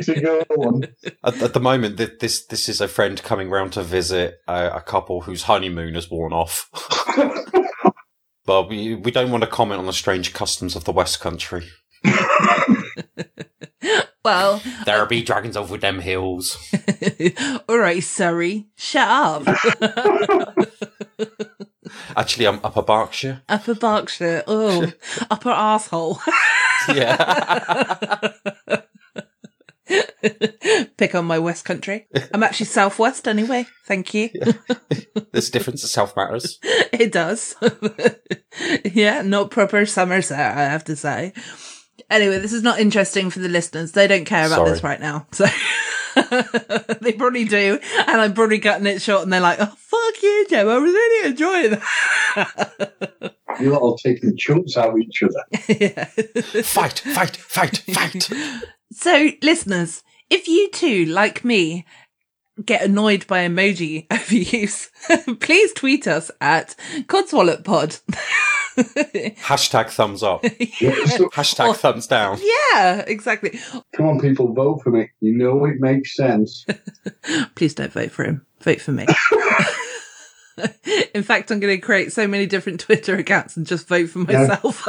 to 0.04 0.20
go 0.20 0.40
on. 0.62 0.84
at, 1.24 1.42
at 1.42 1.52
the 1.54 1.60
moment, 1.60 1.96
th- 1.98 2.18
this 2.20 2.44
this 2.46 2.68
is 2.68 2.80
a 2.80 2.88
friend 2.88 3.22
coming 3.22 3.50
round 3.50 3.72
to 3.72 3.82
visit 3.82 4.36
a, 4.46 4.68
a 4.76 4.80
couple 4.80 5.22
whose 5.22 5.44
honeymoon 5.44 5.94
has 5.94 6.10
worn 6.10 6.32
off. 6.32 6.68
but 8.46 8.68
we 8.68 8.94
we 8.94 9.10
don't 9.10 9.30
want 9.30 9.42
to 9.42 9.48
comment 9.50 9.78
on 9.80 9.86
the 9.86 9.92
strange 9.92 10.32
customs 10.32 10.76
of 10.76 10.84
the 10.84 10.92
West 10.92 11.20
Country. 11.20 11.66
well, 14.24 14.62
There 14.84 15.04
be 15.06 15.22
dragons 15.22 15.56
over 15.56 15.76
them 15.78 16.00
hills. 16.00 16.56
all 17.68 17.78
right, 17.78 18.02
Surrey, 18.02 18.66
shut 18.76 19.08
up. 19.08 19.44
Actually, 22.16 22.46
I'm 22.46 22.60
upper 22.62 22.82
Berkshire. 22.82 23.42
Upper 23.48 23.74
Berkshire, 23.74 24.44
oh, 24.46 24.92
upper 25.30 25.50
asshole. 25.50 26.20
Yeah. 26.88 28.32
Pick 30.96 31.14
on 31.14 31.24
my 31.24 31.38
West 31.38 31.64
Country. 31.64 32.06
I'm 32.32 32.42
actually 32.42 32.66
Southwest 32.66 33.26
anyway. 33.28 33.66
Thank 33.84 34.14
you. 34.14 34.30
There's 35.32 35.48
a 35.48 35.52
difference. 35.52 35.90
South 35.90 36.16
matters. 36.16 36.58
It 36.62 37.12
does. 37.12 37.56
yeah, 38.84 39.22
not 39.22 39.50
proper 39.50 39.84
Somerset, 39.84 40.56
I 40.56 40.64
have 40.64 40.84
to 40.84 40.96
say. 40.96 41.32
Anyway, 42.08 42.38
this 42.38 42.52
is 42.52 42.62
not 42.62 42.78
interesting 42.78 43.30
for 43.30 43.40
the 43.40 43.48
listeners. 43.48 43.92
They 43.92 44.06
don't 44.06 44.24
care 44.24 44.46
about 44.46 44.66
this 44.66 44.84
right 44.84 45.00
now. 45.00 45.26
So 45.32 45.46
they 47.00 47.12
probably 47.12 47.44
do. 47.44 47.78
And 48.06 48.20
I'm 48.20 48.34
probably 48.34 48.58
cutting 48.58 48.86
it 48.86 49.02
short 49.02 49.22
and 49.22 49.32
they're 49.32 49.40
like, 49.40 49.58
oh, 49.60 49.66
fuck 49.66 50.22
you, 50.22 50.46
Joe. 50.48 50.68
I 50.68 50.78
was 50.78 50.92
really 50.92 51.30
enjoying 51.30 51.70
that. 51.70 53.34
You 53.60 53.70
lot 53.70 53.82
all 53.82 53.98
taking 53.98 54.34
chunks 54.36 54.78
out 54.78 54.90
of 54.90 54.98
each 54.98 55.22
other. 55.22 55.44
yeah. 55.78 56.04
Fight! 56.62 57.00
Fight! 57.00 57.36
Fight! 57.36 57.78
Fight! 57.78 58.30
So, 58.90 59.30
listeners, 59.42 60.02
if 60.30 60.48
you 60.48 60.70
too, 60.70 61.04
like 61.04 61.44
me, 61.44 61.84
get 62.64 62.82
annoyed 62.82 63.26
by 63.26 63.46
emoji 63.46 64.08
overuse, 64.08 64.88
please 65.40 65.72
tweet 65.74 66.06
us 66.06 66.30
at 66.40 66.74
CodswallopPod. 67.06 68.00
Hashtag 69.42 69.90
thumbs 69.90 70.22
up. 70.22 70.42
Yeah, 70.80 71.04
so- 71.06 71.28
Hashtag 71.34 71.76
thumbs 71.76 72.06
down. 72.06 72.38
yeah, 72.72 72.98
exactly. 73.06 73.58
come 73.94 74.06
on, 74.06 74.20
people, 74.20 74.52
vote 74.52 74.80
for 74.82 74.90
me. 74.90 75.10
You 75.20 75.36
know 75.36 75.64
it 75.66 75.76
makes 75.80 76.14
sense. 76.16 76.64
Please 77.54 77.74
don't 77.74 77.92
vote 77.92 78.10
for 78.12 78.24
him. 78.24 78.46
Vote 78.60 78.80
for 78.80 78.92
me. 78.92 79.06
In 81.14 81.22
fact, 81.22 81.50
I'm 81.50 81.60
going 81.60 81.74
to 81.74 81.80
create 81.84 82.12
so 82.12 82.26
many 82.28 82.46
different 82.46 82.80
Twitter 82.80 83.16
accounts 83.16 83.56
and 83.56 83.66
just 83.66 83.88
vote 83.88 84.08
for 84.10 84.20
myself. 84.20 84.86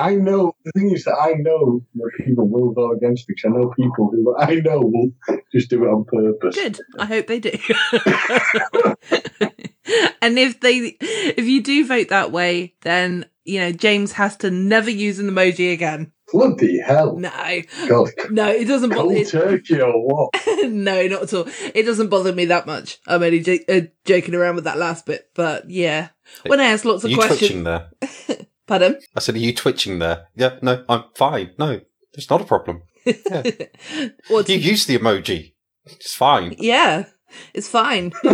I 0.00 0.14
know. 0.14 0.54
The 0.64 0.72
thing 0.74 0.90
is 0.92 1.04
that 1.04 1.14
I 1.20 1.32
know 1.34 1.82
that 1.94 2.10
people 2.24 2.48
will 2.48 2.72
vote 2.72 2.96
against 2.96 3.28
me 3.28 3.34
because 3.36 3.50
I 3.54 3.58
know 3.60 3.70
people 3.76 4.10
who 4.10 4.34
I 4.38 4.54
know 4.56 4.80
will 4.80 5.10
just 5.52 5.68
do 5.68 5.84
it 5.84 5.88
on 5.88 6.04
purpose. 6.06 6.54
Good. 6.56 6.80
I 6.98 7.04
hope 7.04 7.26
they 7.26 7.38
do. 7.40 7.50
and 10.22 10.38
if 10.38 10.60
they, 10.60 10.96
if 11.00 11.46
you 11.46 11.62
do 11.62 11.86
vote 11.86 12.08
that 12.08 12.32
way, 12.32 12.74
then 12.82 13.26
you 13.44 13.60
know 13.60 13.72
James 13.72 14.12
has 14.12 14.36
to 14.38 14.50
never 14.50 14.90
use 14.90 15.18
an 15.18 15.28
emoji 15.30 15.72
again. 15.72 16.12
Bloody 16.30 16.78
hell! 16.80 17.16
No, 17.16 17.62
God, 17.88 18.10
no, 18.30 18.48
it 18.48 18.66
doesn't 18.66 18.90
bother. 18.90 19.14
cold 19.14 19.28
turkey 19.28 19.80
or 19.80 19.92
what? 19.92 20.34
no, 20.64 21.06
not 21.06 21.22
at 21.22 21.34
all. 21.34 21.48
It 21.74 21.84
doesn't 21.84 22.08
bother 22.10 22.34
me 22.34 22.44
that 22.46 22.66
much. 22.66 22.98
I'm 23.06 23.22
only 23.22 23.40
j- 23.40 23.64
uh, 23.66 23.80
joking 24.04 24.34
around 24.34 24.56
with 24.56 24.64
that 24.64 24.76
last 24.76 25.06
bit, 25.06 25.30
but 25.34 25.70
yeah. 25.70 26.10
When 26.46 26.60
I 26.60 26.66
ask 26.66 26.84
lots 26.84 27.04
of 27.04 27.10
you 27.10 27.16
questions, 27.16 27.38
twitching 27.38 27.64
there? 27.64 27.90
pardon. 28.66 29.00
I 29.16 29.20
said, 29.20 29.36
are 29.36 29.38
you 29.38 29.54
twitching 29.54 30.00
there? 30.00 30.26
Yeah, 30.34 30.58
no, 30.60 30.84
I'm 30.88 31.04
fine. 31.14 31.52
No, 31.58 31.80
it's 32.12 32.28
not 32.28 32.42
a 32.42 32.44
problem. 32.44 32.82
What's 34.28 34.50
You 34.50 34.58
use 34.58 34.84
the 34.84 34.98
emoji. 34.98 35.54
It's 35.86 36.14
fine. 36.14 36.54
Yeah, 36.58 37.06
it's 37.54 37.68
fine. 37.68 38.12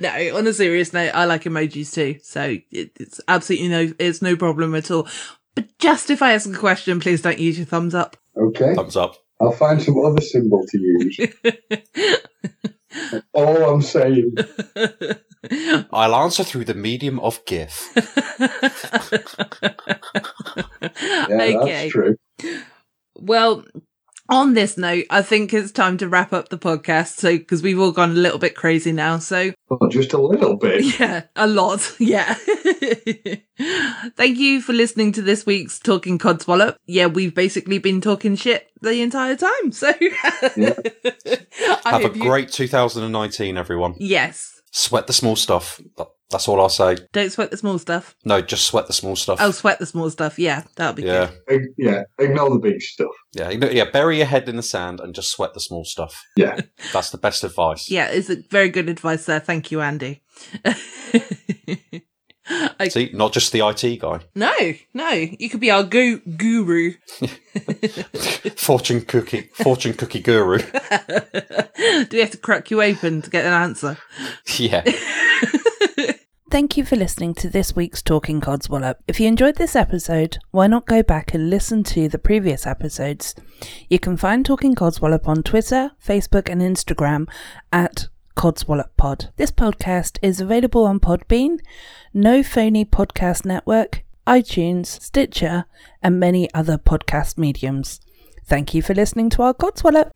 no, 0.00 0.36
on 0.36 0.46
a 0.46 0.52
serious 0.52 0.92
note, 0.92 1.12
I 1.14 1.24
like 1.24 1.44
emojis 1.44 1.94
too, 1.94 2.18
so 2.22 2.56
it, 2.70 2.90
it's 2.98 3.20
absolutely 3.28 3.68
no, 3.68 3.92
it's 3.98 4.22
no 4.22 4.36
problem 4.36 4.74
at 4.74 4.90
all. 4.90 5.06
But 5.54 5.78
just 5.78 6.10
if 6.10 6.22
I 6.22 6.32
ask 6.32 6.48
a 6.48 6.56
question, 6.56 7.00
please 7.00 7.22
don't 7.22 7.38
use 7.38 7.58
your 7.58 7.66
thumbs 7.66 7.94
up. 7.94 8.16
Okay, 8.36 8.74
Thumbs 8.74 8.96
up. 8.96 9.16
I'll 9.40 9.52
find 9.52 9.82
some 9.82 9.98
other 10.04 10.20
symbol 10.20 10.64
to 10.66 10.78
use. 10.78 11.18
All 13.32 13.70
I'm 13.70 13.82
saying. 13.82 14.34
I'll 15.92 16.14
answer 16.14 16.44
through 16.44 16.64
the 16.64 16.74
medium 16.74 17.20
of 17.20 17.44
GIF. 17.44 17.92
Yeah, 21.28 21.36
okay. 21.36 21.56
that's 21.56 21.92
true. 21.92 22.16
Well, 23.16 23.64
on 24.28 24.54
this 24.54 24.78
note, 24.78 25.04
I 25.10 25.22
think 25.22 25.52
it's 25.52 25.70
time 25.72 25.98
to 25.98 26.08
wrap 26.08 26.32
up 26.32 26.48
the 26.48 26.58
podcast. 26.58 27.16
So, 27.18 27.36
because 27.36 27.62
we've 27.62 27.78
all 27.78 27.92
gone 27.92 28.10
a 28.12 28.14
little 28.14 28.38
bit 28.38 28.54
crazy 28.54 28.92
now. 28.92 29.18
So, 29.18 29.52
Well, 29.68 29.90
just 29.90 30.12
a 30.12 30.18
little 30.20 30.56
bit. 30.56 30.84
Yeah, 31.00 31.24
a 31.36 31.46
lot. 31.46 31.94
Yeah. 32.00 32.34
Thank 34.16 34.38
you 34.38 34.60
for 34.60 34.72
listening 34.72 35.12
to 35.12 35.22
this 35.22 35.46
week's 35.46 35.78
Talking 35.78 36.18
Codswallop. 36.18 36.76
Yeah, 36.86 37.06
we've 37.06 37.34
basically 37.34 37.78
been 37.78 38.00
talking 38.00 38.36
shit 38.36 38.66
the 38.80 39.00
entire 39.02 39.36
time. 39.36 39.72
So, 39.72 39.92
I 40.00 41.80
Have 41.84 41.84
a 41.84 41.90
hope 42.02 42.16
you- 42.16 42.22
great 42.22 42.50
2019, 42.50 43.56
everyone. 43.56 43.94
Yes. 43.98 44.50
Sweat 44.72 45.06
the 45.06 45.12
small 45.12 45.36
stuff. 45.36 45.80
Th- 46.34 46.38
That's 46.40 46.48
all 46.48 46.60
I'll 46.60 46.68
say. 46.68 46.96
Don't 47.12 47.30
sweat 47.30 47.50
the 47.52 47.56
small 47.56 47.78
stuff. 47.78 48.16
No, 48.24 48.40
just 48.42 48.64
sweat 48.66 48.86
the 48.88 48.92
small 48.92 49.14
stuff. 49.16 49.38
Oh, 49.40 49.50
sweat 49.52 49.78
the 49.78 49.86
small 49.86 50.10
stuff. 50.10 50.38
Yeah, 50.38 50.64
that'll 50.76 50.94
be 50.94 51.02
yeah, 51.04 51.30
good. 51.46 51.60
Ig- 51.62 51.68
yeah, 51.78 52.02
ignore 52.18 52.50
the 52.50 52.58
big 52.58 52.80
stuff. 52.82 53.12
yeah, 53.32 53.50
you 53.50 53.60
yeah. 53.70 53.90
Bury 53.90 54.16
your 54.18 54.26
head 54.26 54.48
in 54.48 54.56
the 54.56 54.62
sand 54.62 54.98
and 55.00 55.14
just 55.14 55.30
sweat 55.30 55.54
the 55.54 55.60
small 55.60 55.84
stuff. 55.84 56.20
Yeah. 56.36 56.60
That's 56.92 57.10
the 57.10 57.18
best 57.18 57.44
advice. 57.44 57.90
Yeah, 57.90 58.06
it's 58.08 58.30
a 58.30 58.36
very 58.50 58.68
good 58.68 58.88
advice 58.88 59.26
there. 59.26 59.40
Thank 59.40 59.70
you, 59.70 59.80
Andy. 59.80 60.22
I- 62.78 62.88
See, 62.88 63.10
not 63.14 63.32
just 63.32 63.52
the 63.52 63.66
IT 63.66 64.00
guy. 64.00 64.20
no, 64.34 64.52
no, 64.92 65.08
you 65.12 65.48
could 65.48 65.60
be 65.60 65.70
our 65.70 65.82
gu- 65.82 66.20
guru. 66.36 66.92
Fortune 68.56 69.00
cookie, 69.02 69.48
fortune 69.54 69.94
cookie 69.94 70.20
guru. 70.20 70.58
Do 70.58 70.66
we 72.12 72.18
have 72.20 72.30
to 72.32 72.38
crack 72.38 72.70
you 72.70 72.82
open 72.82 73.22
to 73.22 73.30
get 73.30 73.46
an 73.46 73.52
answer? 73.54 73.96
yeah. 74.58 74.82
Thank 76.54 76.76
you 76.76 76.84
for 76.84 76.94
listening 76.94 77.34
to 77.34 77.50
this 77.50 77.74
week's 77.74 78.00
Talking 78.00 78.40
Codswallop. 78.40 78.98
If 79.08 79.18
you 79.18 79.26
enjoyed 79.26 79.56
this 79.56 79.74
episode, 79.74 80.38
why 80.52 80.68
not 80.68 80.86
go 80.86 81.02
back 81.02 81.34
and 81.34 81.50
listen 81.50 81.82
to 81.82 82.08
the 82.08 82.16
previous 82.16 82.64
episodes? 82.64 83.34
You 83.90 83.98
can 83.98 84.16
find 84.16 84.46
Talking 84.46 84.76
Codswallop 84.76 85.26
on 85.26 85.42
Twitter, 85.42 85.90
Facebook, 86.00 86.48
and 86.48 86.62
Instagram 86.62 87.28
at 87.72 88.06
Codswallop 88.36 88.90
Pod. 88.96 89.32
This 89.36 89.50
podcast 89.50 90.16
is 90.22 90.40
available 90.40 90.84
on 90.84 91.00
Podbean, 91.00 91.58
No 92.12 92.44
Phony 92.44 92.84
Podcast 92.84 93.44
Network, 93.44 94.04
iTunes, 94.24 94.86
Stitcher, 94.86 95.64
and 96.04 96.20
many 96.20 96.48
other 96.54 96.78
podcast 96.78 97.36
mediums. 97.36 98.00
Thank 98.46 98.74
you 98.74 98.82
for 98.82 98.92
listening 98.94 99.30
to 99.30 99.42
our 99.42 99.54
Codswallop. 99.54 100.10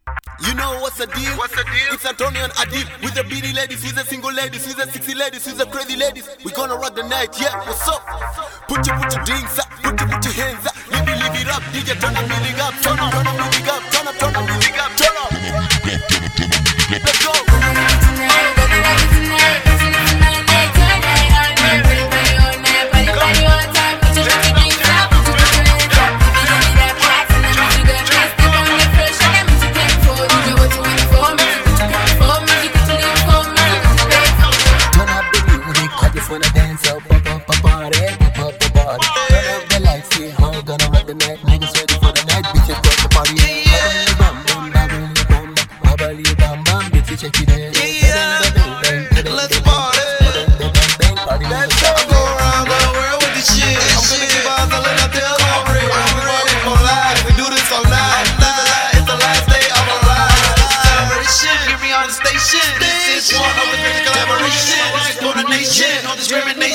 You 0.44 0.54
know 0.54 0.78
what's 0.80 0.98
the 0.98 1.06
deal? 1.06 1.32
What's 1.38 1.56
the 1.56 1.64
deal? 1.64 1.88
It's 1.92 2.04
Antonio 2.04 2.44
and 2.44 2.52
Adil 2.52 2.84
with 3.02 3.14
the 3.14 3.24
beady 3.24 3.54
ladies, 3.54 3.82
with 3.82 3.94
the 3.94 4.04
single 4.04 4.32
ladies, 4.32 4.66
with 4.66 4.76
the 4.76 4.84
sexy 4.84 5.14
ladies, 5.14 5.46
with 5.46 5.56
the 5.56 5.64
crazy 5.66 5.96
ladies. 5.96 6.28
We 6.44 6.52
gonna 6.52 6.76
rock 6.76 6.94
the 6.94 7.08
night, 7.08 7.40
yeah. 7.40 7.56
What's 7.64 7.88
up? 7.88 8.04
Put 8.68 8.86
your 8.86 8.96
put 9.00 9.14
your 9.16 9.24
drinks 9.24 9.58
up, 9.58 9.70
put 9.80 9.98
your 9.98 10.08
put 10.12 10.24
your 10.24 10.34
hands 10.34 10.66
up, 10.66 10.76
live 10.92 11.08
it, 11.08 11.16
live 11.24 11.40
it 11.40 11.48
up, 11.48 11.62
DJ 11.72 11.96
turn 11.96 12.12
the 12.12 12.22
music 12.28 12.58
up, 12.60 12.74
turn 12.84 12.98
up, 13.00 13.12
turn 13.16 13.24
the 13.24 13.32
music 13.32 13.68
up, 13.72 13.82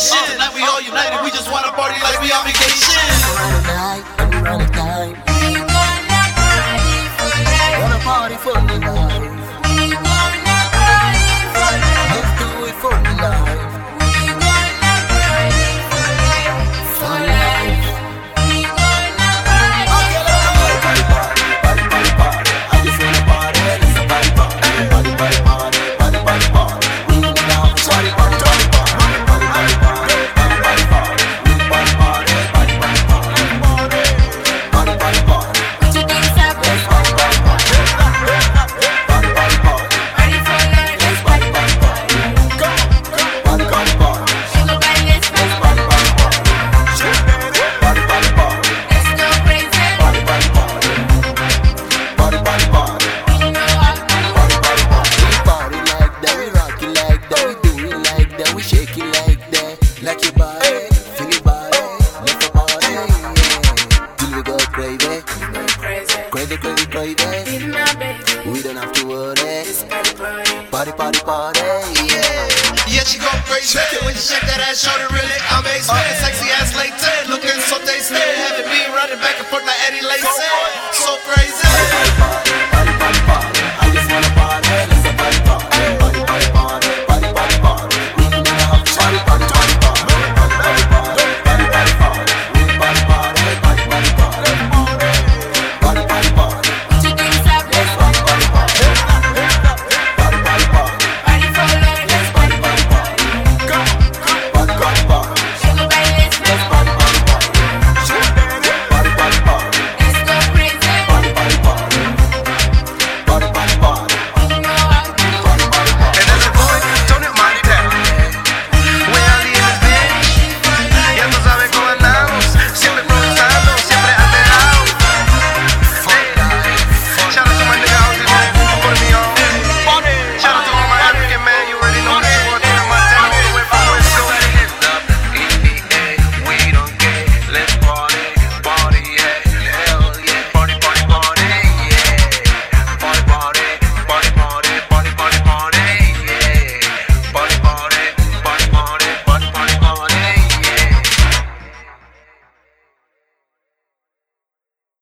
discrimination. 0.04 0.34
Tonight 0.36 0.54
we 0.54 0.62